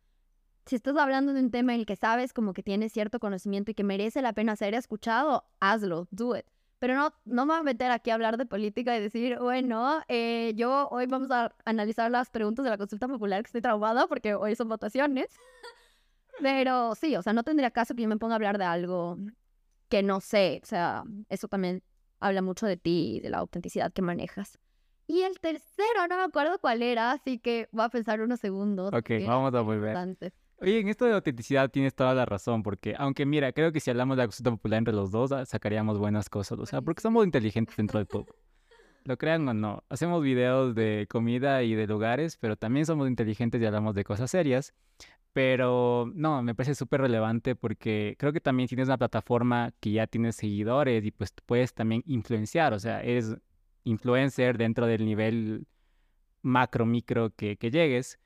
Si 0.67 0.77
estás 0.77 0.97
hablando 0.97 1.33
de 1.33 1.41
un 1.41 1.51
tema 1.51 1.75
en 1.75 1.81
el 1.81 1.87
que 1.87 1.97
sabes 1.97 2.33
como 2.33 2.53
que 2.53 2.63
tienes 2.63 2.93
cierto 2.93 3.19
conocimiento 3.21 3.71
y 3.71 3.75
que 3.75 3.85
merece 3.85 4.21
la 4.21 4.35
pena 4.35 4.55
ser 4.55 4.75
escuchado, 4.75 5.45
hazlo, 5.61 6.07
do 6.11 6.37
it. 6.37 6.45
Pero 6.79 6.95
no, 6.95 7.13
no 7.25 7.45
me 7.45 7.55
voy 7.55 7.61
a 7.61 7.63
meter 7.65 7.91
aquí 7.91 8.11
a 8.11 8.15
hablar 8.15 8.37
de 8.37 8.47
política 8.47 8.97
y 8.97 9.01
decir, 9.01 9.39
bueno, 9.39 10.01
eh, 10.09 10.53
yo 10.55 10.89
hoy 10.91 11.07
vamos 11.07 11.31
a 11.31 11.53
analizar 11.65 12.11
las 12.11 12.31
preguntas 12.31 12.65
de 12.65 12.71
la 12.71 12.79
consulta 12.79 13.09
popular 13.09 13.43
que 13.43 13.49
estoy 13.49 13.61
traumada 13.61 14.07
porque 14.07 14.35
hoy 14.35 14.55
son 14.55 14.69
votaciones. 14.69 15.27
Pero 16.41 16.95
sí, 16.95 17.17
o 17.17 17.23
sea, 17.23 17.33
no 17.33 17.43
tendría 17.43 17.73
caso 17.73 17.95
que 17.95 18.03
yo 18.03 18.09
me 18.09 18.17
ponga 18.17 18.35
a 18.35 18.37
hablar 18.37 18.59
de 18.59 18.65
algo 18.65 19.19
que 19.89 20.05
no 20.05 20.21
sé. 20.21 20.61
O 20.63 20.67
sea, 20.67 21.03
eso 21.29 21.49
también 21.49 21.83
habla 22.21 22.43
mucho 22.43 22.67
de 22.67 22.77
ti 22.77 23.17
y 23.17 23.21
de 23.21 23.31
la 23.31 23.39
autenticidad 23.39 23.93
que 23.93 24.03
manejas. 24.03 24.59
Y 25.09 25.23
el 25.23 25.41
tercero, 25.41 26.07
no 26.09 26.17
me 26.17 26.23
acuerdo 26.23 26.59
cuál 26.61 26.83
era, 26.83 27.13
así 27.13 27.39
que 27.39 27.69
voy 27.73 27.85
a 27.85 27.89
pensar 27.89 28.21
unos 28.21 28.41
segundos. 28.41 28.93
Ok, 28.93 29.11
vamos 29.27 29.55
a 29.55 29.63
volver. 29.63 29.97
Oye, 30.61 30.81
en 30.81 30.89
esto 30.89 31.05
de 31.05 31.15
autenticidad 31.15 31.71
tienes 31.71 31.95
toda 31.95 32.15
la 32.15 32.25
razón, 32.27 32.65
porque 32.65 32.97
aunque 32.99 33.25
mira, 33.25 33.53
creo 33.53 33.71
que 33.71 33.79
si 33.79 33.91
hablamos 33.91 34.17
de 34.17 34.25
la 34.25 34.27
consulta 34.27 34.51
popular 34.51 34.79
entre 34.79 34.93
los 34.93 35.13
dos, 35.13 35.31
ah, 35.31 35.47
sacaríamos 35.47 35.99
buenas 35.99 36.29
cosas, 36.29 36.59
o 36.59 36.67
sea, 36.67 36.83
porque 36.83 37.01
somos 37.01 37.25
inteligentes 37.25 37.77
dentro 37.77 38.01
de 38.01 38.07
todo. 38.07 38.27
Lo 39.05 39.17
crean 39.17 39.49
o 39.49 39.55
no, 39.55 39.85
hacemos 39.89 40.21
videos 40.21 40.75
de 40.75 41.07
comida 41.09 41.63
y 41.63 41.75
de 41.77 41.87
lugares, 41.87 42.37
pero 42.37 42.57
también 42.57 42.87
somos 42.87 43.09
inteligentes 43.09 43.63
y 43.63 43.67
hablamos 43.67 43.95
de 43.95 44.03
cosas 44.03 44.33
serias. 44.33 44.75
Pero 45.33 46.11
no, 46.15 46.43
me 46.43 46.55
parece 46.57 46.75
súper 46.75 47.03
relevante 47.03 47.55
porque 47.55 48.17
creo 48.19 48.33
que 48.33 48.41
también 48.41 48.69
tienes 48.69 48.89
una 48.89 48.99
plataforma 48.99 49.73
que 49.79 49.93
ya 49.93 50.09
tienes 50.09 50.35
seguidores 50.35 51.05
y 51.05 51.13
pues 51.13 51.33
puedes 51.47 51.73
también 51.73 52.03
influenciar, 52.07 52.75
o 52.75 52.81
sea, 52.81 53.03
eres 53.03 53.37
influencer 53.85 54.59
dentro 54.59 54.87
del 54.87 55.05
nivel 55.05 55.67
macro, 56.43 56.85
micro 56.85 57.31
que, 57.31 57.57
que 57.57 57.71
llegues, 57.71 58.19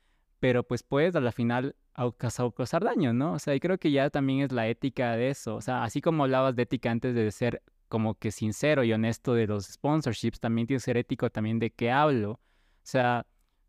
pero 0.43 0.63
pues 0.63 0.83
puedes 0.83 1.15
a 1.15 1.21
la 1.21 1.31
final 1.31 1.73
causar 2.17 2.83
daño, 2.83 3.13
¿no? 3.13 3.31
O 3.31 3.39
sea, 3.39 3.55
y 3.55 3.61
creo 3.61 3.77
que 3.77 3.91
ya 3.91 4.09
también 4.09 4.41
es 4.41 4.51
la 4.51 4.67
ética 4.67 5.15
de 5.15 5.29
eso. 5.29 5.55
O 5.55 5.61
sea, 5.61 5.85
así 5.85 6.01
como 6.01 6.25
hablabas 6.25 6.53
de 6.53 6.63
ética 6.63 6.91
antes 6.91 7.15
de 7.15 7.31
ser 7.31 7.63
como 7.87 8.15
que 8.15 8.29
sincero 8.29 8.83
y 8.83 8.91
honesto 8.91 9.35
de 9.35 9.47
los 9.47 9.67
sponsorships, 9.67 10.41
también 10.41 10.67
tiene 10.67 10.79
que 10.79 10.83
ser 10.83 10.97
ético 10.97 11.29
también 11.29 11.59
de 11.59 11.71
qué 11.71 11.91
hablo. 11.91 12.31
O 12.31 12.39
sea, 12.81 13.25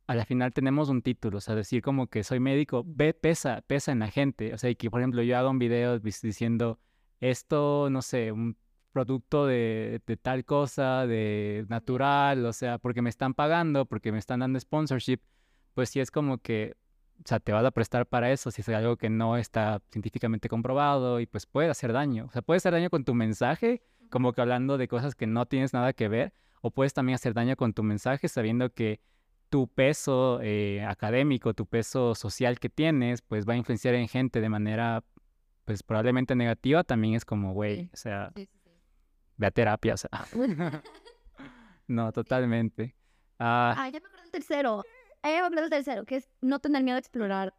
a 0.08 0.14
la 0.16 0.24
final 0.24 0.52
tenemos 0.52 0.88
un 0.88 1.02
título, 1.02 1.38
o 1.38 1.40
sea, 1.40 1.54
decir 1.54 1.80
como 1.80 2.08
que 2.08 2.24
soy 2.24 2.40
médico, 2.40 2.82
ve, 2.84 3.14
pesa, 3.14 3.62
pesa 3.64 3.92
en 3.92 4.00
la 4.00 4.10
gente. 4.10 4.52
O 4.52 4.58
sea, 4.58 4.68
y 4.68 4.74
que 4.74 4.90
por 4.90 5.00
ejemplo 5.00 5.22
yo 5.22 5.38
hago 5.38 5.50
un 5.50 5.60
video 5.60 6.00
diciendo 6.00 6.80
esto, 7.20 7.88
no 7.88 8.02
sé, 8.02 8.32
un 8.32 8.56
producto 8.90 9.46
de, 9.46 10.02
de 10.04 10.16
tal 10.16 10.44
cosa, 10.44 11.06
de 11.06 11.66
natural, 11.68 12.44
o 12.44 12.52
sea, 12.52 12.78
porque 12.78 13.00
me 13.00 13.10
están 13.10 13.32
pagando, 13.32 13.86
porque 13.86 14.10
me 14.10 14.18
están 14.18 14.40
dando 14.40 14.58
sponsorship, 14.58 15.20
pues 15.74 15.90
sí 15.90 16.00
es 16.00 16.10
como 16.10 16.38
que 16.38 16.76
o 17.20 17.22
sea, 17.28 17.40
te 17.40 17.52
vas 17.52 17.64
a 17.64 17.70
prestar 17.70 18.06
para 18.06 18.30
eso 18.32 18.50
si 18.50 18.60
es 18.60 18.68
algo 18.70 18.96
que 18.96 19.08
no 19.08 19.36
está 19.36 19.80
científicamente 19.90 20.48
comprobado 20.48 21.20
y 21.20 21.26
pues 21.26 21.46
puede 21.46 21.70
hacer 21.70 21.92
daño. 21.92 22.26
O 22.26 22.30
sea, 22.30 22.42
puede 22.42 22.58
hacer 22.58 22.72
daño 22.72 22.90
con 22.90 23.04
tu 23.04 23.14
mensaje, 23.14 23.82
como 24.10 24.32
que 24.32 24.40
hablando 24.40 24.78
de 24.78 24.88
cosas 24.88 25.14
que 25.14 25.26
no 25.26 25.46
tienes 25.46 25.72
nada 25.72 25.92
que 25.92 26.08
ver, 26.08 26.32
o 26.60 26.70
puedes 26.70 26.92
también 26.92 27.14
hacer 27.14 27.34
daño 27.34 27.56
con 27.56 27.72
tu 27.72 27.82
mensaje 27.82 28.28
sabiendo 28.28 28.70
que 28.70 29.00
tu 29.48 29.68
peso 29.68 30.40
eh, 30.42 30.84
académico, 30.86 31.54
tu 31.54 31.66
peso 31.66 32.14
social 32.14 32.58
que 32.58 32.68
tienes, 32.68 33.22
pues 33.22 33.48
va 33.48 33.52
a 33.52 33.56
influenciar 33.56 33.94
en 33.94 34.08
gente 34.08 34.40
de 34.40 34.48
manera, 34.48 35.04
pues 35.64 35.82
probablemente 35.82 36.34
negativa, 36.34 36.82
también 36.82 37.14
es 37.14 37.24
como, 37.24 37.52
güey, 37.52 37.90
o 37.92 37.96
sea, 37.96 38.32
ve 39.36 39.46
a 39.46 39.50
terapia, 39.50 39.94
o 39.94 39.96
sea. 39.96 40.10
no, 41.86 42.12
totalmente. 42.12 42.96
Ah, 43.38 43.74
ah, 43.76 43.88
ya 43.88 44.00
me 44.00 44.06
acuerdo 44.06 44.22
del 44.22 44.30
tercero. 44.32 44.84
Ahí 45.24 45.32
me 45.50 45.58
el 45.62 45.70
tercero, 45.70 46.04
que 46.04 46.16
es 46.16 46.28
no 46.42 46.58
tener 46.58 46.82
miedo 46.82 46.96
a 46.96 46.98
explorar. 46.98 47.54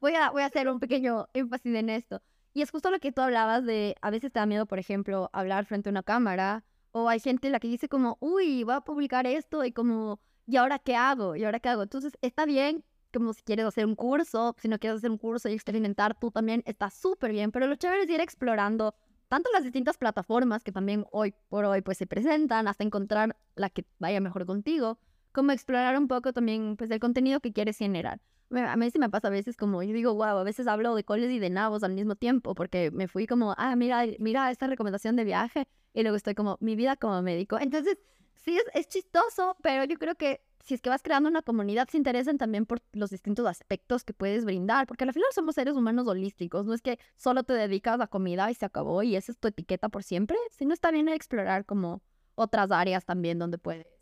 voy, 0.00 0.16
a, 0.16 0.30
voy 0.32 0.42
a 0.42 0.46
hacer 0.46 0.68
un 0.68 0.80
pequeño 0.80 1.28
énfasis 1.34 1.72
en 1.76 1.88
esto. 1.88 2.20
Y 2.52 2.62
es 2.62 2.72
justo 2.72 2.90
lo 2.90 2.98
que 2.98 3.12
tú 3.12 3.20
hablabas 3.20 3.64
de, 3.64 3.94
a 4.02 4.10
veces 4.10 4.32
te 4.32 4.40
da 4.40 4.46
miedo, 4.46 4.66
por 4.66 4.80
ejemplo, 4.80 5.30
hablar 5.32 5.64
frente 5.64 5.88
a 5.88 5.92
una 5.92 6.02
cámara, 6.02 6.64
o 6.90 7.08
hay 7.08 7.20
gente 7.20 7.48
la 7.48 7.60
que 7.60 7.68
dice 7.68 7.88
como, 7.88 8.18
uy, 8.18 8.64
voy 8.64 8.74
a 8.74 8.80
publicar 8.80 9.24
esto, 9.24 9.64
y 9.64 9.70
como, 9.70 10.18
¿y 10.48 10.56
ahora 10.56 10.80
qué 10.80 10.96
hago? 10.96 11.36
¿Y 11.36 11.44
ahora 11.44 11.60
qué 11.60 11.68
hago? 11.68 11.84
Entonces, 11.84 12.18
está 12.22 12.44
bien, 12.44 12.84
como 13.12 13.32
si 13.32 13.42
quieres 13.42 13.64
hacer 13.64 13.86
un 13.86 13.94
curso, 13.94 14.56
si 14.58 14.66
no 14.66 14.80
quieres 14.80 14.98
hacer 14.98 15.12
un 15.12 15.18
curso 15.18 15.48
y 15.48 15.52
experimentar 15.52 16.18
tú 16.18 16.32
también, 16.32 16.64
está 16.66 16.90
súper 16.90 17.30
bien, 17.30 17.52
pero 17.52 17.68
lo 17.68 17.76
chévere 17.76 18.02
es 18.02 18.10
ir 18.10 18.20
explorando 18.20 18.96
tanto 19.28 19.48
las 19.52 19.62
distintas 19.62 19.96
plataformas 19.96 20.64
que 20.64 20.72
también 20.72 21.06
hoy 21.12 21.34
por 21.48 21.64
hoy 21.66 21.82
pues 21.82 21.98
se 21.98 22.08
presentan, 22.08 22.66
hasta 22.66 22.82
encontrar 22.82 23.36
la 23.54 23.70
que 23.70 23.86
vaya 24.00 24.20
mejor 24.20 24.44
contigo, 24.44 24.98
como 25.32 25.52
explorar 25.52 25.98
un 25.98 26.08
poco 26.08 26.32
también 26.32 26.76
pues 26.76 26.90
el 26.90 27.00
contenido 27.00 27.40
que 27.40 27.52
quieres 27.52 27.78
generar. 27.78 28.20
A 28.50 28.76
mí 28.76 28.90
sí 28.90 28.98
me 28.98 29.08
pasa 29.08 29.28
a 29.28 29.30
veces 29.30 29.56
como, 29.56 29.82
yo 29.82 29.94
digo, 29.94 30.14
wow, 30.14 30.36
a 30.36 30.44
veces 30.44 30.66
hablo 30.66 30.94
de 30.94 31.04
coles 31.04 31.30
y 31.30 31.38
de 31.38 31.48
nabos 31.48 31.82
al 31.84 31.94
mismo 31.94 32.16
tiempo, 32.16 32.54
porque 32.54 32.90
me 32.90 33.08
fui 33.08 33.26
como, 33.26 33.54
ah, 33.56 33.74
mira, 33.76 34.04
mira 34.18 34.50
esta 34.50 34.66
recomendación 34.66 35.16
de 35.16 35.24
viaje, 35.24 35.66
y 35.94 36.02
luego 36.02 36.16
estoy 36.16 36.34
como, 36.34 36.58
mi 36.60 36.76
vida 36.76 36.96
como 36.96 37.22
médico. 37.22 37.58
Entonces, 37.58 37.96
sí, 38.34 38.56
es, 38.56 38.64
es 38.74 38.88
chistoso, 38.88 39.56
pero 39.62 39.84
yo 39.84 39.96
creo 39.96 40.16
que 40.16 40.42
si 40.62 40.74
es 40.74 40.80
que 40.80 40.90
vas 40.90 41.02
creando 41.02 41.28
una 41.28 41.42
comunidad, 41.42 41.88
se 41.88 41.96
interesan 41.96 42.38
también 42.38 42.66
por 42.66 42.80
los 42.92 43.10
distintos 43.10 43.46
aspectos 43.46 44.04
que 44.04 44.12
puedes 44.12 44.44
brindar, 44.44 44.86
porque 44.86 45.04
al 45.04 45.12
final 45.12 45.28
somos 45.34 45.56
seres 45.56 45.74
humanos 45.74 46.06
holísticos, 46.06 46.66
no 46.66 46.74
es 46.74 46.82
que 46.82 46.98
solo 47.16 47.42
te 47.42 47.52
dedicas 47.52 48.00
a 48.00 48.06
comida 48.06 48.50
y 48.50 48.54
se 48.54 48.64
acabó 48.64 49.02
y 49.02 49.16
esa 49.16 49.32
es 49.32 49.38
tu 49.38 49.48
etiqueta 49.48 49.88
por 49.88 50.02
siempre, 50.02 50.36
sino 50.50 50.72
está 50.72 50.90
bien 50.90 51.08
explorar 51.08 51.66
como 51.66 52.02
otras 52.34 52.70
áreas 52.70 53.04
también 53.04 53.38
donde 53.38 53.58
puedes. 53.58 54.01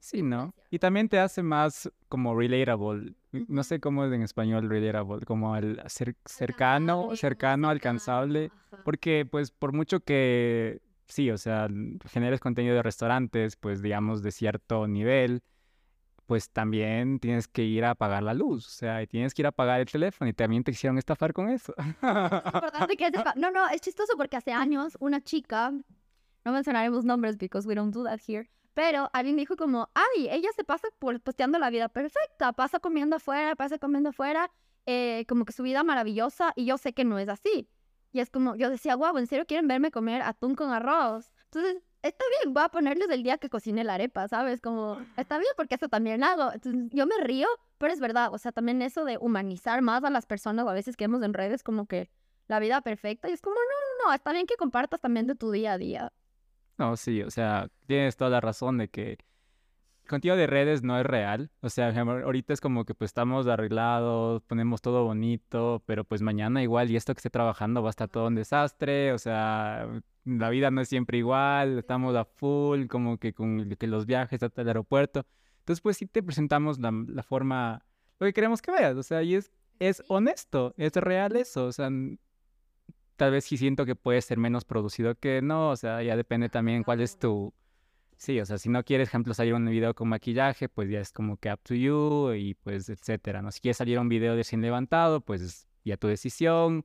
Sí, 0.00 0.22
¿no? 0.22 0.54
Y 0.70 0.78
también 0.78 1.08
te 1.08 1.18
hace 1.18 1.42
más 1.42 1.90
como 2.08 2.34
relatable. 2.34 3.14
No 3.32 3.62
sé 3.62 3.80
cómo 3.80 4.04
es 4.04 4.12
en 4.12 4.22
español 4.22 4.68
relatable, 4.68 5.26
como 5.26 5.54
el 5.56 5.80
cercano, 6.24 7.14
cercano, 7.14 7.68
alcanzable. 7.68 8.50
Porque 8.82 9.26
pues 9.30 9.50
por 9.50 9.72
mucho 9.72 10.00
que 10.00 10.80
sí, 11.06 11.30
o 11.30 11.38
sea, 11.38 11.68
generes 12.06 12.40
contenido 12.40 12.74
de 12.74 12.82
restaurantes, 12.82 13.56
pues 13.56 13.82
digamos 13.82 14.22
de 14.22 14.32
cierto 14.32 14.86
nivel, 14.88 15.42
pues 16.26 16.48
también 16.50 17.18
tienes 17.18 17.48
que 17.48 17.64
ir 17.64 17.84
a 17.84 17.94
pagar 17.94 18.22
la 18.22 18.34
luz, 18.34 18.66
o 18.66 18.70
sea, 18.70 19.02
y 19.02 19.06
tienes 19.06 19.34
que 19.34 19.42
ir 19.42 19.46
a 19.46 19.52
pagar 19.52 19.80
el 19.80 19.86
teléfono 19.86 20.30
y 20.30 20.32
también 20.32 20.62
te 20.62 20.70
hicieron 20.70 20.96
estafar 20.96 21.32
con 21.32 21.48
eso. 21.48 21.74
no, 23.36 23.50
no, 23.50 23.68
es 23.68 23.80
chistoso 23.80 24.12
porque 24.16 24.36
hace 24.36 24.52
años 24.52 24.96
una 25.00 25.20
chica, 25.20 25.72
no 26.44 26.52
mencionaremos 26.52 27.04
nombres 27.04 27.36
because 27.36 27.66
we 27.66 27.74
don't 27.74 27.92
do 27.92 28.04
that 28.04 28.20
here, 28.26 28.48
pero 28.74 29.10
alguien 29.12 29.36
dijo 29.36 29.56
como, 29.56 29.90
ay, 29.94 30.28
ella 30.30 30.50
se 30.54 30.64
pasa 30.64 30.88
por 30.98 31.20
posteando 31.20 31.58
la 31.58 31.70
vida 31.70 31.88
perfecta, 31.88 32.52
pasa 32.52 32.80
comiendo 32.80 33.16
afuera, 33.16 33.56
pasa 33.56 33.78
comiendo 33.78 34.10
afuera, 34.10 34.50
eh, 34.86 35.24
como 35.28 35.44
que 35.44 35.52
su 35.52 35.62
vida 35.62 35.82
maravillosa 35.82 36.52
y 36.56 36.64
yo 36.66 36.78
sé 36.78 36.92
que 36.92 37.04
no 37.04 37.18
es 37.18 37.28
así. 37.28 37.68
Y 38.12 38.20
es 38.20 38.30
como, 38.30 38.56
yo 38.56 38.70
decía, 38.70 38.94
guau, 38.94 39.16
¿en 39.18 39.26
serio 39.26 39.46
quieren 39.46 39.68
verme 39.68 39.90
comer 39.90 40.22
atún 40.22 40.54
con 40.54 40.72
arroz? 40.72 41.30
Entonces, 41.44 41.82
está 42.02 42.24
bien, 42.40 42.54
voy 42.54 42.64
a 42.64 42.68
ponerles 42.68 43.08
el 43.10 43.22
día 43.22 43.38
que 43.38 43.48
cocine 43.50 43.84
la 43.84 43.94
arepa, 43.94 44.26
¿sabes? 44.28 44.60
Como, 44.60 44.98
está 45.16 45.38
bien 45.38 45.52
porque 45.56 45.76
eso 45.76 45.88
también 45.88 46.24
hago. 46.24 46.52
Entonces, 46.52 46.90
yo 46.92 47.06
me 47.06 47.18
río, 47.22 47.48
pero 47.78 47.92
es 47.92 48.00
verdad, 48.00 48.32
o 48.32 48.38
sea, 48.38 48.52
también 48.52 48.82
eso 48.82 49.04
de 49.04 49.18
humanizar 49.18 49.82
más 49.82 50.02
a 50.04 50.10
las 50.10 50.26
personas, 50.26 50.66
a 50.66 50.72
veces 50.72 50.96
que 50.96 51.04
vemos 51.04 51.22
en 51.22 51.34
redes 51.34 51.62
como 51.62 51.86
que 51.86 52.10
la 52.48 52.58
vida 52.58 52.80
perfecta, 52.80 53.28
y 53.28 53.32
es 53.32 53.40
como, 53.40 53.54
no, 53.54 53.60
no, 53.60 54.08
no, 54.08 54.14
está 54.14 54.32
bien 54.32 54.46
que 54.46 54.56
compartas 54.56 55.00
también 55.00 55.26
de 55.26 55.36
tu 55.36 55.52
día 55.52 55.74
a 55.74 55.78
día. 55.78 56.12
No, 56.80 56.96
sí, 56.96 57.22
o 57.22 57.30
sea, 57.30 57.68
tienes 57.86 58.16
toda 58.16 58.30
la 58.30 58.40
razón 58.40 58.78
de 58.78 58.88
que 58.88 59.18
contenido 60.08 60.34
de 60.38 60.46
redes 60.46 60.82
no 60.82 60.98
es 60.98 61.04
real. 61.04 61.50
O 61.60 61.68
sea, 61.68 61.90
ahorita 61.90 62.54
es 62.54 62.60
como 62.62 62.86
que 62.86 62.94
pues 62.94 63.10
estamos 63.10 63.46
arreglados, 63.46 64.42
ponemos 64.44 64.80
todo 64.80 65.04
bonito, 65.04 65.82
pero 65.84 66.04
pues 66.04 66.22
mañana 66.22 66.62
igual 66.62 66.90
y 66.90 66.96
esto 66.96 67.12
que 67.12 67.18
esté 67.18 67.28
trabajando 67.28 67.82
va 67.82 67.90
a 67.90 67.96
estar 67.96 68.08
todo 68.08 68.28
un 68.28 68.34
desastre. 68.34 69.12
O 69.12 69.18
sea, 69.18 69.88
la 70.24 70.48
vida 70.48 70.70
no 70.70 70.80
es 70.80 70.88
siempre 70.88 71.18
igual, 71.18 71.78
estamos 71.78 72.16
a 72.16 72.24
full, 72.24 72.86
como 72.86 73.18
que 73.18 73.34
con 73.34 73.68
que 73.78 73.86
los 73.86 74.06
viajes 74.06 74.42
hasta 74.42 74.62
el 74.62 74.68
aeropuerto. 74.68 75.26
Entonces, 75.58 75.82
pues 75.82 75.98
sí 75.98 76.06
te 76.06 76.22
presentamos 76.22 76.78
la, 76.78 76.92
la 77.08 77.22
forma, 77.22 77.84
lo 78.18 78.26
que 78.26 78.32
queremos 78.32 78.62
que 78.62 78.72
veas. 78.72 78.96
O 78.96 79.02
sea, 79.02 79.22
y 79.22 79.34
es, 79.34 79.52
es 79.80 80.02
honesto, 80.08 80.72
es 80.78 80.94
real 80.94 81.36
eso. 81.36 81.66
O 81.66 81.72
sea, 81.72 81.90
tal 83.20 83.32
vez 83.32 83.44
sí 83.44 83.58
siento 83.58 83.84
que 83.84 83.94
puede 83.94 84.22
ser 84.22 84.38
menos 84.38 84.64
producido 84.64 85.14
que 85.14 85.42
no. 85.42 85.68
O 85.68 85.76
sea, 85.76 86.02
ya 86.02 86.16
depende 86.16 86.48
también 86.48 86.82
cuál 86.82 87.02
es 87.02 87.18
tu 87.18 87.52
Sí, 88.16 88.40
o 88.40 88.46
sea, 88.46 88.56
si 88.58 88.68
no 88.70 88.82
quieres, 88.82 89.08
ejemplo, 89.08 89.34
salir 89.34 89.54
un 89.54 89.66
video 89.66 89.94
con 89.94 90.08
maquillaje, 90.08 90.68
pues 90.70 90.90
ya 90.90 91.00
es 91.00 91.12
como 91.12 91.36
que 91.38 91.52
up 91.52 91.60
to 91.62 91.74
you 91.74 92.32
y 92.32 92.54
pues 92.54 92.88
etcétera, 92.88 93.42
¿no? 93.42 93.50
Si 93.50 93.60
quieres 93.60 93.78
salir 93.78 93.98
un 93.98 94.08
video 94.08 94.36
de 94.36 94.44
sin 94.44 94.62
levantado, 94.62 95.20
pues 95.22 95.68
ya 95.84 95.96
tu 95.98 96.06
decisión, 96.06 96.84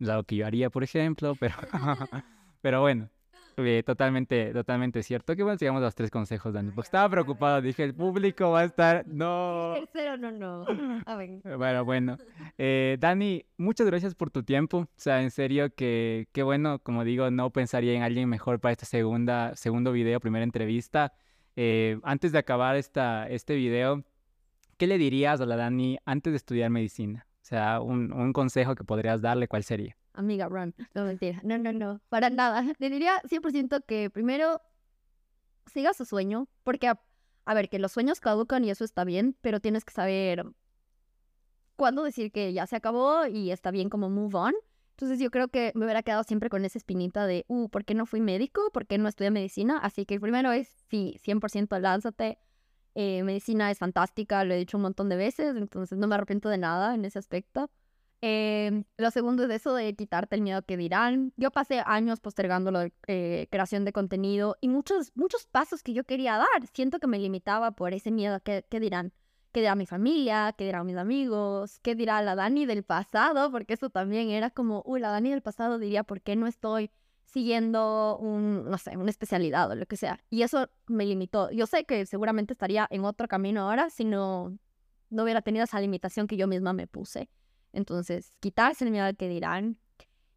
algo 0.00 0.24
que 0.24 0.36
yo 0.36 0.46
haría, 0.46 0.70
por 0.70 0.82
ejemplo, 0.84 1.34
pero, 1.40 1.54
pero 2.62 2.80
bueno, 2.80 3.10
eh, 3.58 3.82
totalmente, 3.84 4.52
totalmente 4.52 5.02
cierto. 5.02 5.34
Que 5.34 5.42
bueno, 5.42 5.58
sigamos 5.58 5.82
los 5.82 5.94
tres 5.94 6.10
consejos, 6.10 6.52
Dani. 6.52 6.70
Porque 6.72 6.86
estaba 6.86 7.08
preocupado, 7.08 7.62
dije, 7.62 7.84
el 7.84 7.94
público 7.94 8.50
va 8.50 8.60
a 8.60 8.64
estar. 8.64 9.04
No. 9.16 9.72
Tercero, 9.74 10.18
no, 10.18 10.30
no. 10.30 10.66
A 11.06 11.16
ver. 11.16 11.40
Bueno, 11.56 11.84
bueno. 11.84 12.16
Eh, 12.58 12.96
Dani, 13.00 13.46
muchas 13.56 13.86
gracias 13.86 14.14
por 14.14 14.30
tu 14.30 14.42
tiempo. 14.42 14.78
O 14.78 14.88
sea, 14.96 15.22
en 15.22 15.30
serio, 15.30 15.74
que 15.74 16.28
qué 16.32 16.42
bueno, 16.42 16.78
como 16.80 17.04
digo, 17.04 17.30
no 17.30 17.50
pensaría 17.50 17.94
en 17.94 18.02
alguien 18.02 18.28
mejor 18.28 18.60
para 18.60 18.72
esta 18.72 18.84
segunda, 18.84 19.56
segundo 19.56 19.92
video, 19.92 20.20
primera 20.20 20.44
entrevista. 20.44 21.14
Eh, 21.56 21.98
antes 22.02 22.32
de 22.32 22.38
acabar 22.38 22.76
esta, 22.76 23.26
este 23.28 23.54
video, 23.54 24.04
¿qué 24.76 24.86
le 24.86 24.98
dirías 24.98 25.40
a 25.40 25.46
la 25.46 25.56
Dani 25.56 25.98
antes 26.04 26.32
de 26.32 26.36
estudiar 26.36 26.68
medicina? 26.70 27.26
O 27.40 27.44
sea, 27.48 27.80
un, 27.80 28.12
un 28.12 28.32
consejo 28.32 28.74
que 28.74 28.84
podrías 28.84 29.22
darle, 29.22 29.48
¿cuál 29.48 29.64
sería? 29.64 29.96
Amiga, 30.16 30.48
run. 30.48 30.74
No, 30.94 31.04
mentira. 31.04 31.40
No, 31.44 31.58
no, 31.58 31.72
no. 31.72 32.00
Para 32.08 32.30
nada. 32.30 32.62
Le 32.78 32.90
diría 32.90 33.20
100% 33.24 33.84
que 33.86 34.10
primero 34.10 34.60
siga 35.66 35.92
su 35.94 36.04
sueño, 36.04 36.48
porque, 36.64 36.88
a, 36.88 37.54
ver, 37.54 37.68
que 37.68 37.78
los 37.78 37.92
sueños 37.92 38.20
caducan 38.20 38.64
y 38.64 38.70
eso 38.70 38.84
está 38.84 39.04
bien, 39.04 39.36
pero 39.40 39.60
tienes 39.60 39.84
que 39.84 39.92
saber 39.92 40.44
cuándo 41.76 42.02
decir 42.02 42.32
que 42.32 42.52
ya 42.52 42.66
se 42.66 42.76
acabó 42.76 43.26
y 43.26 43.50
está 43.50 43.70
bien 43.70 43.90
como 43.90 44.10
move 44.10 44.36
on. 44.36 44.54
Entonces 44.92 45.18
yo 45.18 45.30
creo 45.30 45.48
que 45.48 45.72
me 45.74 45.84
hubiera 45.84 46.02
quedado 46.02 46.22
siempre 46.24 46.48
con 46.48 46.64
esa 46.64 46.78
espinita 46.78 47.26
de, 47.26 47.44
uh, 47.48 47.68
¿por 47.68 47.84
qué 47.84 47.94
no 47.94 48.06
fui 48.06 48.20
médico? 48.20 48.70
¿Por 48.72 48.86
qué 48.86 48.96
no 48.96 49.08
estudié 49.08 49.30
medicina? 49.30 49.78
Así 49.78 50.06
que 50.06 50.18
primero 50.18 50.52
es, 50.52 50.68
sí, 50.88 51.20
100% 51.22 51.78
lánzate. 51.78 52.38
Eh, 52.94 53.22
medicina 53.22 53.70
es 53.70 53.78
fantástica, 53.78 54.42
lo 54.44 54.54
he 54.54 54.56
dicho 54.56 54.78
un 54.78 54.82
montón 54.82 55.10
de 55.10 55.16
veces, 55.16 55.54
entonces 55.54 55.98
no 55.98 56.06
me 56.06 56.14
arrepiento 56.14 56.48
de 56.48 56.56
nada 56.56 56.94
en 56.94 57.04
ese 57.04 57.18
aspecto. 57.18 57.70
Eh, 58.22 58.84
lo 58.96 59.10
segundo 59.10 59.44
es 59.44 59.50
eso 59.50 59.74
de 59.74 59.94
quitarte 59.94 60.36
el 60.36 60.42
miedo 60.42 60.62
que 60.62 60.76
dirán. 60.76 61.32
Yo 61.36 61.50
pasé 61.50 61.82
años 61.84 62.20
postergando 62.20 62.70
la 62.70 62.90
eh, 63.06 63.46
creación 63.50 63.84
de 63.84 63.92
contenido 63.92 64.56
y 64.60 64.68
muchos, 64.68 65.12
muchos 65.14 65.46
pasos 65.46 65.82
que 65.82 65.92
yo 65.92 66.04
quería 66.04 66.36
dar. 66.38 66.66
Siento 66.72 66.98
que 66.98 67.06
me 67.06 67.18
limitaba 67.18 67.72
por 67.72 67.92
ese 67.92 68.10
miedo 68.10 68.40
que, 68.40 68.64
dirán. 68.70 69.12
¿Qué 69.52 69.60
dirá 69.60 69.74
mi 69.74 69.86
familia? 69.86 70.54
¿Qué 70.56 70.64
dirán 70.64 70.86
mis 70.86 70.96
amigos? 70.96 71.78
¿Qué 71.80 71.94
dirá 71.94 72.20
la 72.22 72.34
Dani 72.34 72.66
del 72.66 72.82
pasado? 72.84 73.50
Porque 73.50 73.74
eso 73.74 73.90
también 73.90 74.28
era 74.30 74.50
como, 74.50 74.82
uy, 74.84 75.00
la 75.00 75.10
Dani 75.10 75.30
del 75.30 75.42
pasado 75.42 75.78
diría, 75.78 76.04
¿por 76.04 76.20
qué 76.20 76.36
no 76.36 76.46
estoy 76.46 76.90
siguiendo 77.24 78.18
un, 78.18 78.68
no 78.68 78.76
sé, 78.76 78.96
una 78.96 79.10
especialidad 79.10 79.70
o 79.70 79.74
lo 79.74 79.86
que 79.86 79.96
sea? 79.96 80.20
Y 80.30 80.42
eso 80.42 80.68
me 80.86 81.06
limitó. 81.06 81.50
Yo 81.52 81.66
sé 81.66 81.84
que 81.84 82.04
seguramente 82.06 82.52
estaría 82.52 82.86
en 82.90 83.04
otro 83.04 83.28
camino 83.28 83.62
ahora 83.62 83.88
si 83.88 84.04
no, 84.04 84.58
no 85.10 85.22
hubiera 85.22 85.40
tenido 85.42 85.64
esa 85.64 85.80
limitación 85.80 86.26
que 86.26 86.36
yo 86.36 86.46
misma 86.46 86.72
me 86.74 86.86
puse. 86.86 87.30
Entonces, 87.72 88.32
quitarse 88.40 88.84
el 88.84 88.90
miedo 88.90 89.06
al 89.06 89.16
que 89.16 89.28
dirán. 89.28 89.78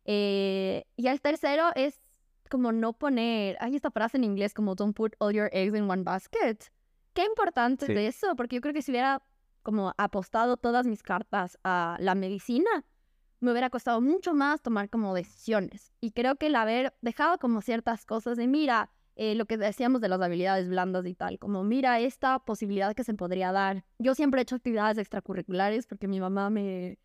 Eh, 0.06 0.86
y 0.96 1.08
el 1.08 1.22
tercero 1.22 1.70
es 1.76 2.02
como 2.50 2.72
no 2.72 2.94
poner, 2.94 3.58
hay 3.60 3.76
esta 3.76 3.92
frase 3.92 4.18
en 4.18 4.24
inglés 4.24 4.54
como 4.54 4.76
don't 4.76 4.96
put 4.96 5.16
all 5.20 5.34
your 5.34 5.50
eggs 5.54 5.76
in 5.76 5.90
one 5.90 6.04
basket. 6.04 6.58
Qué 7.14 7.24
importante 7.26 7.86
es 7.86 8.16
eso, 8.16 8.36
porque 8.36 8.58
yo 8.58 8.62
creo 8.62 8.74
que 8.74 8.82
si 8.82 8.92
hubiera 8.92 9.22
como 9.62 9.94
apostado 9.98 10.58
todas 10.58 10.88
mis 10.88 11.04
cartas 11.04 11.58
a 11.64 11.98
la 12.00 12.16
medicina, 12.16 12.86
me 13.40 13.52
hubiera 13.52 13.70
costado 13.70 14.02
mucho 14.02 14.34
más 14.34 14.62
tomar 14.62 14.90
como 14.90 15.14
decisiones. 15.14 15.94
Y 16.02 16.12
creo 16.12 16.36
que 16.36 16.48
el 16.48 16.56
haber 16.56 16.94
dejado 17.02 17.38
como 17.38 17.62
ciertas 17.62 18.06
cosas 18.06 18.38
de, 18.38 18.48
mira, 18.48 18.90
eh, 19.16 19.36
lo 19.36 19.46
que 19.46 19.58
decíamos 19.58 20.02
de 20.02 20.10
las 20.10 20.22
habilidades 20.22 20.70
blandas 20.70 21.06
y 21.06 21.14
tal, 21.14 21.40
como 21.40 21.64
mira 21.64 22.00
esta 22.00 22.40
posibilidad 22.40 22.96
que 22.96 23.04
se 23.04 23.14
podría 23.14 23.52
dar. 23.52 23.84
Yo 23.98 24.16
siempre 24.16 24.42
he 24.42 24.44
hecho 24.44 24.56
actividades 24.56 24.98
extracurriculares 24.98 25.88
porque 25.88 26.08
mi 26.08 26.20
mamá 26.20 26.50
me, 26.50 27.00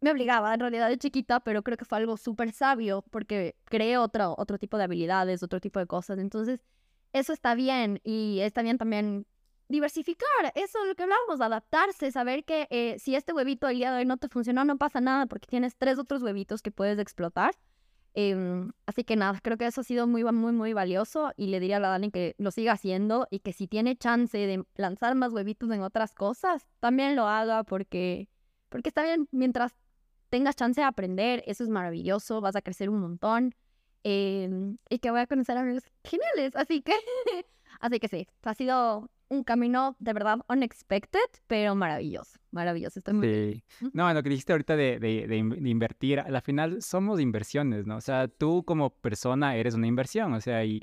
me 0.00 0.10
obligaba 0.10 0.54
en 0.54 0.60
realidad 0.60 0.88
de 0.88 0.98
chiquita, 0.98 1.40
pero 1.40 1.62
creo 1.62 1.76
que 1.76 1.84
fue 1.84 1.98
algo 1.98 2.16
súper 2.16 2.52
sabio 2.52 3.04
porque 3.10 3.56
creé 3.64 3.98
otro, 3.98 4.34
otro 4.38 4.58
tipo 4.58 4.78
de 4.78 4.84
habilidades, 4.84 5.42
otro 5.42 5.60
tipo 5.60 5.78
de 5.78 5.86
cosas. 5.86 6.18
Entonces, 6.18 6.60
eso 7.12 7.32
está 7.32 7.54
bien 7.54 8.00
y 8.04 8.40
está 8.40 8.62
bien 8.62 8.78
también 8.78 9.26
diversificar. 9.68 10.52
Eso 10.54 10.82
es 10.82 10.88
lo 10.88 10.94
que 10.94 11.04
hablamos, 11.04 11.40
adaptarse, 11.40 12.10
saber 12.10 12.44
que 12.44 12.66
eh, 12.70 12.96
si 12.98 13.14
este 13.14 13.32
huevito 13.32 13.68
el 13.68 13.76
día 13.76 13.92
de 13.92 13.98
hoy 13.98 14.04
no 14.04 14.16
te 14.16 14.28
funcionó, 14.28 14.64
no 14.64 14.78
pasa 14.78 15.00
nada 15.00 15.26
porque 15.26 15.46
tienes 15.46 15.76
tres 15.76 15.98
otros 15.98 16.22
huevitos 16.22 16.62
que 16.62 16.70
puedes 16.70 16.98
explotar. 16.98 17.54
Em, 18.14 18.72
así 18.86 19.04
que 19.04 19.14
nada, 19.14 19.38
creo 19.40 19.56
que 19.56 19.66
eso 19.66 19.82
ha 19.82 19.84
sido 19.84 20.08
muy, 20.08 20.24
muy, 20.24 20.52
muy 20.52 20.72
valioso 20.72 21.32
y 21.36 21.46
le 21.46 21.60
diría 21.60 21.76
a 21.76 21.80
la 21.80 21.90
Dani 21.90 22.10
que 22.10 22.34
lo 22.38 22.50
siga 22.50 22.72
haciendo 22.72 23.28
y 23.30 23.38
que 23.38 23.52
si 23.52 23.68
tiene 23.68 23.96
chance 23.96 24.36
de 24.36 24.64
lanzar 24.74 25.14
más 25.14 25.32
huevitos 25.32 25.70
en 25.70 25.82
otras 25.82 26.14
cosas, 26.14 26.66
también 26.80 27.14
lo 27.14 27.28
haga 27.28 27.62
porque, 27.62 28.28
porque 28.68 28.88
está 28.88 29.04
bien 29.04 29.28
mientras 29.30 29.76
tengas 30.30 30.56
chance 30.56 30.80
de 30.80 30.86
aprender, 30.86 31.42
eso 31.46 31.62
es 31.62 31.68
maravilloso, 31.68 32.40
vas 32.40 32.56
a 32.56 32.62
crecer 32.62 32.88
un 32.88 33.00
montón. 33.00 33.54
Em, 34.02 34.78
y 34.88 34.98
que 34.98 35.10
voy 35.10 35.20
a 35.20 35.26
conocer 35.26 35.58
amigos 35.58 35.84
geniales, 36.04 36.56
así 36.56 36.80
que, 36.80 36.94
así 37.80 38.00
que 38.00 38.08
sí, 38.08 38.26
ha 38.44 38.54
sido 38.54 39.10
un 39.28 39.44
camino 39.44 39.94
de 39.98 40.12
verdad 40.12 40.38
unexpected, 40.48 41.20
pero 41.46 41.74
maravilloso, 41.74 42.38
maravilloso. 42.50 42.98
Estoy 42.98 43.14
muy 43.14 43.28
sí. 43.28 43.88
No, 43.92 44.12
lo 44.12 44.22
que 44.22 44.30
dijiste 44.30 44.52
ahorita 44.52 44.74
de, 44.74 44.98
de, 44.98 45.26
de, 45.28 45.36
invertir, 45.36 46.20
al 46.20 46.40
final 46.42 46.82
somos 46.82 47.20
inversiones, 47.20 47.86
¿no? 47.86 47.96
O 47.96 48.00
sea, 48.00 48.26
tú 48.26 48.64
como 48.64 48.90
persona 48.90 49.54
eres 49.56 49.74
una 49.74 49.86
inversión, 49.86 50.32
o 50.32 50.40
sea, 50.40 50.64
y 50.64 50.82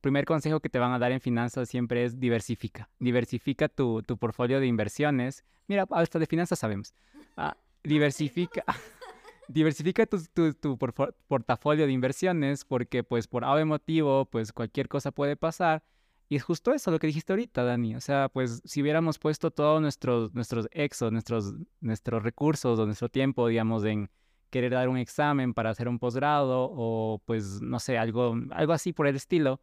primer 0.00 0.24
consejo 0.24 0.60
que 0.60 0.68
te 0.68 0.78
van 0.78 0.92
a 0.92 0.98
dar 0.98 1.12
en 1.12 1.20
finanzas 1.20 1.68
siempre 1.68 2.04
es 2.04 2.18
diversifica. 2.20 2.90
Diversifica 2.98 3.68
tu, 3.68 4.02
tu 4.02 4.18
portfolio 4.18 4.60
de 4.60 4.66
inversiones. 4.66 5.44
Mira, 5.66 5.86
hasta 5.90 6.18
de 6.18 6.26
finanzas 6.26 6.58
sabemos. 6.58 6.92
Ah, 7.36 7.56
diversifica, 7.88 8.64
diversifica 9.48 10.06
tu, 10.06 10.18
tu, 10.54 10.78
portafolio 11.26 11.86
de 11.86 11.92
inversiones 11.92 12.64
porque 12.64 13.02
pues 13.02 13.26
por 13.26 13.44
algún 13.44 13.68
motivo 13.68 14.26
pues 14.26 14.52
cualquier 14.52 14.88
cosa 14.88 15.10
puede 15.10 15.36
pasar. 15.36 15.82
Y 16.30 16.36
es 16.36 16.42
justo 16.42 16.74
eso 16.74 16.90
lo 16.90 16.98
que 16.98 17.06
dijiste 17.06 17.32
ahorita, 17.32 17.64
Dani. 17.64 17.94
O 17.94 18.02
sea, 18.02 18.28
pues 18.28 18.60
si 18.64 18.82
hubiéramos 18.82 19.18
puesto 19.18 19.50
todos 19.50 19.80
nuestros, 19.80 20.34
nuestros 20.34 20.68
exos, 20.72 21.10
nuestros, 21.10 21.54
nuestros 21.80 22.22
recursos 22.22 22.78
o 22.78 22.84
nuestro 22.84 23.08
tiempo, 23.08 23.48
digamos, 23.48 23.82
en 23.84 24.10
querer 24.50 24.72
dar 24.72 24.90
un 24.90 24.98
examen 24.98 25.54
para 25.54 25.70
hacer 25.70 25.88
un 25.88 25.98
posgrado 25.98 26.68
o 26.70 27.22
pues, 27.24 27.62
no 27.62 27.80
sé, 27.80 27.96
algo, 27.96 28.36
algo 28.50 28.72
así 28.74 28.92
por 28.92 29.06
el 29.06 29.16
estilo, 29.16 29.62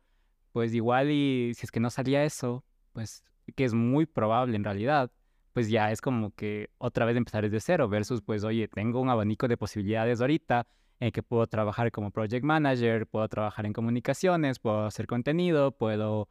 pues 0.54 0.74
igual 0.74 1.12
y 1.12 1.54
si 1.56 1.66
es 1.66 1.72
que 1.72 1.80
no 1.80 1.92
salía 1.92 2.24
eso, 2.24 2.64
pues 2.94 3.24
que 3.56 3.64
es 3.64 3.74
muy 3.74 4.08
probable 4.08 4.56
en 4.56 4.64
realidad, 4.64 5.12
pues 5.56 5.70
ya 5.70 5.90
es 5.90 6.02
como 6.02 6.32
que 6.32 6.70
otra 6.80 7.06
vez 7.06 7.16
empezar 7.16 7.42
desde 7.44 7.62
cero 7.62 7.88
versus 7.88 8.22
pues 8.22 8.44
oye, 8.44 8.68
tengo 8.68 9.00
un 9.00 9.08
abanico 9.08 9.48
de 9.48 9.56
posibilidades 9.56 10.20
ahorita 10.20 10.68
en 11.00 11.14
que 11.14 11.24
puedo 11.24 11.48
trabajar 11.48 11.94
como 11.94 12.12
project 12.12 12.44
manager, 12.44 13.08
puedo 13.08 13.26
trabajar 13.30 13.66
en 13.66 13.72
comunicaciones, 13.72 14.60
puedo 14.60 14.84
hacer 14.84 15.08
contenido, 15.08 15.72
puedo 15.72 16.28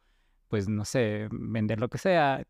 pues 0.47 0.69
no 0.69 0.85
sé, 0.85 1.27
vender 1.31 1.79
lo 1.79 1.89
que 1.89 1.97
sea. 1.97 2.45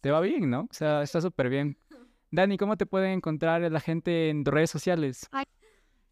Te 0.00 0.10
va 0.10 0.22
bien, 0.22 0.48
¿no? 0.48 0.62
O 0.62 0.72
sea, 0.72 1.02
está 1.02 1.20
súper 1.20 1.50
bien. 1.50 1.76
Dani, 2.30 2.56
¿cómo 2.56 2.78
te 2.78 2.86
puede 2.86 3.12
encontrar 3.12 3.70
la 3.70 3.80
gente 3.80 4.30
en 4.30 4.46
redes 4.46 4.70
sociales? 4.70 5.28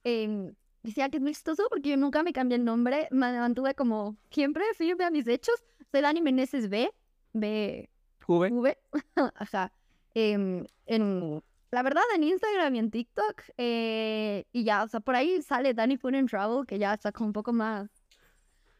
Eh, 0.04 0.52
decía 0.82 1.08
que 1.08 1.16
es 1.16 1.22
muy 1.22 1.32
chistoso 1.32 1.66
porque 1.70 1.88
yo 1.88 1.96
nunca 1.96 2.22
me 2.22 2.34
cambié 2.34 2.58
el 2.58 2.64
nombre, 2.66 3.08
me 3.10 3.38
mantuve 3.38 3.74
como 3.74 4.18
siempre 4.30 4.64
firme 4.76 5.04
a 5.04 5.10
mis 5.10 5.26
hechos. 5.26 5.64
Soy 5.90 6.02
Dani 6.02 6.20
Meneses 6.20 6.68
B, 6.68 6.92
B, 7.32 7.88
V. 8.26 8.50
V, 8.50 8.78
ajá. 9.36 9.72
Em, 10.14 10.66
en, 10.86 11.42
la 11.70 11.82
verdad, 11.82 12.02
en 12.14 12.24
Instagram 12.24 12.74
y 12.74 12.78
en 12.78 12.90
TikTok, 12.90 13.42
eh, 13.56 14.44
y 14.52 14.64
ya, 14.64 14.84
o 14.84 14.88
sea, 14.88 15.00
por 15.00 15.14
ahí 15.14 15.40
sale 15.42 15.74
Dani 15.74 15.96
Food 15.96 16.14
and 16.14 16.28
Travel, 16.28 16.66
que 16.66 16.78
ya 16.78 16.94
está 16.94 17.12
como 17.12 17.28
un 17.28 17.32
poco 17.32 17.52
más 17.52 17.90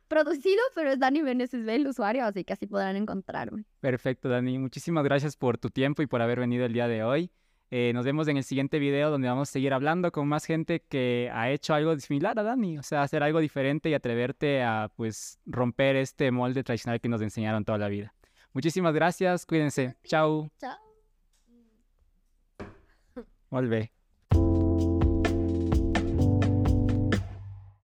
producido, 0.09 0.61
pero 0.75 0.91
es 0.93 0.99
Dani 0.99 1.23
Meneses 1.23 1.65
B 1.65 1.75
el 1.75 1.87
usuario, 1.87 2.25
así 2.27 2.45
que 2.45 2.53
así 2.53 2.67
podrán 2.67 2.97
encontrarme. 2.97 3.65
Perfecto, 3.81 4.29
Dani. 4.29 4.59
Muchísimas 4.59 5.05
gracias 5.05 5.37
por 5.37 5.57
tu 5.57 5.71
tiempo 5.71 6.03
y 6.03 6.07
por 6.07 6.21
haber 6.21 6.39
venido 6.41 6.67
el 6.67 6.75
día 6.75 6.87
de 6.87 7.03
hoy. 7.03 7.31
Eh, 7.71 7.93
nos 7.95 8.05
vemos 8.05 8.29
en 8.29 8.37
el 8.37 8.45
siguiente 8.45 8.79
video 8.79 9.11
donde 9.11 9.29
vamos 9.29 9.49
a 9.49 9.53
seguir 9.53 9.73
hablando 9.73 10.13
con 10.13 10.29
más 10.29 10.45
gente 10.45 10.81
que 10.87 11.31
ha 11.33 11.51
hecho 11.51 11.73
algo 11.73 11.99
similar 11.99 12.39
a 12.39 12.43
Dani, 12.43 12.77
o 12.77 12.83
sea, 12.83 13.01
hacer 13.01 13.23
algo 13.23 13.41
diferente 13.41 13.89
y 13.89 13.95
atreverte 13.95 14.63
a 14.63 14.91
pues 14.95 15.39
romper 15.47 15.97
este 15.97 16.31
molde 16.31 16.63
tradicional 16.63 17.01
que 17.01 17.09
nos 17.09 17.23
enseñaron 17.23 17.65
toda 17.65 17.79
la 17.79 17.89
vida. 17.89 18.13
Muchísimas 18.53 18.95
gracias, 18.95 19.47
cuídense. 19.47 19.97
Chao. 20.05 20.51
Chao. 20.59 20.77
Volve. 23.51 23.93